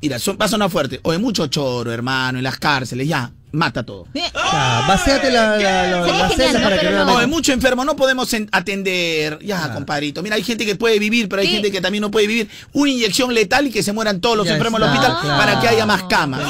[0.00, 1.00] mira, son, va a sonar fuerte.
[1.02, 4.06] Oye, mucho choro, hermano, en las cárceles, ya, mata todo.
[4.14, 4.30] Ya,
[4.86, 6.62] vacíate la, la, genial, ¿no?
[6.62, 7.14] para que no no.
[7.16, 9.38] Oye, mucho enfermo, no podemos en- atender.
[9.42, 10.22] Ya, compadrito.
[10.22, 11.54] Mira, hay gente que puede vivir, pero hay ¿Qué?
[11.54, 12.48] gente que también no puede vivir.
[12.74, 15.36] Una inyección letal y que se mueran todos los Ya enfermos en el hospital claro.
[15.38, 16.42] para que haya más camas.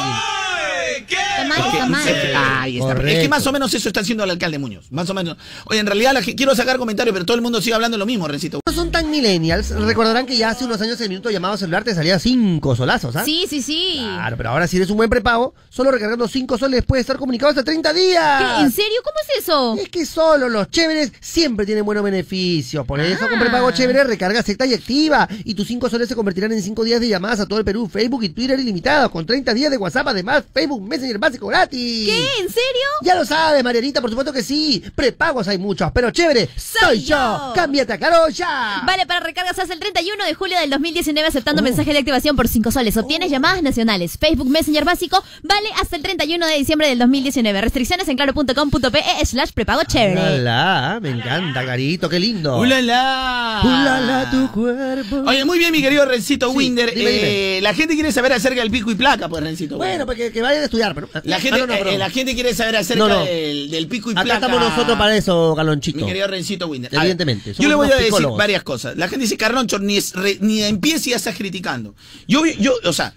[2.36, 2.92] Ahí está.
[3.08, 4.90] Es que más o menos eso está haciendo el alcalde Muñoz.
[4.90, 5.36] Más o menos.
[5.66, 8.06] Oye, en realidad la, quiero sacar comentarios, pero todo el mundo sigue hablando de lo
[8.06, 8.60] mismo, Rencito.
[8.66, 11.94] No son tan millennials, recordarán que ya hace unos años el minuto llamado celular te
[11.94, 13.24] salía cinco solazos, ¿ah?
[13.24, 13.98] Sí, sí, sí.
[13.98, 17.50] Claro, pero ahora si eres un buen prepago, solo recargando 5 soles puedes estar comunicado
[17.50, 18.42] hasta 30 días.
[18.42, 18.62] ¿Qué?
[18.62, 19.00] ¿En serio?
[19.02, 19.76] ¿Cómo es eso?
[19.78, 22.86] Es que solo los chéveres siempre tienen buenos beneficios.
[22.86, 25.28] Por eso con prepago chévere recarga secta y activa.
[25.44, 27.88] Y tus 5 soles se convertirán en 5 días de llamadas a todo el Perú,
[27.88, 32.06] Facebook y Twitter ilimitados, con 30 días de WhatsApp, además Facebook Messenger básico gratis.
[32.08, 32.42] ¿Qué?
[32.42, 32.88] ¿En serio?
[33.02, 34.82] Ya lo sabes, Marianita, por supuesto que sí.
[34.94, 37.52] Prepagos hay muchos, pero chévere soy yo.
[37.54, 38.82] Cámbiate a Carolla.
[38.86, 42.48] Vale, para recargas hasta el 31 de julio del 2019 aceptando mensaje de activación por
[42.48, 42.96] 5 soles.
[42.96, 44.16] Obtienes llamadas nacionales.
[44.18, 47.60] Facebook Messenger básico vale hasta el 31 de diciembre del 2019.
[47.60, 50.20] Restricciones en claro.com.pe slash prepago chévere.
[50.40, 52.58] Ulala, me encanta, Carito, qué lindo.
[52.58, 53.60] ¡Ulala!
[53.64, 55.22] Ulala, tu cuerpo.
[55.26, 56.94] Oye, muy bien, mi querido Rencito Sí, Winder.
[56.94, 57.60] dime, Eh, dime.
[57.62, 59.76] La gente quiere saber acerca del pico y placa, pues, Rencito.
[59.76, 61.08] Bueno, pues que, que vayan a estudiar, pero.
[61.24, 63.24] La Ah, gente, no, no, eh, la gente quiere saber acerca.
[63.24, 64.46] Del, del pico y Acá placa.
[64.46, 65.98] estamos nosotros para eso, Galonchito.
[65.98, 66.90] Mi querido Rencito Winder.
[66.90, 68.96] Ver, Evidentemente, Yo le voy a decir varias cosas.
[68.96, 71.94] La gente dice, Carloncho, ni, es re- ni empiece y ya estás criticando.
[72.26, 73.14] Yo, yo, o sea,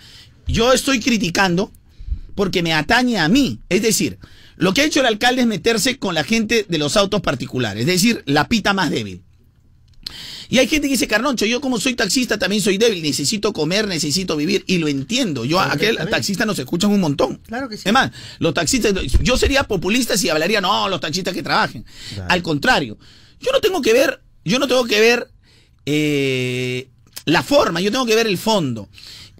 [0.48, 1.72] yo estoy criticando
[2.36, 3.60] porque me atañe a mí.
[3.70, 4.18] Es decir,
[4.58, 7.82] lo que ha hecho el alcalde es meterse con la gente de los autos particulares.
[7.82, 9.22] Es decir, la pita más débil.
[10.52, 13.88] Y hay gente que dice, Carloncho, yo como soy taxista también soy débil, necesito comer,
[13.88, 15.46] necesito vivir, y lo entiendo.
[15.46, 16.12] Yo, aquel Correctamente.
[16.12, 17.38] taxista nos escuchan un montón.
[17.48, 17.84] Claro que sí.
[17.86, 21.86] Es más, los taxistas, yo sería populista si hablaría, no, los taxistas que trabajen.
[22.28, 22.98] Al contrario,
[23.40, 25.32] yo no tengo que ver, yo no tengo que ver
[25.86, 26.90] eh,
[27.24, 28.90] la forma, yo tengo que ver el fondo.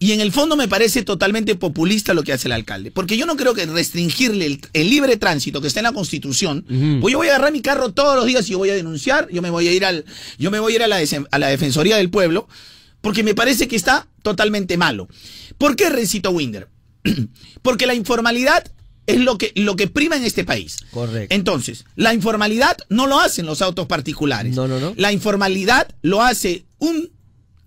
[0.02, 2.90] Y en el fondo me parece totalmente populista lo que hace el alcalde.
[2.90, 6.66] Porque yo no creo que restringirle el, el libre tránsito que está en la Constitución,
[7.00, 9.28] pues yo voy a agarrar mi carro todos los días y yo voy a denunciar,
[9.32, 10.04] yo me voy a ir al,
[10.40, 10.98] yo me voy a ir a la,
[11.30, 12.50] a la Defensoría del Pueblo,
[13.02, 15.08] porque me parece que está totalmente malo.
[15.60, 16.68] ¿Por qué Rencito Winder?
[17.62, 18.72] porque la informalidad
[19.06, 20.78] es lo que, lo que prima en este país.
[20.90, 21.36] Correcto.
[21.36, 24.56] Entonces, la informalidad no lo hacen los autos particulares.
[24.56, 24.96] No, no, no.
[24.98, 27.12] La informalidad lo hace un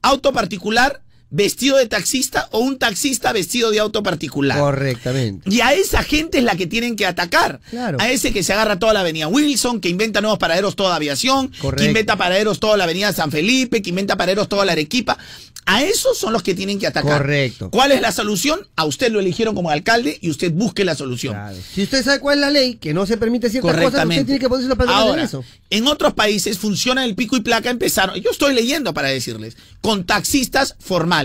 [0.02, 1.03] auto particular
[1.35, 4.56] vestido de taxista o un taxista vestido de auto particular.
[4.59, 5.51] Correctamente.
[5.51, 7.61] Y a esa gente es la que tienen que atacar.
[7.70, 7.98] Claro.
[8.01, 11.48] A ese que se agarra toda la avenida Wilson, que inventa nuevos paraderos toda aviación,
[11.61, 11.82] Correcto.
[11.82, 15.19] que inventa paraderos toda la avenida San Felipe, que inventa paraderos toda la Arequipa.
[15.66, 17.23] A esos son los que tienen que atacar.
[17.23, 17.70] Correcto.
[17.70, 18.61] ¿Cuál es la solución?
[18.77, 21.36] A usted lo eligieron como alcalde y usted busque la solución.
[21.74, 24.39] Si usted sabe cuál es la ley, que no se permite ciertas cosas, usted tiene
[24.39, 25.43] que ponerse los Ahora, en eso.
[25.70, 30.05] en otros países funciona el pico y placa, empezaron, yo estoy leyendo para decirles, con
[30.05, 31.23] taxistas formales.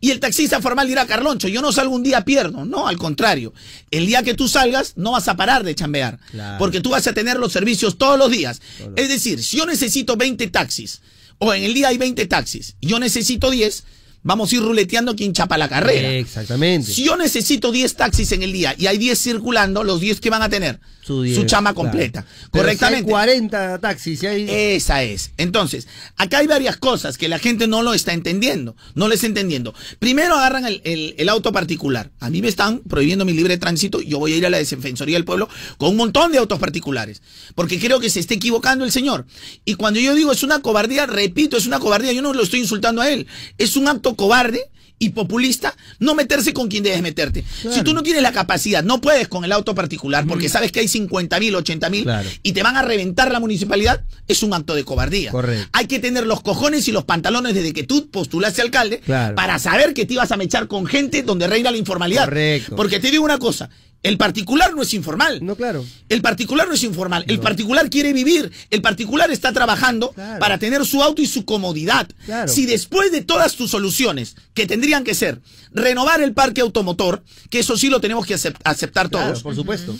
[0.00, 2.64] Y el taxista formal dirá, Carloncho, yo no salgo un día pierdo.
[2.64, 3.52] No, al contrario.
[3.90, 6.18] El día que tú salgas, no vas a parar de chambear.
[6.30, 6.58] Claro.
[6.58, 8.60] Porque tú vas a tener los servicios todos los días.
[8.96, 11.00] Es decir, si yo necesito 20 taxis,
[11.38, 13.84] o en el día hay 20 taxis, yo necesito 10,
[14.26, 16.10] vamos a ir ruleteando quien chapa la carrera.
[16.14, 16.92] Exactamente.
[16.92, 20.28] Si yo necesito 10 taxis en el día y hay 10 circulando, los 10 que
[20.30, 21.88] van a tener su, chama claro.
[21.88, 22.26] completa.
[22.50, 23.04] Pero Correctamente.
[23.04, 24.46] si hay 40 taxis, si hay...
[24.50, 25.30] Esa es.
[25.36, 25.86] Entonces,
[26.16, 28.74] acá hay varias cosas que la gente no lo está entendiendo.
[28.96, 29.72] No lo está entendiendo.
[30.00, 32.10] Primero agarran el, el- el auto particular.
[32.18, 34.00] A mí me están prohibiendo mi libre tránsito.
[34.00, 35.48] Yo voy a ir a la Defensoría del Pueblo
[35.78, 37.22] con un montón de autos particulares.
[37.54, 39.26] Porque creo que se está equivocando el señor.
[39.64, 42.12] Y cuando yo digo es una cobardía, repito, es una cobardía.
[42.12, 43.28] Yo no lo estoy insultando a él.
[43.58, 44.60] Es un acto cobarde
[44.98, 47.44] y populista no meterse con quien debes meterte.
[47.70, 50.80] Si tú no tienes la capacidad, no puedes con el auto particular porque sabes que
[50.80, 52.26] hay 50 mil, 80 mil Claro.
[52.42, 55.32] y te van a reventar la municipalidad, es un acto de cobardía.
[55.32, 55.68] Correcto.
[55.72, 59.34] Hay que tener los cojones y los pantalones desde que tú postulaste alcalde Claro.
[59.34, 62.24] para saber que te ibas a mechar con gente donde reina la informalidad.
[62.24, 62.74] Correcto.
[62.74, 63.68] Porque te digo una cosa,
[64.02, 65.40] el particular no es informal.
[65.44, 65.84] No, claro.
[66.08, 67.24] El particular no es informal.
[67.26, 68.52] El particular quiere vivir.
[68.70, 70.38] El particular está trabajando Claro.
[70.38, 72.08] para tener su auto y su comodidad.
[72.24, 72.46] Claro.
[72.52, 75.40] Si después de todas tus soluciones, que tendrían que ser
[75.72, 79.42] renovar el parque automotor, que eso sí lo tenemos que acep- aceptar Claro, todos.
[79.42, 79.96] por supuesto.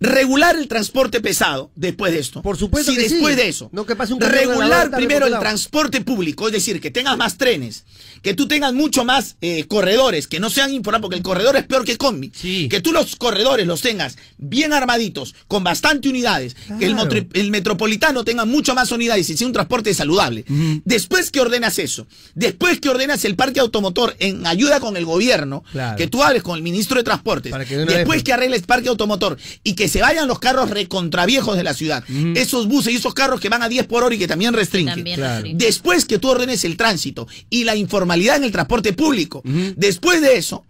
[0.00, 2.40] Regular el transporte pesado después de esto.
[2.40, 3.14] Por supuesto Si que sí.
[3.14, 3.68] después de eso.
[3.72, 6.92] No que pase un camión de la regular primero el transporte público, es decir, que
[6.92, 7.84] tengas más trenes,
[8.22, 11.64] que tú tengas mucho más eh, corredores, que no sean informales, porque el corredor es
[11.64, 12.30] peor que combi.
[12.68, 16.96] Que tú los corredores los tengas bien armaditos, con bastante unidades, que el,
[17.34, 20.44] el metropolitano tenga mucho más unidades y sea un transporte saludable.
[20.84, 25.64] Después que ordenas eso, después que ordenas el parque automotor en ayuda con el gobierno,
[25.72, 25.96] Claro.
[25.96, 28.88] que tú hables con el ministro de Transportes, que de después vez- que arregles parque
[28.88, 32.04] automotor y que se vayan los carros recontraviejos de la ciudad,
[32.34, 34.94] esos buses y esos carros que van a 10 por hora y que también restringen.
[34.96, 35.34] También Claro.
[35.34, 35.58] restringen.
[35.58, 37.76] Después que tú ordenes el tránsito y la
[38.08, 39.42] informalidad en el transporte público,
[39.76, 40.64] después de eso,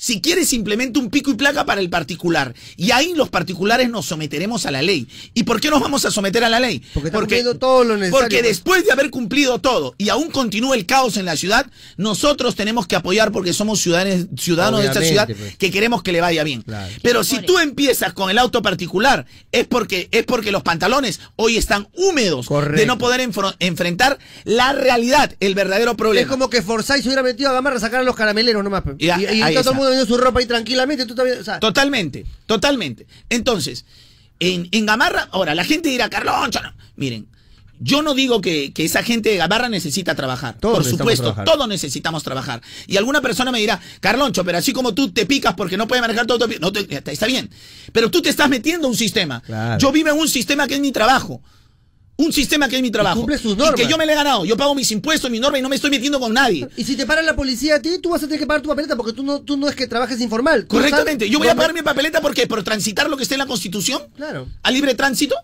[0.00, 4.06] si quieres simplemente un pico y placa para el particular, y ahí los particulares nos
[4.06, 5.06] someteremos a la ley.
[5.34, 6.82] ¿Y por qué nos vamos a someter a la ley?
[6.94, 8.18] Porque cumpliendo todo lo necesario.
[8.18, 11.66] Porque después de haber cumplido todo y aún continúa el caos en la ciudad,
[11.98, 15.58] nosotros tenemos que apoyar porque somos ciudadanos, ciudadanos de esta ciudad pues.
[15.58, 16.64] que queremos que le vaya bien.
[17.02, 21.58] Pero si tú empiezas con el auto particular, es porque, es porque los pantalones hoy
[21.58, 23.20] están húmedos de no poder
[23.58, 26.22] enfrentar la realidad, el verdadero problema.
[26.22, 28.82] Es como que Forsyth se hubiera metido a Gamarra a sacar a los carameleros nomás.
[28.82, 28.96] pe.
[28.98, 31.06] Y todo el mundo vendiendo su ropa ahí tranquilamente.
[31.06, 33.06] Tú también, o sea, Totalmente, totalmente.
[33.28, 33.84] Entonces,
[34.38, 36.72] en, en Gamarra, ahora la gente dirá, Carloncho, no".
[36.96, 37.26] miren,
[37.82, 40.56] yo no digo que, que esa gente de Gamarra necesita trabajar.
[40.60, 41.44] Todos Por supuesto, trabajar.
[41.46, 42.60] todos necesitamos trabajar.
[42.86, 46.02] Y alguna persona me dirá, Carloncho, pero así como tú te picas porque no puedes
[46.02, 47.48] manejar todo, no te- está, está bien.
[47.92, 49.40] Pero tú te estás metiendo a un sistema.
[49.40, 49.78] Claro.
[49.78, 51.40] Yo vivo en un sistema que es mi trabajo.
[52.20, 53.18] Un sistema que es mi trabajo.
[53.20, 53.74] cumple sus Y normas.
[53.76, 54.44] que yo me le he ganado.
[54.44, 56.68] Yo pago mis impuestos, mis normas y no me estoy metiendo con nadie.
[56.76, 58.68] Y si te para la policía a ti, tú vas a tener que pagar tu
[58.68, 60.66] papeleta porque tú no, tú no es que trabajes informal.
[60.66, 61.30] Correctamente.
[61.30, 64.02] Yo voy a pagar mi papeleta porque por transitar lo que está en la Constitución.
[64.16, 64.46] Claro.
[64.62, 65.34] a libre tránsito?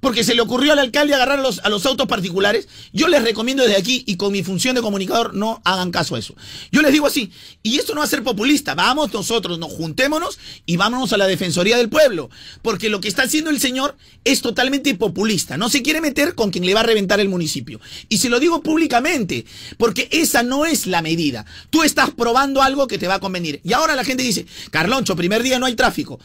[0.00, 2.68] Porque se le ocurrió al alcalde agarrar a los, autos particulares.
[2.92, 6.18] Yo les recomiendo desde aquí y con mi función de comunicador no hagan caso a
[6.18, 6.34] eso.
[6.70, 10.38] Yo les digo así, y esto no va a ser populista, vamos nosotros, nos juntémonos
[10.66, 12.30] y vámonos a la Defensoría del Pueblo.
[12.62, 15.56] Porque lo que está haciendo el señor es totalmente populista.
[15.56, 17.80] No se quiere meter con quien le va a reventar el municipio.
[18.08, 19.46] Y se lo digo públicamente,
[19.78, 21.44] porque esa no es la medida.
[21.70, 23.60] Tú estás probando algo que te va a convenir.
[23.64, 26.20] Y ahora la gente dice, Carloncho, primer día no hay tráfico.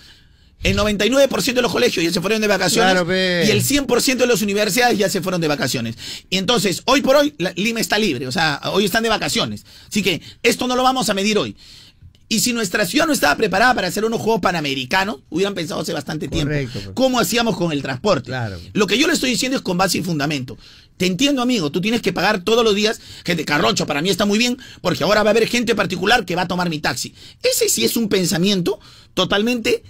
[0.64, 4.28] El 99% de los colegios ya se fueron de vacaciones Claro, y el 100% de
[4.28, 5.96] las universidades ya se fueron de vacaciones.
[6.30, 9.66] Y entonces, hoy por hoy, la- Lima está libre, o sea, hoy están de vacaciones.
[9.90, 11.56] Así que esto no lo vamos a medir hoy.
[12.30, 15.94] Y si nuestra ciudad no estaba preparada para hacer unos Juegos Panamericanos, hubieran pensado hace
[15.94, 16.52] bastante tiempo.
[16.52, 16.90] Pues.
[16.96, 18.28] ¿Cómo hacíamos con el transporte?
[18.28, 18.58] Claro.
[18.72, 20.58] Lo que yo le estoy diciendo es con base y fundamento.
[20.98, 23.02] Te entiendo, amigo, tú tienes que pagar todos los días.
[23.26, 26.36] Gente, Carrocho, para mí está muy bien, porque ahora va a haber gente particular que
[26.36, 27.14] va a tomar mi taxi.
[27.44, 28.80] Ese sí es un pensamiento
[29.14, 29.84] totalmente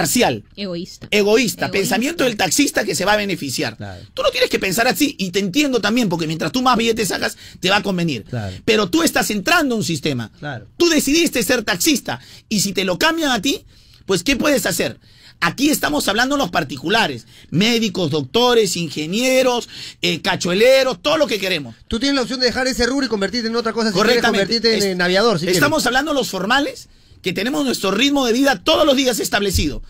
[0.00, 0.44] parcial.
[0.54, 1.08] Egoísta.
[1.10, 3.76] Egoísta, pensamiento del taxista que se va a beneficiar.
[4.14, 7.08] Tú no tienes que pensar así, y te entiendo también, porque mientras tú más billetes
[7.08, 8.22] sacas, te va a convenir.
[8.22, 8.56] Claro.
[8.64, 10.30] Pero tú estás entrando a un sistema.
[10.38, 10.68] Claro.
[10.76, 13.64] Tú decidiste ser taxista, y si te lo cambian a ti,
[14.06, 15.00] pues ¿qué puedes hacer?
[15.40, 19.68] Aquí estamos hablando los particulares, médicos, doctores, ingenieros,
[20.02, 21.74] eh, cachueleros, todo lo que queremos.
[21.88, 23.88] Tú tienes la opción de dejar ese rubro y convertirte en otra cosa.
[23.88, 24.44] Si quieres Correctamente.
[24.46, 25.38] convertirte en, Es- en aviador.
[25.40, 25.56] Si quieres.
[25.56, 26.88] Estamos hablando los formales,
[27.22, 29.82] que tenemos nuestro ritmo de vida todos los días establecido.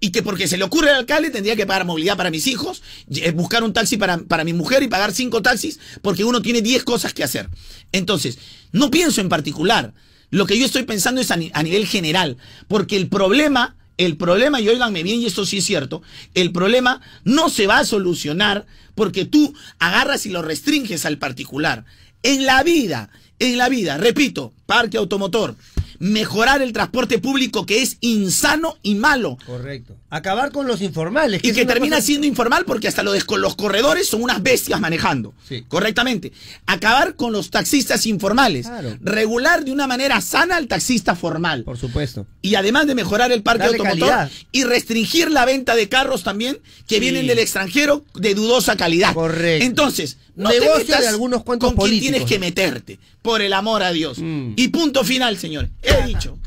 [0.00, 2.82] Y que porque se le ocurre al alcalde tendría que pagar movilidad para mis hijos,
[3.10, 6.62] eh, buscar un taxi para, para mi mujer y pagar cinco taxis, porque uno tiene
[6.62, 7.48] 10 cosas que hacer.
[7.90, 8.38] Entonces,
[8.70, 9.94] no pienso en particular.
[10.30, 12.36] Lo que yo estoy pensando es a, ni- a nivel general.
[12.68, 16.00] Porque el problema, el problema, y óiganme bien, y esto sí es cierto,
[16.34, 21.84] el problema no se va a solucionar porque tú agarras y lo restringes al particular.
[22.22, 23.10] En la vida,
[23.40, 25.56] en la vida, repito, parque automotor,
[25.98, 29.36] mejorar el transporte público que es insano y malo.
[29.46, 29.96] Correcto.
[30.10, 31.42] Acabar con los informales.
[31.44, 35.34] Y que termina cosa- siendo informal porque hasta los, los corredores son unas bestias manejando.
[35.68, 36.32] Correctamente.
[36.66, 38.66] Acabar con los taxistas informales.
[38.66, 38.96] Claro.
[39.00, 41.64] Regular de una manera sana al taxista formal.
[41.64, 42.26] Por supuesto.
[42.42, 44.30] Y además de mejorar el parque automotor calidad.
[44.52, 47.00] y restringir la venta de carros también que Sí.
[47.00, 49.12] vienen del extranjero de dudosa calidad.
[49.12, 49.64] Correcto.
[49.66, 52.08] Entonces, no Negocio te metas de algunos cuantos con quien políticos.
[52.08, 52.12] Mm.
[52.12, 54.18] tienes que meterte, por el amor a Dios.
[54.20, 55.70] Y punto final, señores.
[55.88, 56.38] He dicho.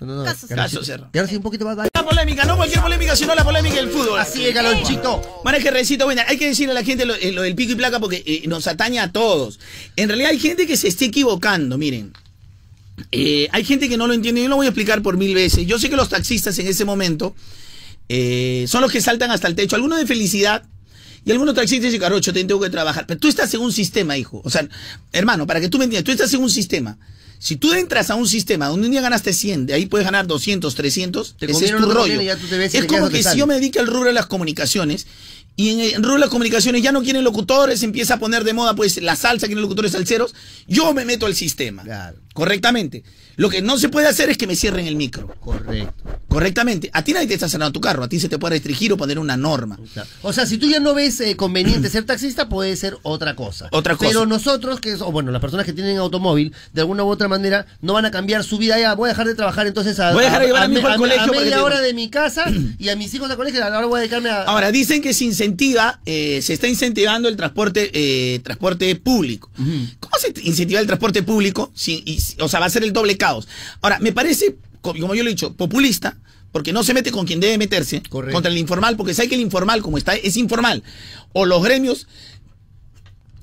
[0.00, 0.24] No, no, no.
[0.24, 0.68] Caso cerrado.
[0.68, 1.10] Caso cerrado.
[1.12, 1.76] ahora sí un poquito más.
[1.76, 4.18] La polémica, no cualquier polémica, sino la polémica del fútbol.
[4.20, 5.40] Así es, Galonchito.
[5.42, 7.54] Bueno, es que recito, bueno, hay que decirle a la gente lo, eh, lo del
[7.54, 9.58] pico y placa porque eh, nos atañe a todos.
[9.96, 12.12] En realidad hay gente que se está equivocando, miren.
[13.12, 15.66] Eh, hay gente que no lo entiende, yo lo voy a explicar por mil veces.
[15.66, 17.34] Yo sé que los taxistas en ese momento
[18.08, 20.64] eh, son los que saltan hasta el techo, algunos de felicidad
[21.24, 23.06] y algunos taxistas dicen, Carocho, te tengo que trabajar.
[23.06, 24.40] Pero tú estás en un sistema, hijo.
[24.44, 24.66] O sea,
[25.12, 26.98] hermano, para que tú me entiendas, tú estás en un sistema.
[27.38, 30.26] Si tú entras a un sistema donde un día ganaste 100, de ahí puedes ganar
[30.26, 32.20] 200, 300, Te ese es tu rollo.
[32.20, 35.06] es como que si yo me dedico al rubro de las comunicaciones
[35.56, 38.52] y en el rubro de las comunicaciones ya no quieren locutores, empieza a poner de
[38.52, 40.34] moda pues la salsa, quieren locutores salseros,
[40.66, 41.84] yo me meto al sistema.
[42.32, 43.04] Correctamente.
[43.38, 45.28] Lo que no se puede hacer es que me cierren el micro.
[45.40, 45.94] Correcto.
[46.28, 46.90] Correctamente.
[46.92, 48.96] A ti nadie te está cerrando tu carro, a ti se te puede restringir o
[48.98, 49.78] poner una norma.
[50.22, 53.68] O sea, si tú ya no ves eh, conveniente ser taxista, puede ser otra cosa.
[53.72, 54.10] Otra cosa.
[54.10, 57.28] Pero nosotros, que es- o bueno, las personas que tienen automóvil, de alguna u otra
[57.28, 58.94] manera, no van a cambiar su vida ya.
[58.94, 60.80] Voy a dejar de trabajar entonces a, Voy a dejar de llevar a mi me-
[60.80, 62.44] hijo al colegio a media hora de mi casa
[62.78, 63.64] y a mis hijos al colegio.
[63.64, 64.42] Ahora voy a dedicarme a.
[64.42, 69.50] Ahora, dicen que se incentiva, eh, se está incentivando el transporte, eh, transporte público.
[69.56, 71.70] ¿Cómo se incentiva el transporte público?
[71.74, 73.16] Si- y- o sea, va a ser el doble
[73.80, 76.16] Ahora, me parece, co- como yo lo he dicho, populista,
[76.52, 78.02] porque no se mete con quien debe meterse,
[78.32, 80.82] contra el informal, porque sabe que el informal, como está, es informal.
[81.32, 82.06] O los gremios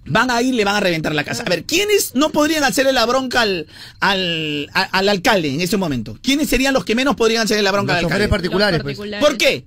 [0.08, 1.44] van a ir, le van a reventar la casa.
[1.44, 3.68] A ver, ¿quiénes no podrían hacerle la bronca al,
[4.00, 6.18] al, al alcalde en ese momento?
[6.22, 8.28] ¿Quiénes serían los que menos podrían hacerle la bronca Los al alcalde?
[8.28, 8.98] particulares, Los pues.
[8.98, 9.28] particulares.
[9.28, 9.66] ¿Por qué?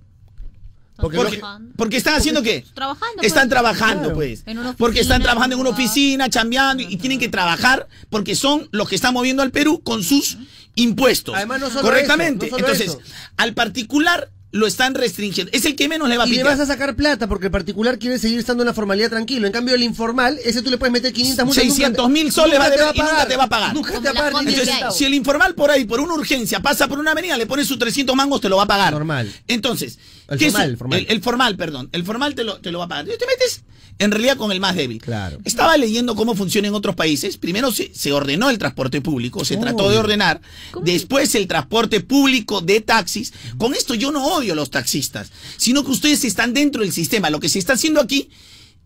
[1.00, 1.40] Porque Porque,
[1.76, 2.64] porque están haciendo qué?
[2.74, 3.22] Trabajando.
[3.22, 3.50] Están pues.
[3.50, 4.14] trabajando, Claro.
[4.16, 4.44] pues.
[4.76, 8.96] Porque están trabajando en una oficina, chambeando, y tienen que trabajar porque son los que
[8.96, 10.38] están moviendo al Perú con sus
[10.74, 11.34] impuestos.
[11.36, 12.46] Además, no solo Correctamente.
[12.46, 13.12] eso, no solo Entonces, eso.
[13.36, 15.52] al particular lo están restringiendo.
[15.54, 16.52] Es el que menos le va a Y le picar.
[16.52, 19.46] vas a sacar plata porque el particular quiere seguir estando en la formalidad tranquilo.
[19.46, 21.62] En cambio, el informal, ese tú le puedes meter 500 multas.
[21.64, 23.74] 600 mil soles va a deber y nunca te va a pagar.
[23.74, 26.88] Nunca te va a pagar Entonces, si el informal por ahí, por una urgencia, pasa
[26.88, 28.94] por una avenida, le pone sus 300 mangos, te lo va a pagar.
[28.94, 29.30] Normal.
[29.48, 29.98] Entonces,
[30.28, 30.98] El ¿qué es formal, el formal.
[31.00, 31.88] El, el formal, perdón.
[31.92, 33.06] El formal te lo, te lo va a pagar.
[33.06, 33.64] Y te metes
[33.98, 35.00] en realidad con el más débil.
[35.00, 35.38] Claro.
[35.44, 37.36] Estaba leyendo cómo funciona en otros países.
[37.36, 40.40] Primero se, se ordenó el transporte público, se trató de ordenar.
[40.82, 43.32] Después el transporte público de taxis.
[43.56, 47.30] Con esto yo no odio a los taxistas, sino que ustedes están dentro del sistema.
[47.30, 48.30] Lo que se está haciendo aquí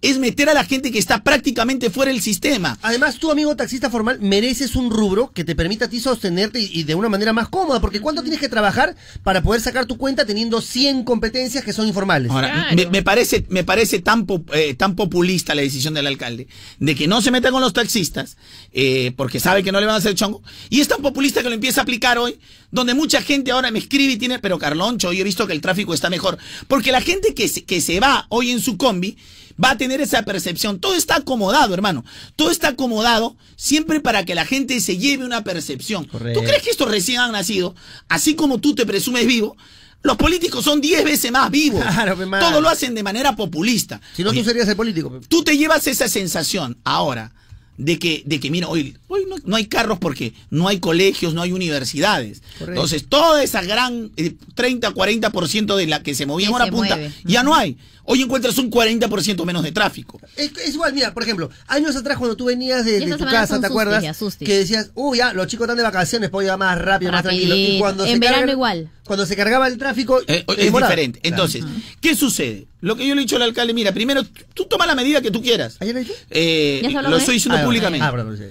[0.03, 2.77] es meter a la gente que está prácticamente fuera del sistema.
[2.83, 6.71] Además, tú, amigo taxista formal, mereces un rubro que te permita a ti sostenerte y,
[6.73, 7.81] y de una manera más cómoda.
[7.81, 11.87] Porque ¿cuánto tienes que trabajar para poder sacar tu cuenta teniendo 100 competencias que son
[11.87, 12.33] informales?
[12.33, 16.49] Ahora, me, me parece, me parece tan, eh, tan populista la decisión del alcalde
[16.81, 18.37] de que no se meta con los taxistas
[18.73, 20.43] eh, porque sabe que no le van a hacer chongo.
[20.69, 22.41] Y es tan populista que lo empieza a aplicar hoy,
[22.73, 25.61] donde mucha gente ahora me escribe y tiene, pero Carloncho, hoy he visto que el
[25.61, 26.39] tráfico está mejor.
[26.67, 29.17] Porque la gente que se, que se va hoy en su combi
[29.63, 30.81] va a tener esa percepción.
[30.81, 32.05] Todo está acomodado, hermano.
[32.37, 36.07] Todo está acomodado siempre para que la gente se lleve una percepción.
[36.07, 37.75] ¿Tú crees que estos recién han nacido,
[38.09, 39.57] así como tú te presumes vivo?
[40.03, 41.81] Los políticos son 10 veces más vivos.
[41.83, 42.49] Claro, mano.
[42.49, 44.01] Todo lo hacen de manera populista.
[44.17, 45.13] Si no, Oye, tú serías el político.
[45.13, 45.27] pe.
[45.29, 47.33] tú te llevas esa sensación ahora
[47.79, 51.35] de que, de que mira, hoy, hoy no, no hay carros porque no hay colegios,
[51.35, 52.43] no hay universidades.
[52.59, 52.73] Correcto.
[52.73, 56.97] Entonces, toda esa gran eh, 30, 40% de la que se movía en se punta,
[56.97, 57.13] mueve.
[57.25, 57.77] ya no hay.
[58.05, 60.21] Hoy encuentras un 40% menos de tráfico.
[60.37, 63.67] Es, es igual, mira, por ejemplo, años atrás cuando tú venías de, tu casa, ¿te
[63.67, 64.03] acuerdas?
[64.41, 67.55] Que decías, uy, ya, los chicos están de vacaciones, puedo ir más rápido, más tranquilo.
[67.55, 67.81] Y Rapidito.
[67.81, 68.91] cuando En se verano carga- igual.
[69.05, 70.91] Cuando se cargaba el tráfico, Eh, es demoraba.
[70.91, 71.21] diferente.
[71.23, 71.65] Entonces,
[72.01, 72.67] ¿qué sucede?
[72.81, 74.23] Lo que yo le he dicho al alcalde, mira, primero,
[74.55, 75.77] tú toma la medida que tú quieras.
[75.81, 76.15] ¿Ayer lo he dicho?
[76.31, 78.05] Eh, ¿Ya se habló lo estoy diciendo Ah, públicamente.
[78.07, 78.45] Ah, perdón, sí.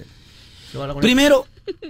[1.00, 1.46] Primero,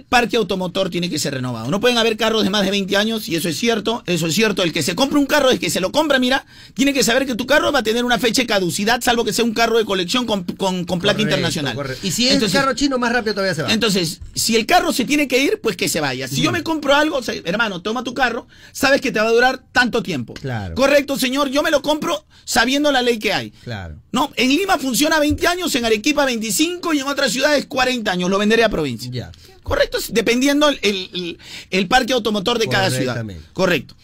[0.09, 1.69] parque automotor tiene que ser renovado.
[1.71, 4.35] No pueden haber carros de más de 20 años y eso es cierto, eso es
[4.35, 4.63] cierto.
[4.63, 7.25] El que se compra un carro, el que se lo compra, mira, tiene que saber
[7.25, 9.77] que tu carro va a tener una fecha de caducidad, salvo que sea un carro
[9.77, 11.75] de colección con, con, con Correcto, internacional.
[11.75, 12.05] correcto.
[12.05, 13.73] Y si es Entonces- carro chino, más rápido todavía se va.
[13.73, 16.27] Entonces, si el carro se tiene que ir, pues que se vaya.
[16.27, 19.27] Si yo me compro algo, o sea, hermano, toma tu carro, sabes que te va
[19.27, 20.33] a durar tanto tiempo.
[20.35, 20.75] Claro.
[20.75, 23.51] Correcto, señor, yo me lo compro sabiendo la ley que hay.
[23.63, 23.95] Claro.
[24.11, 28.29] No, en Lima funciona 20 años, en Arequipa 25 y en otras ciudades 40 años.
[28.29, 29.09] Lo venderé a provincia.
[29.11, 29.31] Ya.
[29.75, 31.37] Correcto, dependiendo el, el-
[31.69, 33.25] el parque automotor de cada ciudad.
[33.53, 33.95] Correcto.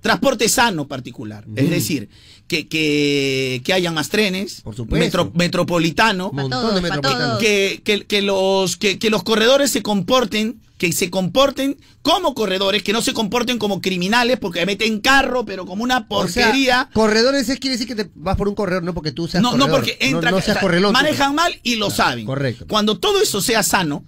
[0.00, 1.44] Transporte sano particular.
[1.56, 2.08] Es decir,
[2.46, 4.60] que, que, que hayan más trenes.
[4.60, 5.04] Por supuesto.
[5.04, 6.30] metro- metropolitano.
[6.30, 7.38] Un montón todos, de metropolitanos.
[7.38, 12.84] Que, que- que los, que, que los corredores se comporten, que se comporten como corredores,
[12.84, 16.88] que no se comporten como criminales, porque meten carro, pero como una O sea, porquería.
[16.92, 19.52] corredores es quiere decir que te vas por un corredor, no porque tú seas No,
[19.56, 19.80] no corredor.
[19.80, 20.92] porque entra, no, o seas sea, correlón.
[20.92, 21.00] tú.
[21.00, 22.26] manejan mal y lo saben.
[22.26, 22.66] correcto.
[22.68, 24.04] Cuando todo eso sea sano,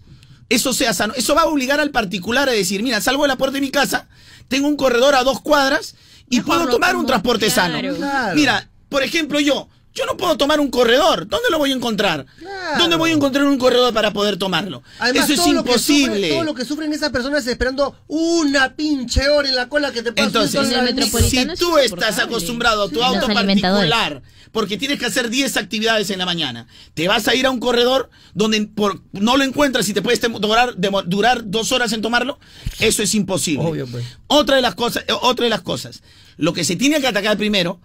[0.48, 3.36] eso sea sano, eso va a obligar al particular a decir, mira, salgo de la
[3.36, 4.08] puerta de mi casa,
[4.48, 5.94] tengo un corredor a dos cuadras
[6.30, 7.74] y Mejor puedo tomar un transporte claro.
[7.74, 7.96] sano.
[7.96, 8.34] Claro.
[8.34, 11.26] Mira, por ejemplo, yo, yo no puedo tomar un corredor.
[11.26, 12.24] ¿Dónde lo voy a encontrar?
[12.38, 12.78] Claro.
[12.78, 14.82] ¿Dónde voy a encontrar un corredor para poder tomarlo?
[15.00, 16.28] Además, eso es todo lo que sufre- imposible.
[16.30, 20.12] todo lo que sufren esas personas esperando una pinche hora en la cola que te
[20.12, 23.02] pasa Entonces, En el metropolitano si es tú estás acostumbrado a tu Sí.
[23.02, 27.46] auto particular, porque tienes que hacer 10 actividades en la mañana, te vas a ir
[27.46, 30.74] a un corredor donde por, no lo encuentras y te puedes durar,
[31.06, 32.38] durar dos horas en tomarlo,
[32.78, 33.64] eso es imposible.
[33.66, 34.04] Obvio, pues.
[34.28, 36.02] Otra de las cosas, otra de las cosas,
[36.36, 37.80] lo que se tiene que atacar primero,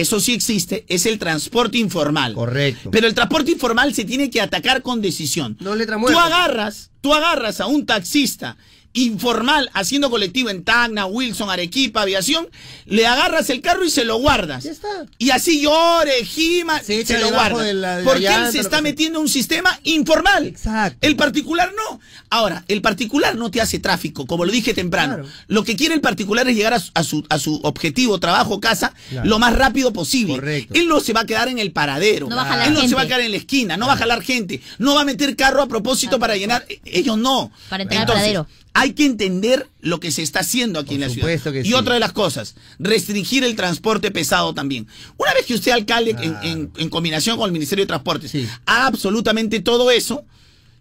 [0.00, 2.34] eso sí existe, es el transporte informal.
[2.34, 2.90] Correcto.
[2.90, 5.56] Pero el transporte informal se tiene que atacar con decisión.
[5.60, 6.24] No letra Tú muerta.
[6.24, 8.56] agarras, tú agarras a un taxista
[8.96, 12.48] informal haciendo colectivo en Tacna, Wilson, Arequipa, Aviación,
[12.86, 14.64] le agarras el carro y se lo guardas.
[14.64, 14.88] Ya está.
[15.18, 17.62] Y así llore, gima, Se lo guarda.
[17.62, 20.46] de la- de porque llanta, él se está metiendo en un sistema informal.
[20.46, 20.98] Exacto.
[21.06, 22.00] El particular no.
[22.30, 25.14] Ahora, el particular no te hace tráfico, como lo dije temprano.
[25.16, 25.28] Claro.
[25.48, 28.60] Lo que quiere el particular es llegar a su, a su, a su objetivo, trabajo,
[28.60, 29.28] casa, Claro.
[29.28, 30.34] lo más rápido posible.
[30.34, 30.74] Correcto.
[30.74, 32.28] Él no se va a quedar en el paradero.
[32.28, 32.94] No va a jalar Él no se gente.
[32.96, 35.36] va a quedar en la esquina, no va a jalar gente, no va a meter
[35.36, 36.66] carro a propósito para llenar.
[36.84, 37.50] Ellos no.
[37.68, 38.46] Para entrar al paradero.
[38.78, 41.62] Hay que entender lo que se está haciendo aquí Por en la supuesto ciudad.
[41.62, 41.74] que y sí.
[41.74, 44.86] otra de las cosas, restringir el transporte pesado también.
[45.16, 48.46] Una vez que usted alcalde, en, en- en combinación con el Ministerio de Transportes, Sí.
[48.66, 50.24] haga absolutamente todo eso,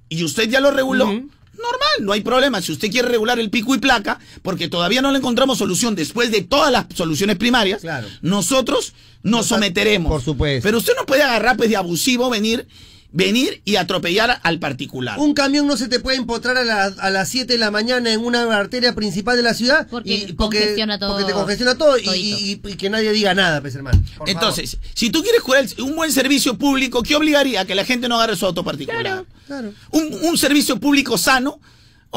[0.09, 2.61] y usted ya lo reguló, normal, no hay problema.
[2.61, 6.31] Si usted quiere regular el pico y placa, porque todavía no le encontramos solución después
[6.31, 8.07] de todas las soluciones primarias, Claro.
[8.21, 8.93] nosotros
[9.23, 10.11] nos someteremos.
[10.11, 10.63] por supuesto.
[10.67, 12.67] Pero usted no puede agarrar pues de abusivo venir,
[13.15, 15.17] venir y atropellar al particular.
[15.17, 18.11] Un camión no se te puede empotrar a, la- a las 7 de la mañana
[18.11, 19.87] en una arteria principal de la ciudad.
[19.89, 21.13] Porque congestiona todo.
[21.13, 24.01] Porque te congestiona todo y, y- y que nadie diga nada, pues hermano.
[24.17, 27.85] Por Entonces, si tú quieres cuidar un buen servicio público, ¿qué obligaría a que la
[27.85, 29.01] gente no agarre su auto particular?
[29.01, 29.25] Claro.
[29.47, 29.73] Claro.
[29.91, 31.59] Un, un servicio público sano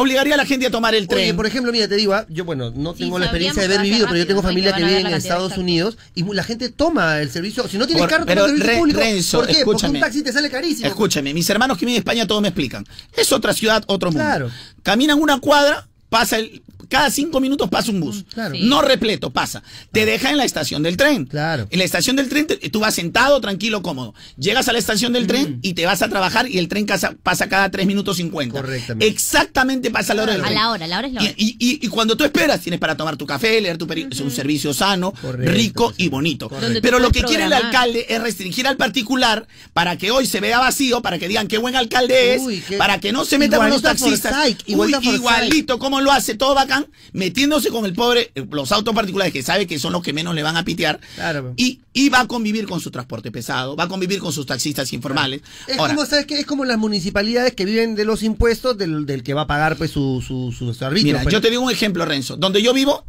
[0.01, 1.25] obligaría a la gente a tomar el tren.
[1.25, 3.67] Oye, por ejemplo, mira, te digo, ah, yo, bueno, no Sí, tengo la experiencia de
[3.75, 5.57] haber vivido, pero yo tengo familia Que vive en Estados.
[5.59, 7.67] Unidos y la gente toma el servicio.
[7.69, 9.01] Si no tienes Por- carro, pero toma el servicio Re- público.
[9.01, 9.53] Renzo, ¿Por qué?
[9.53, 9.99] Porque escúchame.
[9.99, 10.87] un taxi te sale carísimo.
[10.89, 12.87] Escúchame, mis hermanos que viven en España todos me explican.
[13.17, 14.25] Es otra ciudad, otro mundo.
[14.25, 14.51] Claro.
[14.83, 18.25] Caminan una cuadra, pasa el, cada cinco minutos pasa un bus.
[18.35, 18.55] Claro.
[18.55, 18.63] Sí.
[18.65, 19.63] No repleto, pasa.
[19.93, 21.27] Te deja en la estación del tren.
[21.27, 21.67] Claro.
[21.71, 24.15] En la estación del tren te- tú vas sentado, tranquilo, cómodo.
[24.37, 25.27] Llegas a la estación del Mm.
[25.27, 28.61] tren y te vas a trabajar y el tren casa- pasa cada tres minutos cincuenta.
[28.61, 29.07] Correctamente.
[29.07, 31.31] Exactamente pasa la hora del A la hora, la hora es la hora.
[31.37, 34.15] Y, y- y- y cuando tú esperas, tienes para tomar tu café, leer tu periódico.
[34.15, 36.05] Es un servicio sano, Correcto, rico sí.
[36.05, 36.51] y bonito.
[36.83, 40.59] Pero lo que quiere el alcalde es restringir al particular para que hoy se vea
[40.59, 43.61] vacío, para que digan qué buen alcalde es, Uy, qué- para que no se metan
[43.61, 44.35] con los a taxistas.
[44.69, 46.78] Uy, a igualito como lo hace, todo bacán,
[47.13, 50.35] metiéndose con el pobre, eh, los autos particulares que sabe que son los que menos
[50.35, 51.01] le van a pitear.
[51.17, 51.55] Claro.
[51.57, 54.93] Y, y va a convivir con su transporte pesado, va a convivir con sus taxistas
[54.93, 55.43] informales.
[55.67, 56.41] Es Ahora, como, ¿sabes qué?
[56.41, 59.77] Es como las municipalidades que viven de los impuestos del, del que va a pagar
[59.77, 61.05] pues su, su, sus arbitrios.
[61.15, 61.33] Mira, pues.
[61.33, 62.37] yo te digo un ejemplo, Renzo.
[62.37, 63.05] Donde yo vivo,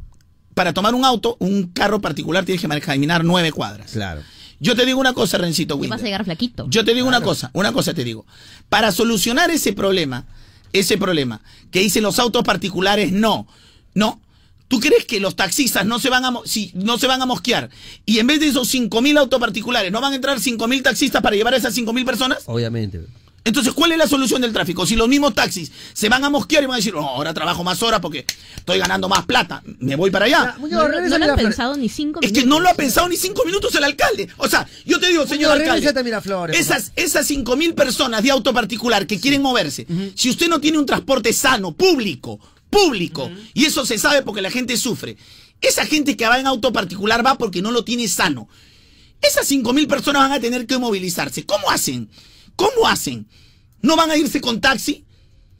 [0.53, 3.91] para tomar un auto, un carro particular, tienes que manejar- caminar nueve cuadras.
[3.91, 4.21] Claro.
[4.61, 6.67] Yo te digo una cosa, Rencito ¿Qué vas a llegar flaquito?
[6.69, 8.25] Yo te digo una cosa, una cosa te digo.
[8.67, 10.25] Para solucionar ese problema,
[10.73, 11.41] ese problema,
[11.71, 13.47] que dicen los autos particulares, no,
[13.93, 14.19] no.
[14.67, 17.71] ¿Tú crees que los taxistas no se van a, si, no se van a mosquear?
[18.05, 21.35] Y en vez de esos 5.000 autos particulares, ¿no van a entrar 5.000 taxistas para
[21.35, 22.43] llevar a esas 5.000 personas?
[22.45, 23.01] Obviamente.
[23.45, 24.85] Entonces, ¿cuál es la solución del tráfico?
[24.85, 27.63] Si los mismos taxis se van a mosquear y van a decir, "Oh, ahora trabajo
[27.63, 28.25] más horas porque
[28.55, 30.55] estoy ganando más plata, me voy para allá.
[30.59, 30.67] No,
[31.09, 32.43] no lo han pensado ni cinco Es minutos.
[32.43, 34.27] que no lo ha pensado ni cinco minutos el alcalde.
[34.37, 35.81] O sea, yo te digo, señor Muñoz, alcalde,
[36.59, 40.77] esas, esas cinco mil personas de auto particular que quieren moverse, si usted no tiene
[40.77, 42.39] un transporte sano, público,
[42.69, 45.17] público, y eso se sabe porque la gente sufre,
[45.61, 48.47] esa gente que va en auto particular va porque no lo tiene sano.
[49.21, 51.45] Esas cinco mil personas van a tener que movilizarse.
[51.45, 52.09] ¿Cómo hacen?
[52.59, 53.25] ¿Cómo hacen?
[53.81, 55.05] ¿No van a irse con taxi?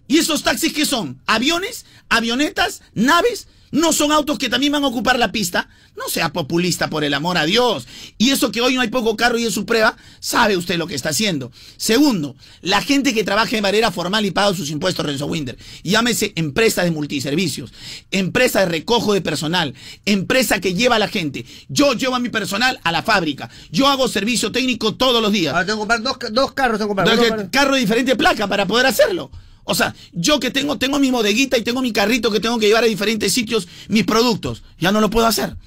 [0.06, 1.22] ¿Y esos taxis qué son?
[1.28, 1.86] ¿Aviones?
[2.10, 2.82] ¿Avionetas?
[2.94, 3.48] ¿Naves?
[3.72, 5.70] ¿No son autos que también van a ocupar la pista?
[5.96, 7.88] No sea populista, por el amor a Dios.
[8.18, 10.88] Y eso que hoy no hay poco carro y es su prueba, sabe usted lo
[10.88, 11.52] que está haciendo.
[11.78, 15.58] Segundo, la gente que trabaja de manera formal y paga sus impuestos, Renzo Winder.
[15.84, 17.72] Llámese empresa de multiservicios,
[18.12, 19.74] empresa de recojo de personal,
[20.06, 21.46] empresa que lleva a la gente.
[21.68, 23.50] Yo llevo a mi personal a la fábrica.
[23.72, 25.54] Yo hago servicio técnico todos los días.
[25.54, 27.08] Ahora tengo que comprar dos, dos carros, tengo que comprar.
[27.10, 29.30] Entonces, uno para- carro de diferente placa para poder hacerlo.
[29.70, 32.66] O sea, yo que tengo, tengo mi bodeguita y tengo mi carrito que tengo que
[32.66, 35.58] llevar a diferentes sitios mis productos, ya no lo puedo hacer.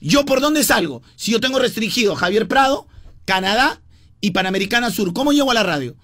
[0.00, 1.02] ¿Yo por dónde salgo?
[1.14, 2.88] Si yo tengo restringido Javier Prado,
[3.26, 3.82] Canadá
[4.22, 5.94] y Panamericana Sur, ¿cómo llego a la radio?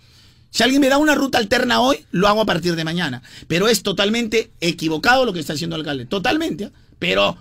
[0.50, 3.22] Si alguien me da una ruta alterna hoy, lo hago a partir de mañana.
[3.48, 6.04] Pero es totalmente equivocado lo que está haciendo el alcalde.
[6.04, 6.64] Totalmente.
[6.64, 6.70] ¿eh?
[6.98, 7.38] Pero,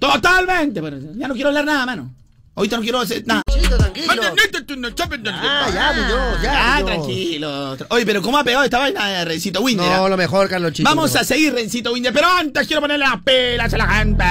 [0.00, 0.82] totalmente.
[0.82, 2.12] Pero ya no quiero hablar nada, mano.
[2.54, 3.42] Ahorita no quiero hacer nada.
[5.32, 7.76] Ah, ya, Muñoz, ya, Ah, tranquilo.
[7.88, 9.86] Oye, pero ¿cómo ha pegado esta vaina de Rencito Winder?
[9.86, 10.08] No, ah?
[10.08, 10.88] lo mejor, Carlonchito.
[10.88, 11.20] Vamos no.
[11.20, 14.24] a seguir, Rencito Winder, pero antes quiero ponerle las pilas a la gente.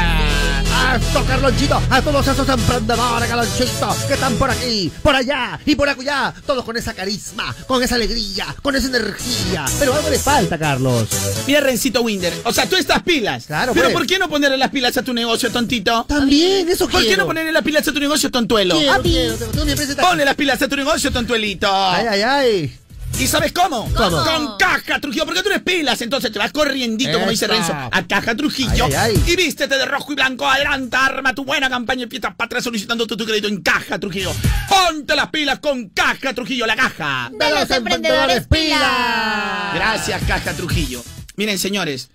[0.96, 5.88] Esto, Carlonchito, a todos esos emprendedores, Carlonchito, que están por aquí, por allá y por
[5.88, 9.66] acullá, todos con esa carisma, con esa alegría, con esa energía.
[9.78, 11.08] Pero algo le falta, Carlos.
[11.46, 13.46] Mira, Rencito Winder, o sea, tú estás pilas.
[13.46, 13.94] Claro, Pero pues.
[13.98, 16.06] ¿por qué no ponerle las pilas a tu negocio, tontito?
[16.08, 18.76] También, eso ¿Por qué no ponerle las pilas a tu negocio, tontuelo?
[18.78, 19.96] Quiero, quiero, tengo- tengo mi.
[20.02, 21.68] Ponle las pilas a tu negocio, tontuelito.
[21.72, 22.80] Ay, ay, ay.
[23.20, 23.92] ¿Y sabes cómo?
[23.96, 24.24] ¿Cómo?
[24.24, 27.48] Con Caja Trujillo, porque tú eres pilas, entonces te vas corriendito, como dice.
[27.48, 29.24] Renzo, a Caja Trujillo Ay, ay, ay.
[29.34, 33.06] y vístete de rojo y blanco, adelanta, arma tu buena campaña y fiestas patrias solicitando
[33.06, 34.32] tu, tu crédito en Caja Trujillo.
[34.70, 37.30] Ponte las pilas con Caja Trujillo, la caja.
[37.38, 39.74] De los emprendedores pilas.
[39.74, 41.04] Gracias, Caja Trujillo.
[41.36, 42.10] Miren, señores,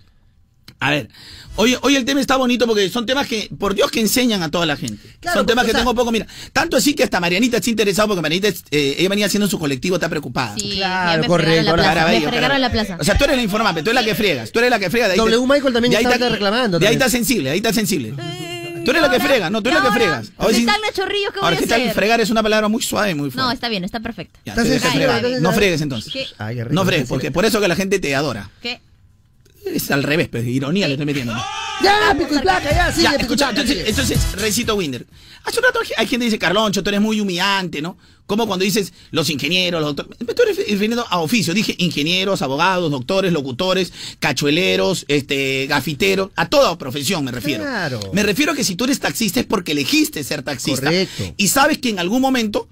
[0.79, 1.09] a ver,
[1.55, 4.51] hoy, hoy el tema está bonito porque son temas que, por Dios, que enseñan a
[4.51, 5.01] toda la gente.
[5.19, 7.69] Claro, son temas que o sea- tengo poco, mira, tanto así que hasta Marianita está
[7.69, 10.55] interesada porque Marianita, eh, ella venía haciendo su colectivo, está preocupada.
[10.57, 11.93] Sí, Claro, me correcto, fregaron la ahora- plaza.
[11.95, 12.97] Me Carabello, fregaron la plaza.
[12.99, 14.89] O sea, tú eres la informante, tú eres la que friegas, tú eres la que
[14.89, 15.09] friegas.
[15.09, 17.57] de ahí W te- Michael también de ahí está reclamando De ahí está sensible, ahí
[17.57, 18.13] está sensible.
[18.83, 20.31] Tú eres la que fregas, no, tú eres la que fregas.
[20.47, 21.33] ¿Qué sí- tal, Nachorrillos?
[21.33, 21.93] ¿Qué voy Ahora, a hacer?
[21.95, 23.41] Fregar es una palabra muy suave y muy fuerte.
[23.47, 24.39] No, está bien, está perfecto.
[24.45, 25.15] Ya, Entonces, tú eres que ay, fregas.
[25.17, 26.13] entonces, no fregues entonces.
[26.69, 28.51] No fregues, porque por eso que la gente te adora.
[28.61, 28.79] ¿Qué?
[29.65, 31.33] Es al revés, pues, ironía le estoy metiendo.
[31.83, 33.89] Ya, pico y placa, ya, sigue, Ya, pico y escucha, placa, entonces, sigue.
[33.89, 35.05] entonces, Recito Winder.
[35.43, 37.97] Hace un rato hay gente que dice, Carloncho, tú eres muy humillante, ¿no?
[38.25, 40.19] Como cuando dices los ingenieros, los doctores.
[40.25, 41.53] Me estoy refi- refiriendo a oficio.
[41.53, 47.63] Dije ingenieros, abogados, doctores, locutores, cachueleros, este, gafiteros, a toda profesión me refiero.
[47.63, 47.99] Claro.
[48.13, 50.87] Me refiero a que si tú eres taxista es porque elegiste ser taxista.
[50.87, 51.33] Correcto.
[51.37, 52.67] Y sabes que en algún momento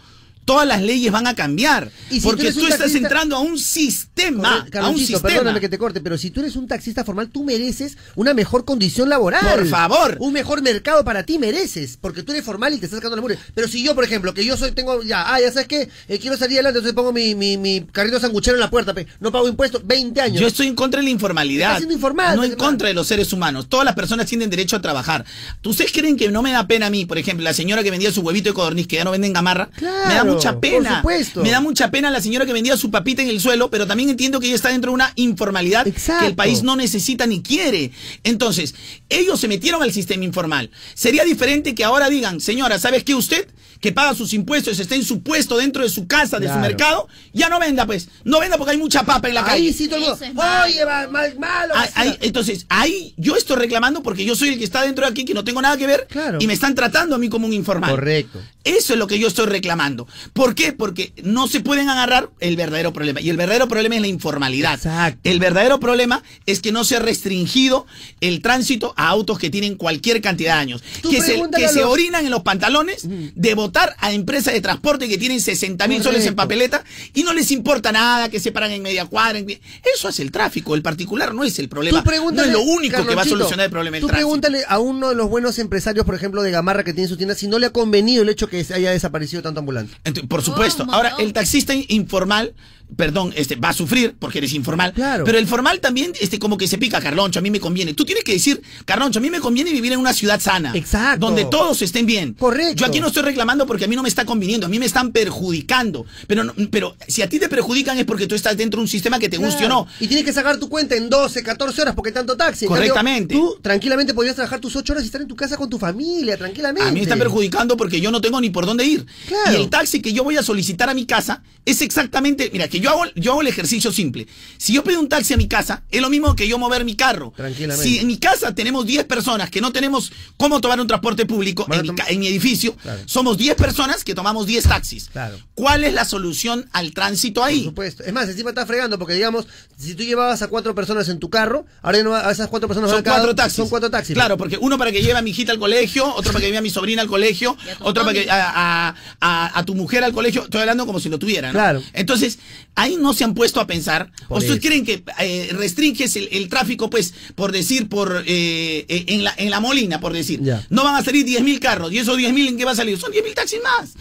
[0.45, 1.91] todas las leyes van a cambiar.
[2.10, 4.65] Y si tú porque tú, estás entrando a un sistema.
[4.72, 5.22] Corre- a un sistema.
[5.22, 8.65] perdóname que te corte, pero si tú eres un taxista formal, tú mereces una mejor
[8.65, 9.41] condición laboral.
[9.45, 10.18] Por favor.
[10.20, 13.22] Un mejor mercado para ti mereces, porque tú eres formal y te estás sacando la
[13.22, 13.38] mugre.
[13.53, 15.90] Pero si yo, por ejemplo, que yo soy, tengo, ya, ah, ya sabes que
[16.20, 19.32] quiero salir adelante, entonces pongo mi, mi, mi carrito sanguchero en la puerta, pe, no
[19.32, 20.41] pago impuestos, 20 años.
[20.41, 21.82] Yo estoy en contra de la informalidad.
[21.82, 23.68] Informal, no en contra de los seres humanos.
[23.70, 25.26] Todas las personas tienen derecho a trabajar.
[25.64, 28.11] ¿Ustedes creen que no me da pena a mí, por ejemplo, la señora que vendía
[28.11, 29.70] su huevito de codorniz, que ya no vende en gamarra?
[29.76, 30.97] Claro, me da mucha por pena.
[30.97, 31.41] supuesto.
[31.43, 34.10] Me da mucha pena la señora que vendía su papita en el suelo, pero también
[34.10, 37.91] entiendo que ella está dentro de una informalidad que el país no necesita ni quiere.
[38.23, 38.76] Entonces,
[39.10, 40.72] ellos se metieron al sistema informal.
[40.93, 43.47] Sería diferente que ahora digan, señora, ¿sabes qué usted?
[43.84, 46.61] Que paga sus impuestos, está en su puesto dentro de su casa, de su Claro.
[46.61, 48.07] mercado, ya no venda, pues.
[48.23, 49.68] No venda porque hay mucha papa en la calle.
[49.68, 51.73] Ahí sí todo el mundo, oye, va, mal, malo.
[51.95, 55.26] Ahí- entonces, ahí yo estoy reclamando porque yo soy el que está dentro de aquí,
[55.26, 56.07] que no tengo nada que ver,
[56.39, 57.89] y me están tratando a mí como un informal.
[57.91, 58.41] Correcto.
[58.64, 60.07] Eso es lo que yo estoy reclamando.
[60.31, 60.72] ¿Por qué?
[60.72, 63.19] Porque no se pueden agarrar el verdadero problema.
[63.19, 64.80] Y el verdadero problema es la informalidad.
[65.26, 67.85] El verdadero problema es que no se ha restringido
[68.22, 70.84] el tránsito a autos que tienen cualquier cantidad de años.
[71.01, 73.01] Tú Que, se, que a se los- orinan en los pantalones
[73.35, 76.84] de votar a empresas de transporte que tienen 60 mil soles en papeleta
[77.16, 79.40] y no les importa nada que se paran en media cuadra.
[79.40, 80.76] en- Eso hace el tráfico.
[80.76, 81.98] El particular no es el problema.
[82.04, 82.04] Tú
[82.44, 85.10] no es lo único que va a solucionar el problema del Tú pregúntale a uno
[85.10, 87.66] de los buenos empresarios, por ejemplo, de Gamarra que tiene su tienda, si no le
[87.66, 89.95] ha convenido el hecho que se haya desaparecido tanto ambulante.
[90.28, 90.86] Por supuesto.
[90.91, 92.54] Ahora, el taxista in- informal
[92.98, 94.94] perdón, este, va a sufrir porque eres informal.
[95.26, 97.95] Pero el formal también, este, como que se pica, Carloncho, a mí me conviene.
[97.95, 100.74] Tú tienes que decir, Carloncho, a mí me conviene vivir en una ciudad sana.
[100.76, 101.26] Exacto.
[101.26, 102.34] Donde todos estén bien.
[102.36, 102.76] Correcto.
[102.76, 104.85] Yo aquí no estoy reclamando porque a mí no me está conviniendo, a mí me
[104.85, 106.06] están perjudicando.
[106.27, 108.88] Pero, no- pero si a ti te perjudican es porque tú estás dentro de un
[108.88, 109.88] sistema que te guste o no.
[109.99, 112.65] Y tienes que sacar tu cuenta en 12, 14 horas porque tanto taxi.
[112.65, 113.34] En cambio, Correctamente.
[113.35, 116.38] tú tranquilamente podrías trabajar tus 8 horas y estar en tu casa con tu familia,
[116.38, 116.88] tranquilamente.
[116.88, 119.06] A mí me están perjudicando porque yo no tengo ni por dónde ir.
[119.27, 119.52] Claro.
[119.52, 122.80] Y el taxi que yo voy a solicitar a mi casa es exactamente, mira, que
[122.80, 124.27] yo hago, yo hago el ejercicio simple.
[124.57, 126.95] Si yo pido un taxi a mi casa, es lo mismo que yo mover mi
[126.95, 127.34] carro.
[127.35, 127.84] Tranquilamente.
[127.88, 131.65] Si en mi casa tenemos 10 personas que no tenemos cómo tomar un transporte público
[131.72, 132.76] en mi, ca- en mi edificio,
[133.06, 135.09] somos 10 personas que tomamos 10 taxis.
[135.11, 135.38] Claro.
[135.55, 137.59] ¿Cuál es la solución al tránsito ahí?
[137.59, 138.03] Por supuesto.
[138.03, 139.47] Es más, encima está fregando porque, digamos,
[139.77, 142.47] si tú llevabas a cuatro personas en tu carro, ahora ya no va- a esas
[142.47, 143.55] cuatro personas Son van cuatro taxis.
[143.57, 144.13] Son cuatro taxis.
[144.13, 146.57] Claro, porque uno para que lleve a mi hijita al colegio, otro para que lleve
[146.57, 150.13] a mi sobrina al colegio, otro para que a, a- a- a tu mujer al
[150.13, 150.43] colegio.
[150.43, 151.53] Estoy hablando como si lo tuviera, ¿no?
[151.53, 151.81] Claro.
[151.93, 152.39] Entonces,
[152.75, 154.11] ahí no se han puesto a pensar.
[154.27, 154.67] Por ¿O ustedes eso.
[154.67, 159.34] creen que eh, restringes el, el tráfico, pues, por decir, por eh, eh, en, la,
[159.38, 160.39] en la Molina, por decir?
[160.41, 160.65] Ya.
[160.69, 161.91] No van a salir 10.000 carros.
[161.91, 162.97] ¿Y esos 10.000 en qué va a salir?
[162.99, 163.91] Son 10.000 taxis más.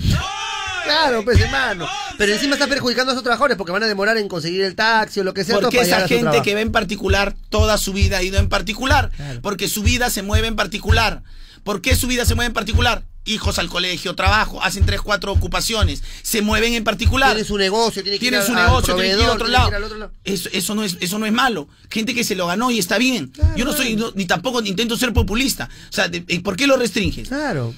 [0.85, 1.87] Claro, pues hermano.
[2.19, 5.21] Pero encima está perjudicando a esos trabajadores porque van a demorar en conseguir el taxi
[5.21, 5.55] o lo que sea.
[5.55, 8.49] todo Porque para esa gente que ve en particular toda su vida ha ido en
[8.49, 9.11] particular.
[9.43, 11.23] Porque su vida se mueve en particular.
[11.63, 13.05] ¿Por qué su vida se mueve en particular?
[13.25, 17.29] Hijos al colegio, trabajo, hacen tres, cuatro ocupaciones, se mueven en particular.
[17.31, 19.33] Tienen su negocio, tienen que ir Tienen al- su al negocio, tienen que ir a
[19.33, 19.69] otro lado.
[19.69, 20.13] ir al otro lado.
[20.25, 21.69] Eso, eso, no es, eso no es malo.
[21.89, 23.33] Gente que se lo ganó y está bien.
[23.57, 25.69] Yo no soy, no- ni tampoco intento ser populista.
[25.89, 27.29] O sea, de- ¿por qué lo restringes?
[27.29, 27.73] Claro.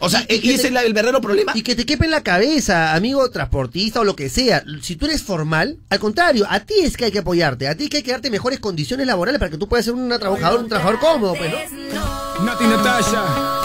[0.00, 1.52] O sea, Y- y y, ese te- es la- el verdadero problema.
[1.54, 4.62] Y que te quepe en la cabeza, amigo transportista o lo que sea.
[4.80, 7.84] Si tú eres formal, al contrario, a ti es que hay que apoyarte, a ti
[7.84, 10.60] es que hay que darte mejores condiciones laborales para que tú puedas ser una trabajador,
[10.60, 12.44] un trabajador cómodo, pues, ¿no?
[12.44, 13.57] Nati Natasha.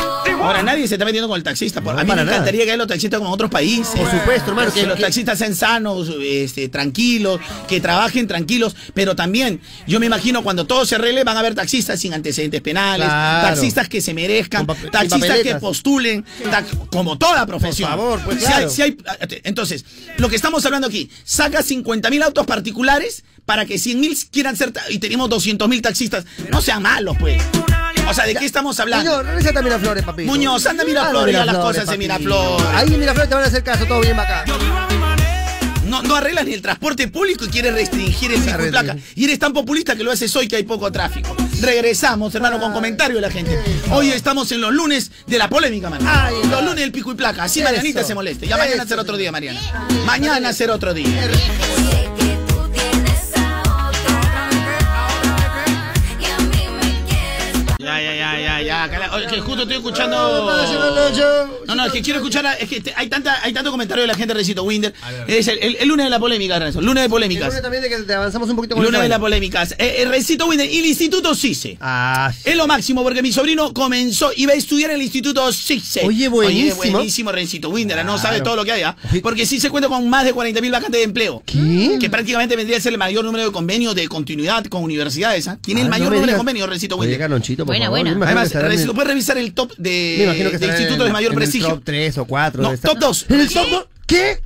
[0.44, 1.82] Ahora nadie se está metiendo con el taxista.
[1.82, 2.32] Por- No, a mí me nada.
[2.32, 3.88] encantaría que haya los taxistas como en otros países.
[3.99, 8.76] Por supuesto, hermano, Que, que- los taxistas sean sanos, este, tranquilos, que trabajen tranquilos.
[8.94, 12.61] Pero también, yo me imagino cuando todo se arregle, van a haber taxistas sin antecedentes
[12.61, 13.48] penales, Claro.
[13.49, 17.90] taxistas que se merezcan, Con taxistas que postulen, ta- como toda profesión.
[17.90, 18.68] Por favor, pues, Si claro.
[18.68, 18.98] hay- si hay-
[19.44, 19.86] entonces,
[20.18, 24.56] lo que estamos hablando aquí, saca 50 mil autos particulares para que 100 mil quieran
[24.56, 26.26] ser, y tenemos 200 mil taxistas.
[26.49, 27.41] No sean malos, pues.
[28.08, 29.10] O sea, ¿de qué estamos hablando?
[29.12, 30.32] Muñoz, regresa a Miraflores, papito.
[30.32, 32.68] Muñoz, anda a Miraflores, haz las cosas en Miraflores.
[32.74, 34.46] Ahí en Miraflores te van a hacer caso, todo bien bacán.
[35.86, 38.98] No, no arreglas ni el transporte público y quieres restringir el pico y placa.
[39.16, 41.36] Y eres tan populista que lo haces hoy que hay poco tráfico.
[41.62, 43.60] Regresamos, hermano, con comentario de la gente.
[43.92, 46.04] Hoy estamos en los lunes de la polémica, mano.
[46.50, 47.44] los lunes del pico y placa.
[47.44, 47.70] Así Eso.
[47.70, 48.48] Marianita se moleste.
[48.48, 49.60] Ya mañana será otro día, Mariana.
[50.06, 51.30] Mañana será otro día.
[58.24, 60.50] Ya, ya, ya, cala- oye, que justo estoy escuchando.
[61.68, 62.45] No, no, es que quiero escuchar.
[62.45, 64.94] a- Es que te- hay tanta, hay tanto comentario de la gente de Recito Winder.
[65.28, 66.80] Es el, el- el lunes de la polémica, Renzo.
[66.82, 67.48] Lunes de El polémicas.
[67.48, 69.22] lunes también de que te avanzamos un poquito con Lunes de las vaina.
[69.22, 69.76] polémicas.
[69.78, 71.78] Eh, el Recito Winder y el Instituto CICE.
[71.82, 76.02] Ah, Es lo máximo porque mi sobrino comenzó, iba a estudiar en el Instituto CICE.
[76.06, 76.76] Oye, buenísimo.
[76.94, 78.84] buenísimo Rencito Winder, no sabe todo lo que hay.
[78.84, 78.95] ¿ah?
[79.22, 81.44] Porque sí se cuenta con más de 40.000 vacantes de empleo.
[81.45, 81.98] ¿Qué?
[82.00, 85.48] Que prácticamente vendría a ser el mayor número de convenios de continuidad con universidades.
[85.48, 85.58] ¿ah?
[85.62, 87.20] Tiene Ah, el no mayor me número de convenios, Rencito Oye, Winder.
[87.20, 88.00] Carlonchito, por Buena, favor.
[88.00, 88.12] buena.
[88.22, 91.69] Además, en- Rencito, puedes revisar el top de, de institutos de mayor en el prestigio.
[91.69, 92.61] top 3 o 4.
[92.64, 93.26] No, top 2.
[93.30, 93.85] ¿En el top 2?
[94.07, 94.41] ¿Qué?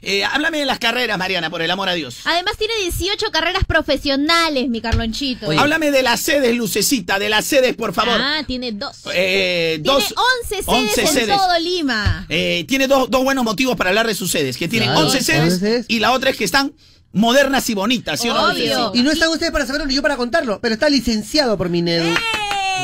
[0.00, 2.18] Eh, háblame de las carreras, Mariana, por el amor a Dios.
[2.24, 5.50] Además tiene 18 carreras profesionales, mi Carlonchito.
[5.50, 8.20] Háblame de las sedes, Lucecita, de las sedes, por favor.
[8.20, 8.96] Ah, tiene dos.
[9.12, 10.14] Eh, Tiene dos,
[10.44, 11.36] 11 sedes 11 en sedes.
[11.36, 12.26] todo Lima.
[12.28, 15.20] Eh, tiene dos, dos buenos motivos para hablar de sus sedes, que tienen Claro, 11
[15.20, 15.86] sedes, 11 sedes.
[15.88, 16.72] y la otra es que están
[17.12, 18.56] modernas y bonitas, ¿sí o no?
[18.94, 22.04] Y no están ustedes para saberlo ni yo para contarlo, pero está licenciado por Minedu.
[22.04, 22.14] ¡Eh!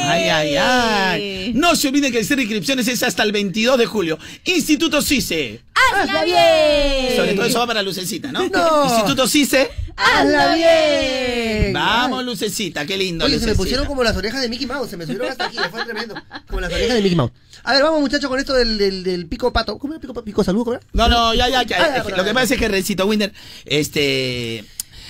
[0.07, 1.53] Ay, ay, ay.
[1.55, 4.19] No se olviden que el cierre de inscripciones es hasta el 22 de julio.
[4.45, 5.63] Instituto CICE.
[5.93, 7.17] ¡Hazla bien!
[7.17, 8.49] Sobre todo eso va para Lucecita, ¿no?
[8.49, 8.85] No.
[8.85, 9.71] Instituto CICE.
[9.97, 11.73] ¡Hazla bien!
[11.73, 13.25] Vamos, Lucecita, qué lindo.
[13.25, 13.63] Oye, se me Lucecita.
[13.63, 16.15] pusieron como las orejas de Mickey Mouse, se me subieron hasta aquí, fue tremendo.
[16.49, 17.33] Como las orejas de Mickey Mouse.
[17.63, 19.79] A ver, vamos muchachos con esto del, del, del pico pato.
[19.79, 20.65] ¿Cómo es pico, pico salud?
[20.65, 20.83] ¿Cómo era?
[20.93, 21.77] No, no, ya, ya, ya.
[21.81, 22.35] Ah, ya, lo que ya.
[22.35, 23.33] pasa es que Rencito Winder,
[23.65, 24.65] este.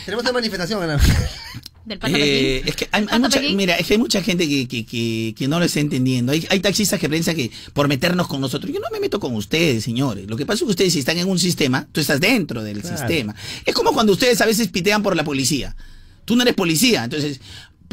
[0.04, 1.00] Tenemos una manifestación, Ana.
[1.84, 4.48] Del pato Eh, es que hay, hay ¿Pato mucha, mira, es que hay mucha gente
[4.48, 6.32] que, que, que, que no lo está entendiendo.
[6.32, 9.34] Hay, hay taxistas que piensan que por meternos con nosotros, yo no me meto con
[9.34, 10.26] ustedes, señores.
[10.28, 12.80] Lo que pasa es que ustedes si están en un sistema, tú estás dentro del
[12.80, 12.96] Claro.
[12.96, 13.34] sistema.
[13.66, 15.76] Es como cuando ustedes a veces pitean por la policía.
[16.24, 17.38] Tú no eres policía, entonces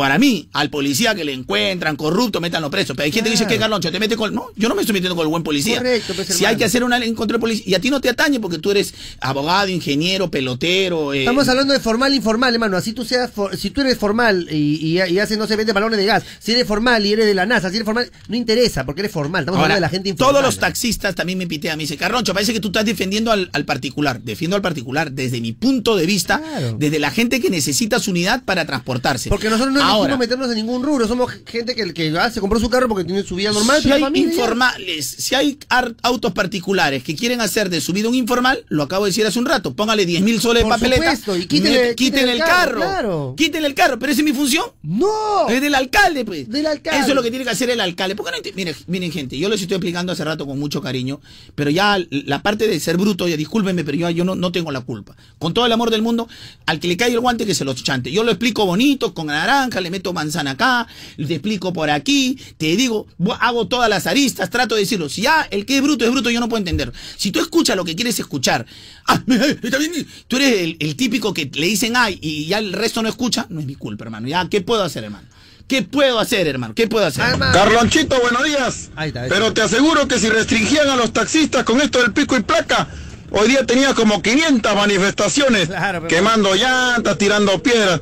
[0.01, 2.95] Para mí, al policía que le encuentran corrupto, métanlo preso.
[2.95, 4.33] Pero hay gente que dice que Carloncho te mete con.
[4.33, 5.77] No, yo no me estoy metiendo con el buen policía.
[5.77, 7.63] Correcto, pues, si hay que hacer una ley en contra del policía.
[7.67, 11.13] Y a ti no te atañe porque tú eres abogado, ingeniero, pelotero.
[11.13, 12.77] eh, Estamos hablando de formal e informal, hermano.
[12.77, 14.55] Así tú seas, for- si tú eres formal y,
[14.97, 16.23] y, y haces, no sé, vende balones de gas.
[16.39, 19.11] Si eres formal y eres de la NASA, si eres formal, no interesa porque eres
[19.11, 19.41] formal.
[19.43, 20.33] Estamos Ahora, hablando de la gente informal.
[20.33, 23.49] todos los taxistas también me pitean, me dice, Carroncho, parece que tú estás defendiendo al,
[23.53, 24.21] al particular.
[24.21, 26.41] Defiendo al particular desde mi punto de vista,
[26.77, 29.29] desde la gente que necesita su unidad para transportarse.
[29.29, 31.07] Porque nosotros no Ahora, elegimos meternos en ningún rubro.
[31.07, 33.81] Somos gente que, que ah, se compró su carro porque tiene su vida normal.
[33.81, 35.57] si hay familia informales, si hay
[36.01, 39.39] autos particulares que quieren hacer de su vida un informal, lo acabo de decir hace
[39.39, 43.33] un rato, póngale 10 mil soles de papeleta, supuesto, y quítenle- el carro, claro.
[43.37, 44.65] quítenle el carro, pero esa es mi función.
[44.83, 45.49] No.
[45.49, 46.49] Es del alcalde, pues.
[46.49, 46.99] Del alcalde.
[46.99, 48.15] Eso es lo que tiene que hacer el alcalde.
[48.15, 50.81] ¿Por qué no enti- miren, miren, gente, yo les estoy explicando hace rato con mucho
[50.81, 51.19] cariño,
[51.55, 54.71] pero ya la parte de ser bruto, ya discúlpenme, pero yo, yo no, no tengo
[54.71, 55.15] la culpa.
[55.39, 56.27] Con todo el amor del mundo,
[56.65, 58.11] al que le cae el guante que se lo chante.
[58.11, 60.87] Yo lo explico bonito, con naranja, le meto manzana acá,
[61.17, 63.07] te explico por aquí, te digo,
[63.39, 65.09] hago todas las aristas, trato de decirlo.
[65.09, 66.91] Si ya el que es bruto es bruto, yo no puedo entender.
[67.17, 68.65] Si tú escuchas lo que quieres escuchar,
[69.07, 69.21] ah,
[69.63, 73.01] está bien, tú eres el, el típico que le dicen ay y ya el resto
[73.01, 74.27] no escucha, no es mi culpa, hermano.
[74.27, 75.27] Ya, ¿qué puedo hacer, hermano?
[75.67, 76.75] ¿Qué puedo hacer, hermano?
[76.75, 77.23] ¿Qué puedo hacer?
[77.39, 78.89] Carlonchito, buenos días.
[79.29, 82.89] Pero te aseguro que si restringían a los taxistas con esto del pico y placa,
[83.29, 85.69] hoy día tenía como 500 manifestaciones,
[86.09, 88.01] quemando llantas, tirando piedras.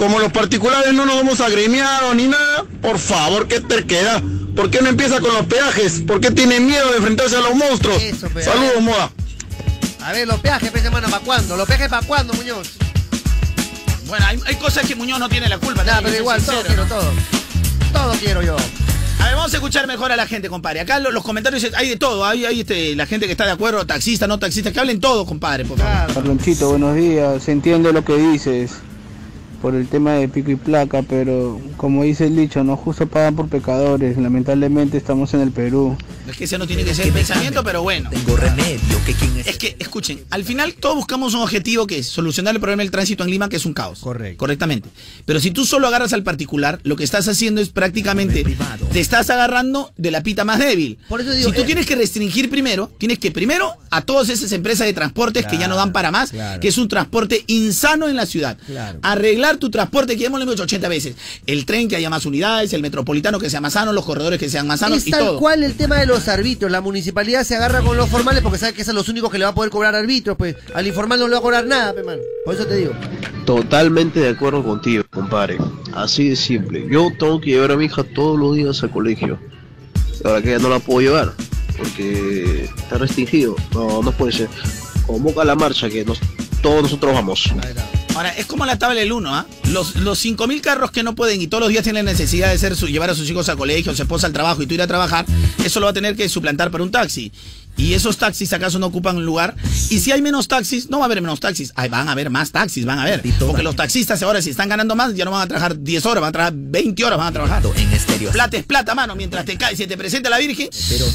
[0.00, 4.22] Como los particulares no nos vamos agremiados ni nada, por favor, qué terquedad.
[4.56, 6.00] ¿Por qué no empieza con los peajes?
[6.06, 7.98] ¿Por qué tiene miedo de enfrentarse a los monstruos?
[8.02, 9.10] pe, Saludos, moda.
[10.02, 11.54] A ver, los peajes, pues, hermano, ¿para cuándo?
[11.54, 12.70] ¿Los peajes para cuándo, Muñoz?
[14.06, 15.84] Bueno, hay, hay cosas que Muñoz no tiene la culpa.
[15.84, 17.12] Nah, pero igual, todo quiero, todo.
[17.92, 18.56] Todo quiero yo.
[19.20, 20.80] A ver, vamos a escuchar mejor a la gente, compadre.
[20.80, 22.24] Acá lo- los comentarios hay de todo.
[22.24, 25.26] Hay, hay este, la gente que está de acuerdo, taxista, no taxista, que hablen todo,
[25.26, 26.14] compadre, por favor.
[26.14, 27.42] Carlonchito, buenos días.
[27.44, 28.72] Se entiende lo que dices
[29.60, 33.36] por el tema de pico y placa, pero como dice el dicho, no justo pagan
[33.36, 34.16] por pecadores.
[34.16, 35.96] Lamentablemente estamos en el Perú.
[36.28, 38.08] Es que ese no tiene que ser el pensamiento, pero bueno.
[38.10, 42.06] Tengo remedio que quien Es que, escuchen, al final todos buscamos un objetivo que es
[42.06, 44.00] solucionar el problema del tránsito en Lima, que es un caos.
[44.00, 44.38] Correcto.
[44.38, 44.88] Correctamente.
[45.24, 48.44] Pero si tú solo agarras al particular, lo que estás haciendo es prácticamente,
[48.92, 50.98] te estás agarrando de la pita más débil.
[51.08, 54.28] Por eso digo, si tú eh, tienes que restringir primero, tienes que primero a todas
[54.28, 56.60] esas empresas de transportes que ya no dan para más, claro.
[56.60, 58.56] que es un transporte insano en la ciudad.
[58.66, 59.00] Claro.
[59.02, 61.14] Arreglar tu transporte, que ya hemos dicho 80 veces.
[61.46, 64.48] El tren que haya más unidades, el metropolitano que sea más sano, los corredores que
[64.48, 65.38] sean más sanos Es y tal todo.
[65.38, 66.70] cual el tema de los arbitrios.
[66.70, 69.44] La municipalidad se agarra con los formales porque sabe que son los únicos que le
[69.44, 70.36] va a poder cobrar arbitrios.
[70.36, 72.22] Pues al informal no le va a cobrar nada, pe, mano.
[72.44, 72.92] Por eso te digo.
[73.44, 75.58] Totalmente de acuerdo contigo, compadre.
[75.94, 76.86] Así de simple.
[76.90, 79.38] Yo tengo que llevar a mi hija todos los días al colegio.
[80.24, 81.32] Ahora que ya no la puedo llevar,
[81.78, 83.56] porque está restringido.
[83.72, 84.48] No, no puede ser.
[85.06, 86.20] Convoca la marcha que nos,
[86.62, 87.50] todos nosotros vamos.
[88.20, 89.46] Ahora, es como la tabla del 1, ¿ah?
[89.72, 92.76] Los, los 5.000 carros que no pueden y todos los días tienen necesidad de ser
[92.76, 94.82] su- llevar a sus hijos al colegio, a su esposa al trabajo y tú ir
[94.82, 95.24] a trabajar,
[95.64, 97.32] eso lo va a tener que suplantar por un taxi.
[97.80, 99.56] Y esos taxis acaso no ocupan un lugar.
[99.88, 101.72] Y si hay menos taxis, no va a haber menos taxis.
[101.74, 103.22] Ay, van a haber más taxis, van a haber.
[103.38, 106.20] Porque los taxistas ahora, si están ganando más, ya no van a trabajar 10 horas,
[106.20, 107.62] van a trabajar 20 horas, van a trabajar.
[108.32, 109.16] Plata es plata, mano.
[109.16, 110.68] Mientras te cae, si te presenta la Virgen,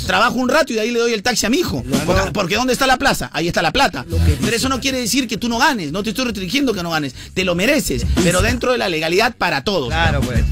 [0.08, 1.84] trabajo un rato y de ahí le doy el taxi a mi hijo.
[2.06, 3.30] Porque, porque ¿dónde está la plaza?
[3.32, 4.04] Ahí está la plata.
[4.42, 5.92] Pero eso no quiere decir que tú no ganes.
[5.92, 7.14] No te estoy restringiendo que no ganes.
[7.36, 8.06] Te lo mereces.
[8.24, 9.90] Pero dentro de la legalidad para todos.
[9.90, 10.44] Claro, pues.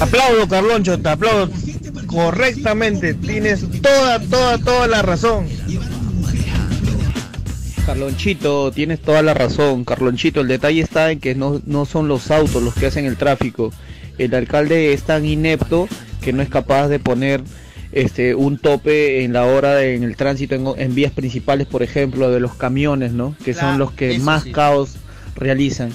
[0.00, 1.50] Aplaudo, Carloncho, te aplaudo
[2.14, 3.14] correctamente.
[3.14, 5.46] Tienes toda, toda, toda la razón.
[7.86, 9.84] Carlonchito, tienes toda la razón.
[9.84, 13.16] Carlonchito, el detalle está en que no, no son los autos los que hacen el
[13.16, 13.72] tráfico.
[14.16, 15.88] El alcalde es tan inepto
[16.22, 17.42] que no es capaz de poner
[17.92, 21.82] este un tope en la hora de- en el tránsito en, en vías principales, por
[21.82, 23.36] ejemplo, de los camiones, ¿no?
[23.44, 24.52] Que son los que más sí.
[24.52, 24.94] caos
[25.36, 25.90] realizan.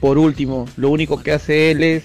[0.00, 2.04] Por último, lo único que hace él es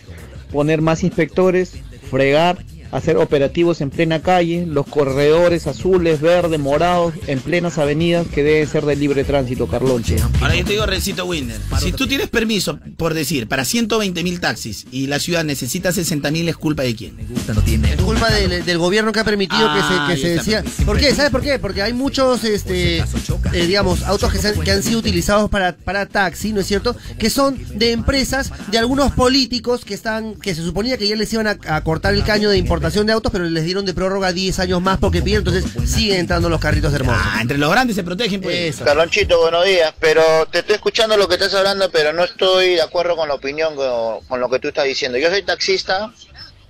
[0.51, 1.73] poner más inspectores,
[2.09, 2.57] fregar,
[2.91, 8.67] hacer operativos en plena calle, los corredores azules, verdes, morados, en plenas avenidas que deben
[8.67, 10.15] ser de libre tránsito, Carloncho.
[10.41, 14.39] Ahora yo te digo, Recito Winder, si tú tienes permiso, por decir, para 120 mil
[14.39, 17.17] taxis y la ciudad necesita 60 mil, ¿es culpa de quién?
[17.19, 20.85] Es culpa del, del gobierno que ha permitido Ah, que se, que se decía.
[20.85, 21.13] ¿Por qué?
[21.15, 21.59] ¿Sabes por qué?
[21.59, 25.75] Porque hay muchos, este, eh, digamos, autos que, se han, que han sido utilizados para,
[25.75, 26.95] para taxi, ¿no es cierto?
[27.17, 31.31] Que son de empresas, de algunos políticos que están, que se suponía que ya les
[31.33, 34.33] iban a, a cortar el caño de importación de autos, pero les dieron de prórroga
[34.33, 37.21] 10 años más porque piden, entonces siguen entrando los carritos hermosos.
[37.23, 38.75] Ah, entre los grandes se protegen, pues.
[38.75, 38.85] Eso.
[38.85, 42.81] Carlonchito, buenos días, pero te estoy escuchando lo que estás hablando, pero no estoy de
[42.81, 45.17] acuerdo con la opinión, con, con lo que tú estás diciendo.
[45.17, 46.11] Yo soy taxista,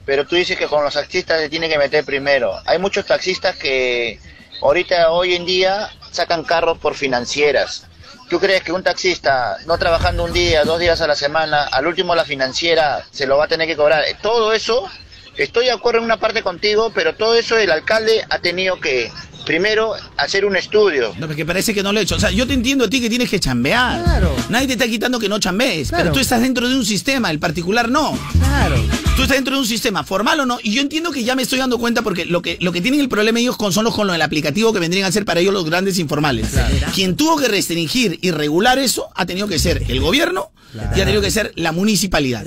[0.06, 2.54] pero tú dices que con los taxistas se tiene que meter primero.
[2.66, 4.20] Hay muchos taxistas que
[4.62, 7.88] ahorita, hoy en día, sacan carros por financieras.
[8.30, 11.86] ¿Tú crees que un taxista, no trabajando un día, dos días a la semana, al
[11.86, 14.04] último la financiera se lo va a tener que cobrar?
[14.22, 14.90] Todo eso,
[15.38, 19.12] estoy de acuerdo en una parte contigo, pero todo eso el alcalde ha tenido que,
[19.46, 21.14] primero, hacer un estudio.
[21.18, 22.16] No, porque parece que no lo he hecho.
[22.16, 24.04] O sea, yo te entiendo a ti que tienes que chambear.
[24.04, 24.36] Claro.
[24.50, 25.90] Nadie te está quitando que no chambees.
[25.90, 26.04] Claro.
[26.04, 28.18] Pero tú estás dentro de un sistema, el particular no.
[28.40, 28.76] Claro.
[29.16, 30.60] Tú estás dentro de un sistema, formal o no.
[30.64, 33.00] Y yo entiendo que ya me estoy dando cuenta porque lo que, lo que tienen
[33.00, 35.40] el problema ellos con son los con lo del aplicativo que vendrían a ser para
[35.40, 36.48] ellos los grandes informales.
[36.94, 41.06] Quien tuvo que restringir y regular eso ha tenido que ser el gobierno y ha
[41.06, 42.46] tenido que ser la municipalidad.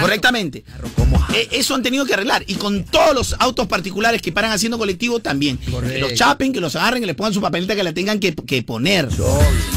[0.00, 0.64] Correctamente.
[1.34, 2.44] Eh, Eso han tenido que arreglar.
[2.46, 5.58] Y con todos los autos particulares que paran haciendo colectivo también.
[5.58, 8.34] Que los chapen, que los agarren, que les pongan su papeleta que la tengan que,
[8.34, 9.08] que poner.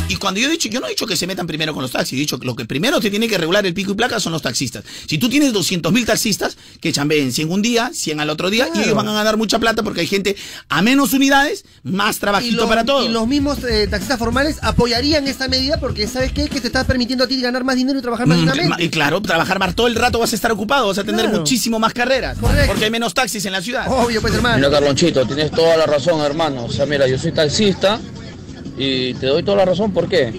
[0.10, 1.92] Y cuando yo he dicho, yo no he dicho que se metan primero con los
[1.92, 4.20] taxis, he dicho que lo que primero se tiene que regular el pico y placa
[4.20, 4.84] son los taxistas.
[5.06, 8.70] Si tú tienes 200 mil taxistas, que chambeen 100 un día, 100 al otro día,
[8.74, 10.36] y ellos van a ganar mucha plata porque hay gente
[10.70, 13.06] a menos unidades, más trabajito los- para todos.
[13.06, 16.48] y los mismos eh, taxistas formales apoyarían esta medida porque ¿sabes qué?
[16.48, 18.84] Que te está permitiendo a ti ganar más dinero y trabajar más Mm, dignamente.
[18.84, 21.40] Y claro, trabajar más todo el rato vas a estar ocupado, vas a tener Claro.
[21.40, 22.38] muchísimo más carreras.
[22.38, 22.68] Correcto.
[22.68, 23.86] Porque hay menos taxis en la ciudad.
[23.90, 24.58] Obvio, pues hermano.
[24.58, 26.66] Mira, Carlonchito, tienes toda la razón, hermano.
[26.66, 28.00] O sea, mira, yo soy taxista
[28.78, 29.92] y te doy toda la razón.
[29.92, 30.34] ¿Por qué?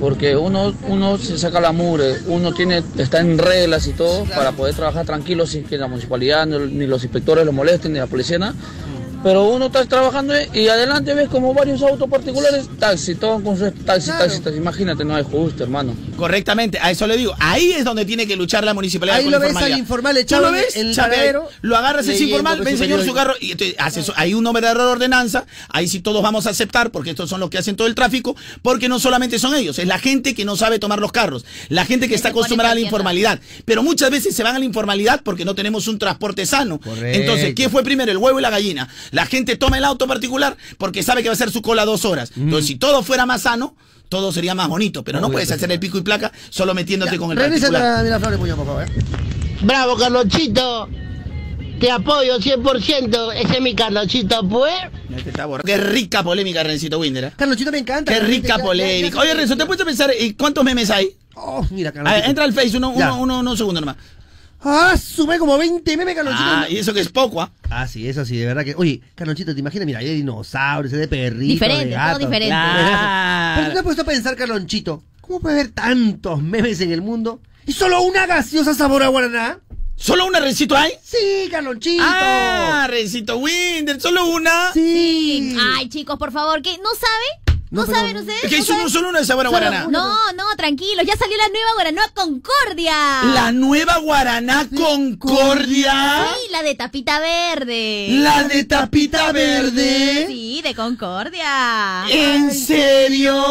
[0.00, 4.50] Porque uno, uno se saca la mure, uno tiene, está en reglas y todo para
[4.52, 8.06] poder trabajar tranquilo sin que la municipalidad ni, ni los inspectores lo molesten, ni la
[8.08, 8.54] policía, nada.
[9.22, 13.72] Pero uno está trabajando y adelante ves como varios autos particulares, taxi, todos con sus
[13.84, 14.60] taxis, taxis, taxis.
[14.60, 15.94] Imagínate, no es justo, hermano.
[16.16, 17.34] Correctamente, a eso le digo.
[17.38, 19.74] Ahí es donde tiene que luchar la municipalidad Ahí con lo la ves informalidad.
[19.74, 20.76] al informal ¿Tú echado lo ves?
[20.76, 24.12] el paradero, Lo agarras ese leyendo informal, ven señor su carro y entonces, hace eso.
[24.16, 25.46] hay una verdadera ordenanza.
[25.68, 28.34] Ahí sí todos vamos a aceptar porque estos son los que hacen todo el tráfico.
[28.62, 31.84] Porque no solamente son ellos, es la gente que no sabe tomar los carros, la
[31.84, 33.38] gente que está acostumbrada a la informalidad.
[33.64, 36.80] Pero muchas veces se van a la informalidad porque no tenemos un transporte sano.
[37.02, 38.88] Entonces, ¿qué fue primero, el huevo y la gallina?
[39.12, 42.04] La gente toma el auto particular porque sabe que va a hacer su cola dos
[42.04, 42.32] horas.
[42.36, 43.76] Entonces, si todo fuera más sano,
[44.08, 45.04] todo sería más bonito.
[45.04, 48.00] Pero no puedes hacer el pico y placa solo metiéndote con el Regresa particular.
[48.00, 48.82] a Miraflores, Muñoz, por favor.
[48.84, 48.86] ¿eh?
[49.62, 50.88] Bravo, Carlonchito.
[51.78, 53.32] Te apoyo 100%.
[53.34, 54.72] Ese es mi Carlonchito, pues.
[55.64, 57.24] Qué rica polémica, Rencito Winder.
[57.24, 57.32] ¿eh?
[57.36, 58.12] Carlonchito me encanta.
[58.12, 59.16] Qué rica ya- polémica.
[59.16, 61.08] ya- Oye, Renzo, ¿te has puesto a pensar ¿y cuántos memes hay?
[61.34, 62.20] Oh, mira, A Carlonchito.
[62.20, 63.12] ver, entra al Face, uno, Ya.
[63.12, 63.96] uno, uno, uno segundo nomás.
[64.64, 66.44] Ah, sube como 20 memes, Carlonchito.
[66.48, 67.50] Ah, y eso que es poco, ¿ah?
[67.68, 68.74] Ah, sí, eso sí, de verdad que.
[68.76, 69.86] Oye, Carlonchito, ¿te imaginas?
[69.86, 71.48] Mira, hay de dinosaurios, hay de perritos.
[71.48, 72.48] Diferente, de todo diferente.
[72.52, 73.54] Claro.
[73.56, 77.02] Pero tú te has puesto a pensar, Carlonchito, ¿cómo puede haber tantos memes en el
[77.02, 79.58] mundo y solo una gaseosa sabor a guaraná?
[79.96, 80.92] ¿Solo una Rencito hay?
[81.02, 82.02] Sí, Carlonchito.
[82.04, 84.72] Ah, Rencito Winder, ¿solo una?
[84.72, 85.56] Sí.
[85.76, 86.70] Ay, chicos, por favor, ¿qué?
[86.78, 87.41] ¿No saben?
[87.72, 88.44] ¿No, pero- saben ustedes?
[88.44, 89.86] Es que hay ¿No solo, una de sabor a guaraná.
[89.88, 93.22] No, no, tranquilos, ya salió la nueva Guaraná Concordia.
[93.34, 96.28] La nueva Guaraná Concordia.
[96.34, 98.08] Sí, la de tapita verde.
[98.10, 100.26] La de tapita verde.
[100.28, 102.04] Sí, de Concordia.
[102.10, 103.42] ¿En serio?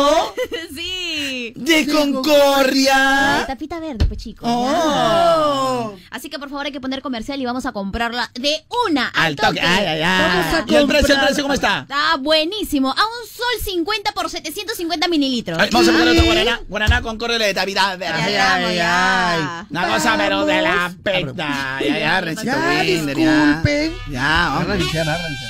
[0.76, 1.53] sí.
[1.56, 3.38] ¿De La Concordia?
[3.41, 4.48] de tapita verde, pues chicos.
[4.49, 5.93] Oh.
[6.11, 9.35] Así que por favor hay que poner comercial y vamos a comprarla de una Al
[9.35, 9.60] toque.
[9.61, 10.22] Ay, ay, ay.
[10.27, 11.80] Vamos a ¿Y el precio, el precio cómo está?
[11.81, 12.89] Está buenísimo.
[12.89, 15.57] A un sol 50 por 750 mililitros.
[15.59, 16.61] Ay, Vamos a poner otra Guaraná.
[16.67, 19.39] Guaraná Concordia de tapita Ay, ay, ay, ay.
[19.69, 21.79] Una cosa, pero de la pecta.
[21.81, 23.45] Ya, ya, Rencito Ya, Winder, ya.
[23.45, 23.93] disculpen.
[24.11, 24.73] Ya, hombre.
[24.73, 25.45] Arranque, ya, arranque.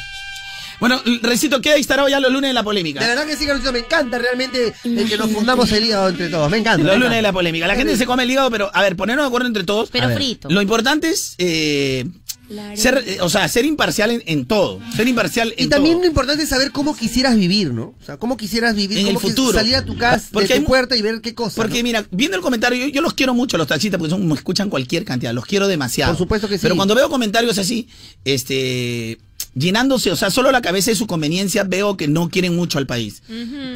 [0.79, 2.99] Bueno, Recito, ¿qué estará ya los lunes de la polémica?
[3.01, 6.27] De verdad que sí, Carlonchito, me encanta realmente el que nos fundamos el hígado entre
[6.29, 6.49] todos.
[6.49, 6.83] Me encanta.
[6.83, 7.67] Los lunes de la polémica.
[7.67, 9.89] La gente se come el hígado, pero a ver, ponernos de acuerdo entre todos.
[9.91, 10.49] Pero A frito.
[10.49, 12.05] Lo importante es eh,
[12.75, 14.79] ser, eh, o sea, ser imparcial en, en todo.
[14.95, 16.01] Ser imparcial en Y también todo.
[16.03, 17.95] lo importante es saber cómo quisieras vivir, ¿no?
[18.01, 19.53] O sea, cómo quisieras vivir, En el cómo futuro.
[19.57, 21.55] salir a tu casa, Porque de tu puerta y ver qué cosa.
[21.55, 21.83] Porque ¿no?
[21.83, 24.69] mira, viendo el comentario, yo, yo los quiero mucho los taxistas porque son, me escuchan
[24.69, 26.11] cualquier cantidad, los quiero demasiado.
[26.13, 26.61] Por supuesto que sí.
[26.63, 27.87] Pero cuando veo comentarios así,
[28.25, 29.19] este
[29.53, 32.87] llenándose, o sea, solo la cabeza de su conveniencia, veo que no quieren mucho al
[32.87, 33.21] país.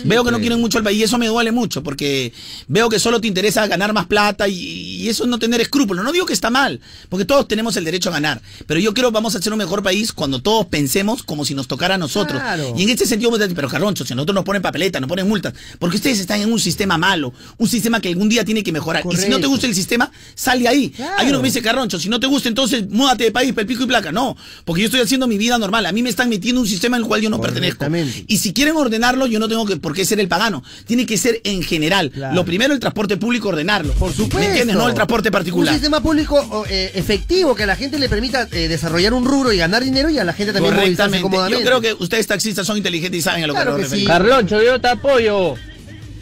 [0.06, 2.34] Veo que no quieren mucho al país y eso me duele mucho porque
[2.68, 6.04] veo que solo te interesa ganar más plata y, y eso es no tener escrúpulos.
[6.04, 6.80] No digo que está mal,
[7.10, 9.60] porque todos tenemos el derecho a ganar, pero yo creo que vamos a ser un
[9.60, 12.42] mejor país cuando todos pensemos como si nos tocara a nosotros.
[12.42, 12.74] Claro.
[12.78, 15.10] Y en este sentido, vos decís, pero Carroncho, si a nosotros nos ponen papeleta, nos
[15.10, 18.64] ponen multas, porque ustedes están en un sistema malo, un sistema que algún día tiene
[18.64, 19.04] que mejorar.
[19.12, 20.90] Y si no te gusta el sistema, sal de ahí.
[20.90, 21.14] Claro.
[21.18, 23.66] Hay uno que me dice, Carroncho, si no te gusta, entonces múdate de país, pel
[23.66, 24.12] pico y placa.
[24.12, 25.86] No, porque yo estoy haciendo mi vida normal.
[25.86, 27.86] A mí me están metiendo un sistema en el cual yo no pertenezco.
[28.28, 30.64] Y si quieren ordenarlo, yo no tengo que, por qué ser el pagano.
[30.86, 32.12] Tiene que ser en general.
[32.12, 32.36] Claro.
[32.36, 33.94] Lo primero, el transporte público, ordenarlo.
[33.94, 34.38] Por supuesto.
[34.40, 34.76] ¿Me entiendes?
[34.76, 35.74] No el transporte Un particular.
[35.74, 39.58] sistema público eh, efectivo que a la gente le permita eh, desarrollar un rubro y
[39.58, 41.20] ganar dinero y a la gente también movilizarse Correctamente.
[41.20, 41.66] Yo cómodamente.
[41.66, 44.14] creo que ustedes taxistas son inteligentes y saben a lo Claro que que nos referimos.
[44.14, 44.18] sí.
[44.26, 45.56] Carloncho, yo te apoyo.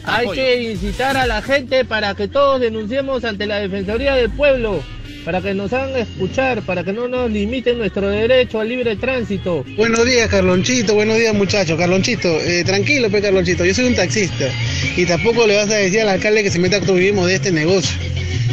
[0.06, 0.32] Hay Apoyo.
[0.42, 4.82] que incitar a la gente para que todos denunciemos ante la Defensoría del Pueblo,
[5.24, 9.64] para que nos hagan escuchar, para que no nos limiten nuestro derecho al libre tránsito.
[9.76, 10.94] Buenos días, Carlonchito.
[10.94, 11.78] Buenos días, muchachos.
[11.78, 13.64] Carlonchito, eh, tranquilo, pe, Carlonchito.
[13.64, 14.48] Yo soy un taxista.
[14.96, 17.50] Y tampoco le vas a decir al alcalde que se meta con vivimos de este
[17.52, 17.96] negocio.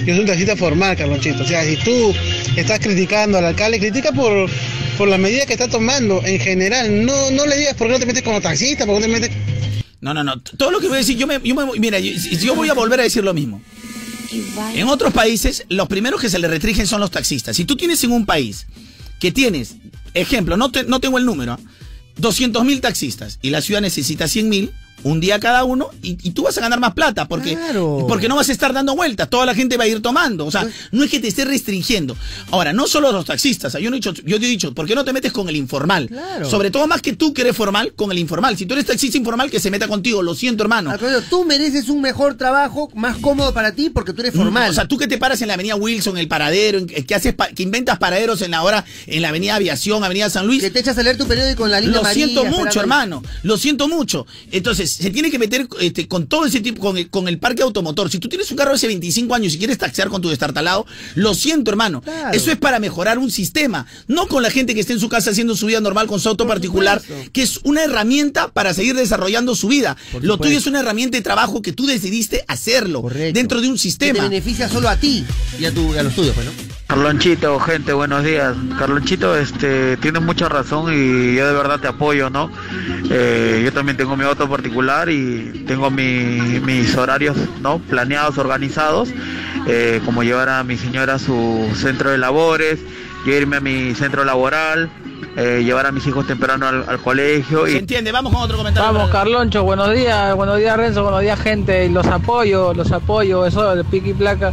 [0.06, 1.43] Yo soy un taxista formal, Carlonchito.
[1.43, 2.14] O sea, si tú
[2.56, 4.49] estás criticando al alcalde, critica por,
[4.98, 7.06] por la medida que está tomando en general.
[7.06, 9.19] No, no le digas por qué no te metes como taxista, por qué no te
[9.19, 9.38] metes...
[9.99, 10.41] No, no, no.
[10.41, 12.73] Todo lo que voy a decir, yo me, yo me- mira, yo, yo voy a
[12.73, 13.61] volver a decir lo mismo.
[14.76, 17.56] En otros países, los primeros que se le restringen son los taxistas.
[17.56, 18.66] Si tú tienes en un país
[19.20, 19.76] que tienes,
[20.14, 21.60] ejemplo, no, te- no tengo el número,
[22.18, 24.72] 200 mil taxistas y la ciudad necesita 100 mil,
[25.03, 27.57] un día cada uno, y, y tú vas a ganar más plata, porque,
[28.07, 30.45] porque no vas a estar dando vueltas, toda la gente va a ir tomando.
[30.45, 32.15] O sea, no es que te esté restringiendo.
[32.52, 34.95] Ahora, no solo los taxistas, yo, no he dicho, yo te he dicho, ¿por qué
[34.95, 36.07] no te metes con el informal?
[36.07, 36.49] Claro.
[36.49, 38.57] Sobre todo más que tú que eres formal, con el informal.
[38.57, 40.91] Si tú eres taxista informal, que se meta contigo, lo siento, hermano.
[41.30, 44.69] Tú mereces un mejor trabajo, más cómodo para ti, porque tú eres formal.
[44.69, 47.34] O sea, tú que te paras en la avenida Wilson, el paradero, en- que haces
[47.34, 50.61] pa- que inventas paraderos en la hora, en la avenida Aviación, avenida San Luis.
[50.61, 53.23] Que te echas a leer tu periódico en la línea Lo María, siento mucho, hermano.
[53.44, 54.26] Lo siento mucho.
[54.52, 57.61] Entonces, se tiene que meter este, con todo ese tipo, con el, con el parque
[57.63, 58.09] automotor.
[58.09, 60.85] Si tú tienes un carro hace 25 años y quieres taxear con tu destartalado,
[61.15, 62.03] lo siento, hermano.
[62.34, 63.85] Eso es para mejorar un sistema.
[64.07, 66.30] No con la gente que esté en su casa haciendo su vida normal con su
[66.30, 67.01] auto particular,
[67.31, 69.95] que es una herramienta para seguir desarrollando su vida.
[70.11, 70.43] Por Lo supuesto.
[70.43, 73.03] tuyo es una herramienta de trabajo que tú decidiste hacerlo
[73.34, 74.23] dentro de un Que te sistema.
[74.23, 75.23] beneficia solo a ti
[75.59, 76.51] y a, tu, a los tuyos, pues, ¿no?
[76.95, 78.53] Carlonchito, gente, buenos días.
[78.77, 82.51] Carlonchito, este, tienes mucha razón y yo de verdad te apoyo, ¿no?
[83.09, 87.80] Eh, yo también tengo mi auto particular y tengo mi- mis horarios, ¿no?
[87.80, 89.07] Planeados, organizados,
[89.68, 92.80] eh, como llevar a mi señora a su centro de labores,
[93.26, 94.89] yo irme a mi centro laboral,
[95.38, 98.57] eh, llevar a mis hijos temprano al, al colegio Se y entiende, vamos con otro
[98.57, 98.91] comentario.
[98.91, 103.73] Vamos, Carloncho, buenos días, buenos días Renzo, buenos días gente, los apoyo, los apoyo, eso
[103.77, 104.51] de pique y placa,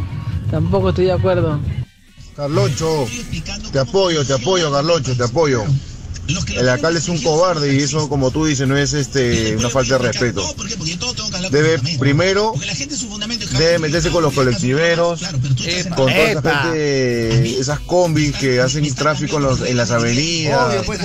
[0.52, 1.58] tampoco estoy de acuerdo.
[2.38, 3.08] Carloncho,
[3.72, 5.64] te apoyo, te apoyo, Carloncho, te apoyo.
[6.54, 9.98] El alcalde es un cobarde y eso, como tú dices, no es este una falta
[9.98, 10.42] de respeto.
[11.50, 12.52] Debe primero
[13.58, 15.20] debe meterse con los colectiveros,
[15.94, 20.98] con toda esa gente, esas combis que hacen tráfico en, los- en las avenidas, pues,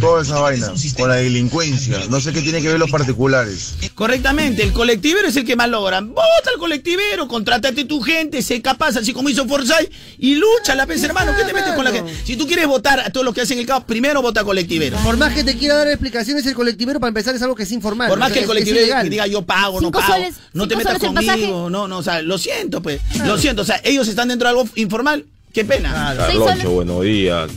[0.00, 1.98] toda esa vaina, con la delincuencia.
[2.10, 3.74] No sé qué tiene que ver los particulares.
[3.94, 6.00] Correctamente, el colectivero es el que más logra.
[6.00, 10.84] Vota al colectivero, contrátate tu gente, sé capaz, así como hizo Forsyth, y lucha la
[10.86, 11.32] vez, hermano.
[11.36, 12.12] ¿Qué te metes con la gente?
[12.24, 14.65] Si tú quieres votar a todos los que hacen el caos, primero vota colectivero.
[15.04, 17.72] Por más que te quiera dar explicaciones, el colectivero para empezar es algo que es
[17.72, 18.08] informal.
[18.08, 20.68] Por más o sea, que el colectivero que diga yo pago, no pago, soles, no
[20.68, 24.08] te metas conmigo, no, no, o sea, lo siento, pues, lo siento, o sea, ellos
[24.08, 26.14] están dentro de algo informal, qué pena.
[26.16, 27.50] Carloncho, buenos días.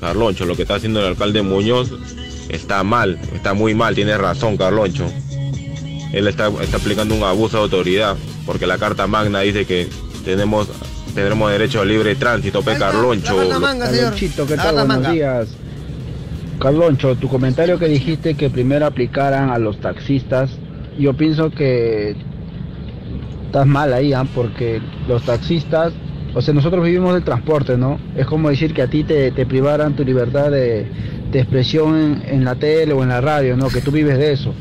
[0.00, 1.90] Carloncho, lo que está haciendo el alcalde Muñoz
[2.48, 5.10] está mal, está muy mal, tiene razón, Carloncho.
[6.12, 9.88] Él está, está aplicando un abuso de autoridad, porque la Carta Magna dice que
[10.24, 10.68] tenemos
[11.16, 13.36] tendremos derecho al libre tránsito, pe Carloncho.
[13.48, 14.74] Carlonchito, ¿qué La tal?
[14.74, 15.10] carta Buenos manga.
[15.12, 15.48] días.
[16.58, 20.50] Carloncho, tu comentario que dijiste que primero aplicaran a los taxistas,
[20.98, 22.16] yo pienso que
[23.46, 24.24] estás mal ahí, ¿ah?
[24.34, 25.92] porque los taxistas,
[26.34, 27.98] o sea, nosotros vivimos del transporte, ¿no?
[28.16, 30.86] Es como decir que a ti te, te privaran tu libertad de,
[31.32, 33.68] expresión en la tele o en la radio, ¿no?
[33.68, 34.54] Que tú vives de eso.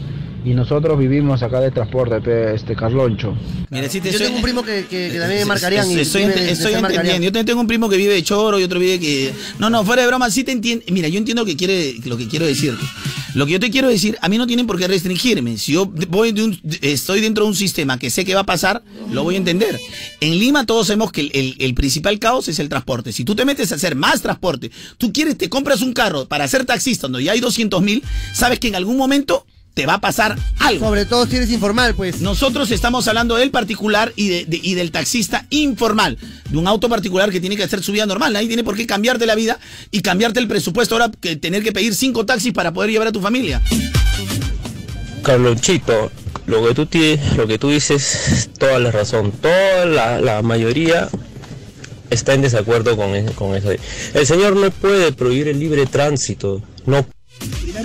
[0.46, 3.36] Y nosotros vivimos acá de transporte, pe, este Carloncho.
[3.72, 6.00] Mira, si te Yo soy- tengo un primo que, que, que también es marcarían y
[6.00, 7.24] Estoy, vive entendiendo.
[7.24, 9.34] Yo también tengo un primo que vive de choro y otro vive que.
[9.58, 10.86] No, no, fuera de broma, sí te entiendo.
[10.90, 12.86] Mira, yo entiendo que quiere, lo que quiero decirte.
[13.34, 15.58] Lo que yo te quiero decir, a mí no tienen por qué restringirme.
[15.58, 18.46] Si yo voy de un- estoy dentro de un sistema que sé que va a
[18.46, 19.80] pasar, lo voy a entender.
[20.22, 23.12] En Lima todos sabemos que el, el- el principal caos es el transporte.
[23.12, 24.70] Si tú te metes a hacer más transporte,
[25.00, 28.60] tú quieres, te compras un carro para ser taxista donde ya hay 200 mil, sabes
[28.60, 29.46] que en algún momento
[29.76, 30.88] te va a pasar algo.
[30.88, 32.22] Sobre todo si eres informal, pues.
[32.22, 36.18] Nosotros estamos hablando del particular y, de- de- y del taxista informal,
[36.50, 38.34] de un auto particular que tiene que hacer su vida normal.
[38.34, 39.60] Nadie tiene por qué cambiarte la vida
[39.92, 43.12] y cambiarte el presupuesto ahora que tener que pedir cinco taxis para poder llevar a
[43.12, 43.62] tu familia.
[45.24, 46.12] Carlonchito,
[46.46, 49.32] lo que tú tienes, lo que tú dices, es toda la razón.
[49.32, 51.10] Toda la, la mayoría
[52.10, 53.70] está en desacuerdo con, e- con eso.
[54.14, 56.62] El señor no puede prohibir el libre tránsito.
[56.86, 57.06] No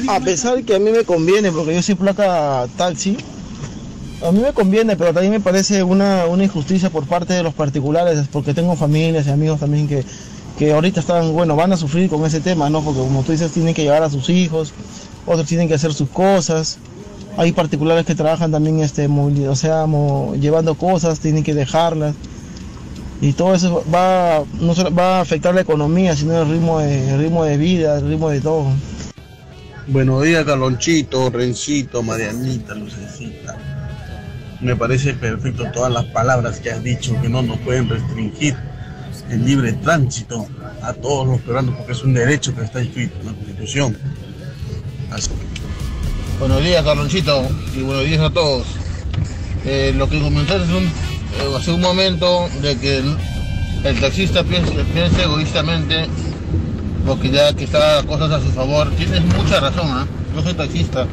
[0.09, 3.17] A pesar que a mí me conviene, porque yo soy placa taxi,
[4.27, 7.55] a mí me conviene, pero también me parece una, una injusticia por parte de los
[7.55, 10.05] particulares, porque tengo familias y amigos también que,
[10.59, 12.83] que ahorita están, bueno, van a sufrir con ese tema, ¿no?
[12.83, 14.73] Porque como tú dices, tienen que llevar a sus hijos,
[15.27, 16.79] otros tienen que hacer sus cosas.
[17.37, 19.87] Hay particulares que trabajan también, este, o sea,
[20.39, 22.15] llevando cosas, tienen que dejarlas.
[23.23, 27.11] Y todo eso va, no solo va a afectar la economía, sino el ritmo de,
[27.11, 28.67] el ritmo de vida, el ritmo de todo.
[29.91, 33.57] Buenos días, Carlonchito, Rencito, Marianita, Lucecita.
[34.61, 38.55] Me parece perfecto todas las palabras que has dicho, que no nos pueden restringir
[39.31, 40.47] el libre tránsito
[40.81, 43.99] a todos los peruanos, porque es un derecho que está inscrito en la Constitución.
[46.39, 48.69] Buenos días, Carlonchito, y buenos días a todos.
[49.65, 52.99] eh, lo que comentaste hace un, eh, un momento de que
[53.85, 56.07] el, taxista piense, piense egoístamente
[57.07, 60.07] porque ya que está cosas a su favor, tienes mucha razón, ¿ah?
[60.35, 61.07] Yo soy taxista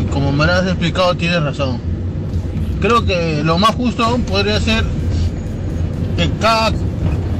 [0.00, 1.78] y, como me lo has explicado tienes razón.
[2.80, 4.84] Creo que lo más justo podría ser
[6.16, 6.68] que cada,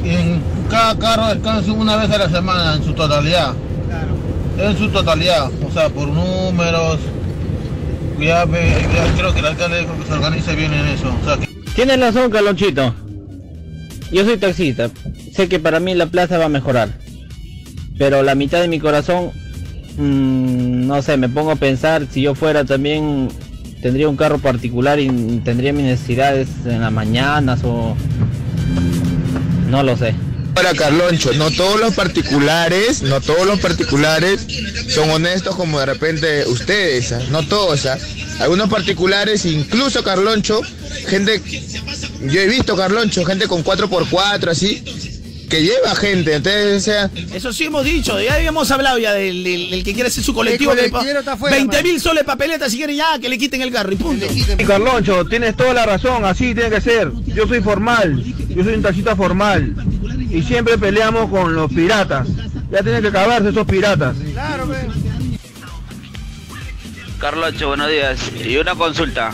[0.05, 0.41] en
[0.71, 3.53] cada carro descanse una vez a la semana en su totalidad.
[4.59, 6.99] En su totalidad, o sea, por números.
[8.19, 11.15] Ya, ve- ya creo que el alcalde creo que se organice bien en eso.
[11.23, 12.95] O sea, que- Tienes razón, Carlonchito.
[14.11, 14.89] Yo soy taxista.
[15.35, 16.89] Sé que para mí la plaza va a mejorar.
[17.99, 19.31] Pero la mitad de mi corazón,
[19.97, 23.29] mm, no sé, me pongo a pensar si yo fuera también
[23.81, 25.09] tendría un carro particular y
[25.45, 27.97] tendría mis necesidades en las mañanas o
[29.71, 30.15] no lo sé.
[30.55, 34.47] Para Carloncho, no todos los particulares, no todos los particulares
[34.89, 37.21] son honestos como de repente ustedes, ¿ah?
[37.31, 37.85] no todos.
[37.85, 37.99] ¿ah?
[38.41, 40.63] Algunos particulares, incluso Carloncho,
[41.09, 41.43] gente,
[42.23, 44.83] yo he visto Carloncho, gente con 4x4 así,
[45.49, 49.45] que lleva gente, entonces o sea, Eso sí hemos dicho, ya habíamos hablado ya del,
[49.45, 50.73] del- del que quiere hacer su colectivo.
[50.73, 53.71] El colectivero está afuera, 20 mil soles papeleta si quieren ya que le quiten el
[53.73, 54.27] carro y punto.
[54.67, 57.11] Carloncho, tienes toda la razón, así tiene que ser.
[57.27, 59.75] Yo soy formal, yo soy un taxista formal.
[60.31, 62.27] Y siempre peleamos con los piratas.
[62.71, 64.17] Ya tienen que acabarse esos piratas.
[67.21, 68.19] Carloncho, buenos días.
[68.45, 69.33] Y una consulta.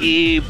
[0.00, 0.40] ¿Y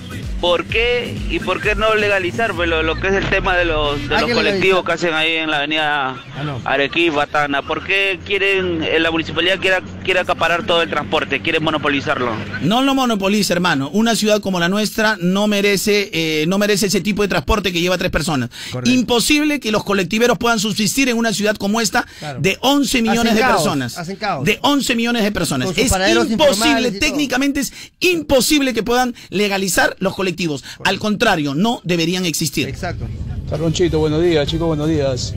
[0.40, 3.64] por qué y por qué no legalizar pues, lo, lo que es el tema de
[3.64, 6.16] los, de Hay los que colectivos que hacen ahí en la avenida
[6.64, 7.62] Arequipa, Tacna?
[7.62, 12.32] ¿Por qué quieren eh, la municipalidad quiere, quiere acaparar todo el transporte, quiere monopolizarlo?
[12.62, 13.90] No lo monopoliza, hermano.
[13.90, 17.80] Una ciudad como la nuestra no merece, eh, no merece ese tipo de transporte que
[17.80, 18.50] lleva tres personas.
[18.84, 22.40] Imposible que los colectiveros puedan subsistir en una ciudad como esta Claro.
[22.40, 23.98] de 11 millones Hacen de caos, personas.
[23.98, 24.44] hacen caos.
[24.44, 25.70] De 11 millones de personas.
[25.76, 25.92] Es
[26.30, 30.62] imposible, técnicamente es imposible que puedan legalizar los colectivos.
[30.84, 32.68] Al contrario, no deberían existir.
[32.68, 33.06] Exacto.
[33.48, 35.34] Carlonchito, buenos días, chicos, buenos días.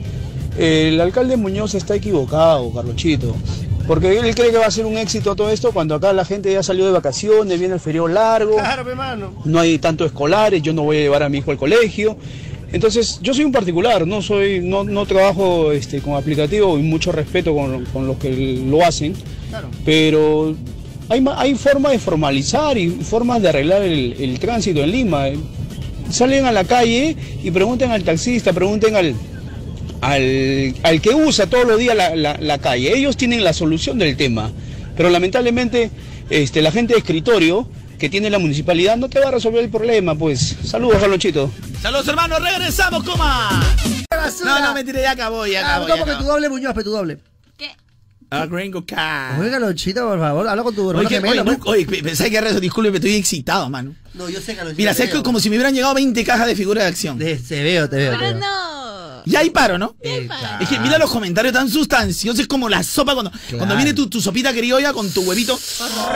[0.58, 3.34] El alcalde Muñoz está equivocado, Carlonchito.
[3.86, 6.52] Porque él cree que va a ser un éxito todo esto cuando acá la gente
[6.52, 9.32] ya salió de vacaciones, viene el feriado largo, Claro, hermano.
[9.46, 12.16] no hay tanto escolares, yo no voy a llevar a mi hijo al colegio.
[12.70, 17.12] Entonces, yo soy un particular, no soy, no, no trabajo este, con aplicativo y mucho
[17.12, 19.14] respeto con, con los que lo hacen.
[19.84, 20.54] Pero
[21.12, 25.26] hay, ma- hay formas de formalizar y formas de arreglar el, el tránsito en Lima.
[26.10, 29.14] Salen a la calle y pregunten al taxista, pregunten al,
[30.00, 32.96] al, al que usa todos los días la, la- la calle.
[32.96, 34.50] Ellos tienen la solución del tema.
[34.96, 35.90] Pero lamentablemente
[36.28, 37.66] este, la gente de escritorio
[37.98, 40.14] que tiene la municipalidad no te va a resolver el problema.
[40.14, 41.50] Pues saludos, Carlonchito.
[41.80, 42.40] Saludos, hermanos.
[42.42, 43.62] Regresamos, coma.
[44.44, 45.82] No, no, mentira, ya acabó, ya Ah, acabó.
[45.82, 46.24] no, ya porque acabó.
[46.26, 47.18] tu doble Muñoz, pero tu doble.
[48.34, 49.38] Ah, Gringo Car.
[49.38, 52.36] Oiga, Lonchito, por favor, habla con tu hermano Oye, gemelo, oye, no, oye, pensé que
[52.38, 53.94] era eso, disculpe, me estoy excitado, mano.
[54.14, 54.64] No, yo sé que.
[54.74, 57.18] Mira, sé que como si me hubieran llegado 20 cajas de figuras de acción.
[57.18, 58.12] Te veo, te veo.
[58.12, 58.40] te veo.
[59.26, 59.94] Ya hay paro, ¿no?
[60.60, 64.08] Es que mira los comentarios tan sustanciosos, es como la sopa cuando, cuando viene tu,
[64.08, 65.58] tu sopita criolla con tu huevito,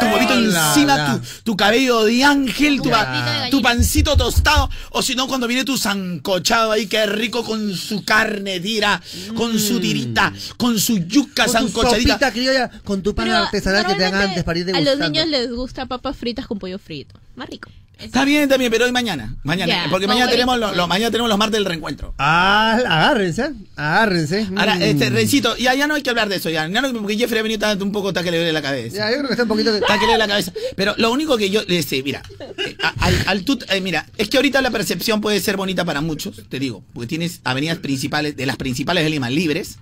[0.01, 5.15] tu huevito encima, tu, tu cabello de ángel, tu, pa- tu pancito tostado, o si
[5.15, 9.01] no, cuando viene tu sancochado ahí, que rico con su carne tira,
[9.37, 12.13] con su tirita, con su yuca Con tu sancochadita.
[12.15, 14.99] sopita criolla, con tu pan Pero artesanal que te dan antes para ir A los
[14.99, 17.19] niños les gusta papas fritas con pollo frito.
[17.37, 17.71] Más rico.
[17.99, 21.31] Está bien, está bien, pero hoy mañana, mañana, porque mañana tenemos, los, los- mañana tenemos
[21.31, 22.15] los martes del reencuentro.
[22.19, 24.47] Ah, agárrense, agárrense.
[24.55, 24.83] Ahora, Mm.
[24.83, 27.41] este, Rencito, ya, ya no hay que hablar de eso, ya, ya no, porque Jeffrey
[27.41, 28.97] ha venido tanto un poco, está que le duele la cabeza.
[28.99, 29.75] Ya, yo creo que está un poquito...
[29.75, 30.53] Está que le duele la cabeza.
[30.77, 32.23] Pero lo único que yo, este, mira,
[32.67, 36.03] eh, al, al tut- eh, mira, es que ahorita la percepción puede ser bonita para
[36.03, 39.79] muchos, te digo, porque tienes avenidas principales, de las principales de Lima, libres.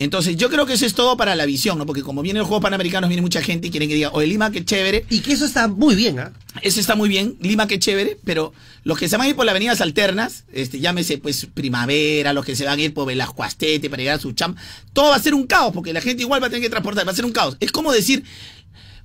[0.00, 1.86] Entonces, yo creo que eso es todo para la visión, ¿no?
[1.86, 4.50] Porque como vienen los Juegos Panamericanos, viene mucha gente y quieren que diga, oye, Lima,
[4.50, 5.06] qué chévere.
[5.08, 6.32] Y que eso está muy bien, ¿ah?
[6.62, 8.52] Eso está muy bien, Lima, qué chévere, pero
[8.82, 12.44] los que se van a ir por las avenidas alternas, este, llámese pues Primavera, los
[12.44, 14.56] que se van a ir por Velasco Astete para llegar a su cham,
[14.92, 17.06] todo va a ser un caos, porque la gente igual va a tener que transportar,
[17.06, 17.56] va a ser un caos.
[17.60, 18.24] Es como decir,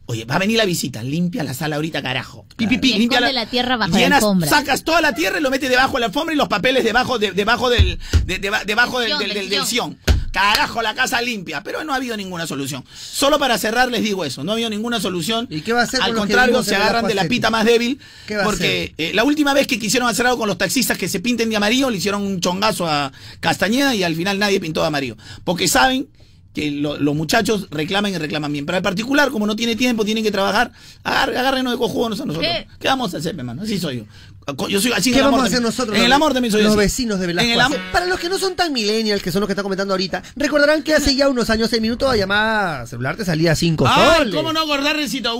[0.07, 2.45] oye, va a venir la visita, limpia la sala ahorita, carajo.
[2.57, 4.49] Pi, pi, pi, limpia la, la tierra bajo la llenas, alfombra.
[4.49, 7.19] sacas toda la tierra y lo metes debajo de la alfombra y los papeles debajo,
[7.19, 9.99] de- debajo del, de- de- debajo del, del, del del- del sillón.
[10.31, 11.63] Carajo, la casa limpia.
[11.63, 12.83] Pero no ha habido ninguna solución.
[12.95, 14.43] Solo para cerrar les digo eso.
[14.43, 15.47] No ha habido ninguna solución.
[15.49, 17.99] ¿Y qué va a hacer Al contrario, se agarran de la pita más débil.
[18.27, 20.97] ¿Qué va a Porque eh, la última vez que quisieron hacer algo con los taxistas
[20.97, 24.59] que se pinten de amarillo, le hicieron un chongazo a Castañeda y al final nadie
[24.59, 25.17] pintó de amarillo.
[25.43, 26.07] Porque saben
[26.53, 28.65] que lo- los muchachos reclaman y reclaman bien.
[28.65, 30.71] Pero al particular, como no tiene tiempo, tienen que trabajar,
[31.03, 32.51] agárrenos de cojones a nosotros.
[32.51, 32.67] ¿Qué?
[32.79, 32.87] ¿Qué?
[32.87, 33.61] vamos a hacer, mi hermano?
[33.61, 34.03] Así soy yo.
[34.69, 35.95] Yo soy así ¿Qué vamos a hacer nosotros?
[35.97, 37.75] En el los- amor también soy Los vecinos de Velasco.
[37.91, 40.83] Para los que no son tan millennials, que son los que están comentando ahorita, recordarán
[40.83, 44.35] que hace ya unos años el minuto de llamada celular te salía 5 Ay, soles.
[44.35, 45.39] ¿cómo no acordar, Recito?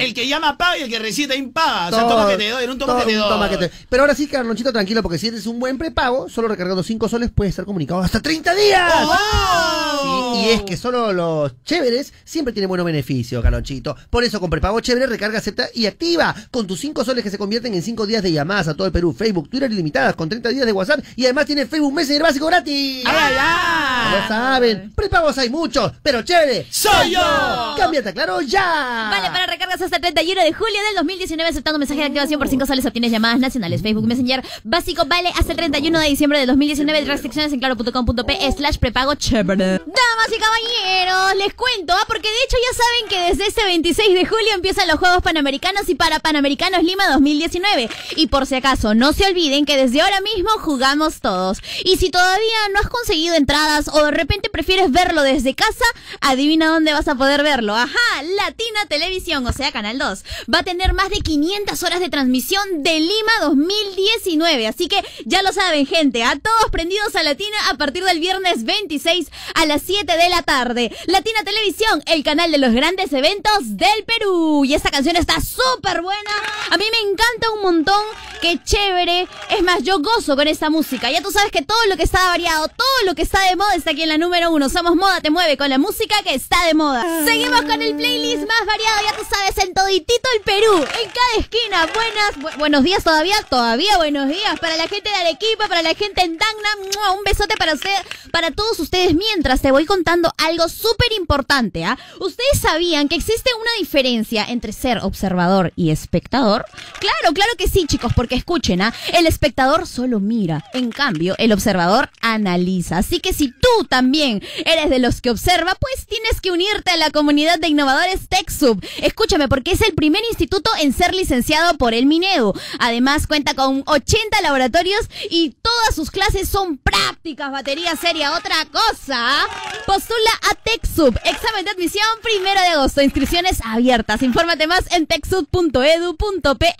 [0.00, 1.88] El que llama paga y el que recita impaga.
[1.88, 3.70] O sea, toma que te doy, era un toma que te doy.
[3.88, 7.30] Pero ahora sí, Carlonchito, tranquilo, porque si eres un buen prepago, solo recargando 5 soles
[7.34, 8.92] puedes estar comunicado hasta 30 días.
[9.04, 10.42] ¡Oh!
[10.44, 13.96] Y es que solo los chéveres siempre tienen buenos beneficios, Carlonchito.
[14.10, 16.34] Por eso, con prepago chévere, recarga, acepta y activa.
[16.50, 18.92] Con tus 5 soles que se convierten en 5 días de llamadas a todo el
[18.92, 22.46] Perú, Facebook, Twitter ilimitadas, con 30 días de WhatsApp y además tiene Facebook Messenger básico
[22.46, 23.04] gratis.
[23.04, 24.12] ¡Ay, ay, ay!
[24.12, 26.66] Ya lo saben, prepagos hay muchos, pero chévere.
[26.70, 27.74] ¡Soy yo!
[27.76, 29.08] Cámbiate, claro, ya.
[29.10, 32.48] Vale, para recargas hasta el 31 de julio del 2019, aceptando mensaje de activación por
[32.48, 33.82] 5 soles, obtienes llamadas nacionales.
[33.82, 37.04] Facebook Messenger básico vale hasta el 31 de diciembre de 2019.
[37.04, 39.78] Restricciones en claro.com.p slash prepago chévere.
[39.78, 42.04] Damas y caballeros, les cuento, ¿ah?
[42.06, 45.88] porque de hecho ya saben que desde este 26 de julio empiezan los Juegos Panamericanos
[45.88, 47.88] y para Panamericanos Lima 2019.
[48.18, 51.58] Y por si acaso, no se olviden que desde ahora mismo jugamos todos.
[51.84, 55.84] Y si todavía no has conseguido entradas o de repente prefieres verlo desde casa,
[56.20, 57.76] adivina dónde vas a poder verlo.
[57.76, 60.24] Ajá, Latina Televisión, o sea, Canal 2.
[60.52, 64.66] Va a tener más de 500 horas de transmisión de Lima 2019.
[64.66, 68.64] Así que ya lo saben, gente, a todos prendidos a Latina a partir del viernes
[68.64, 70.90] 26 a las 7 de la tarde.
[71.06, 74.64] Latina Televisión, el canal de los grandes eventos del Perú.
[74.64, 76.32] Y esta canción está súper buena.
[76.70, 78.07] A mí me encanta un montón.
[78.40, 79.26] Qué chévere.
[79.50, 81.10] Es más, yo gozo con esta música.
[81.10, 83.74] Ya tú sabes que todo lo que está variado, todo lo que está de moda
[83.74, 84.68] está aquí en la número uno.
[84.68, 87.04] Somos Moda Te Mueve con la música que está de moda.
[87.24, 90.76] Seguimos con el playlist más variado, ya tú sabes, en toditito el Perú.
[90.76, 91.86] En cada esquina.
[91.92, 94.58] Buenas, bu- buenos días todavía, todavía buenos días.
[94.60, 96.68] Para la gente de Arequipa, para la gente en Tacna.
[97.16, 97.90] Un besote para usted,
[98.30, 99.14] para todos ustedes.
[99.14, 101.98] Mientras te voy contando algo súper importante, ¿ah?
[102.20, 106.64] ¿Ustedes sabían que existe una diferencia entre ser observador y espectador?
[107.00, 108.94] Claro, claro que sí, chicos, porque escuchen, ¿ah?
[109.12, 112.98] El espectador solo mira, en cambio, el observador analiza.
[112.98, 116.96] Así que si tú también eres de los que observa, pues tienes que unirte a
[116.96, 118.84] la comunidad de innovadores TechSub.
[119.02, 122.52] Escúchame, porque es el primer instituto en ser licenciado por el Minedu.
[122.78, 129.46] Además, cuenta con 80 laboratorios y todas sus clases son prácticas, batería seria, otra cosa.
[129.86, 131.18] Postula a TechSub.
[131.24, 133.02] Examen de admisión primero de agosto.
[133.02, 134.22] Inscripciones abiertas.
[134.22, 136.76] Infórmate más en techsub.edu.pe.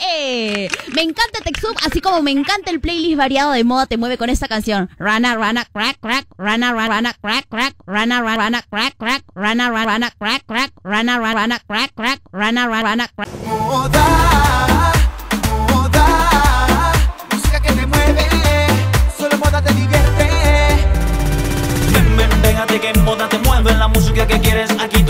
[0.94, 4.30] Me encanta TechSub, así como me encanta el playlist variado de moda te mueve con
[4.30, 4.90] esta canción.
[4.98, 9.70] Rana, rana, crack, crack, rana, rana, rana, crack, crack, rana, rana, rana, crack, crack, rana,
[9.70, 13.28] rana, rana, crack, crack, rana, rana, rana, crack, crack, rana, rana, rana, crack.
[17.30, 18.26] Música que te mueve,
[19.16, 20.28] solo moda te divierte.
[21.92, 25.02] Ven, ven, pégate que en moda te mueve la música que quieres aquí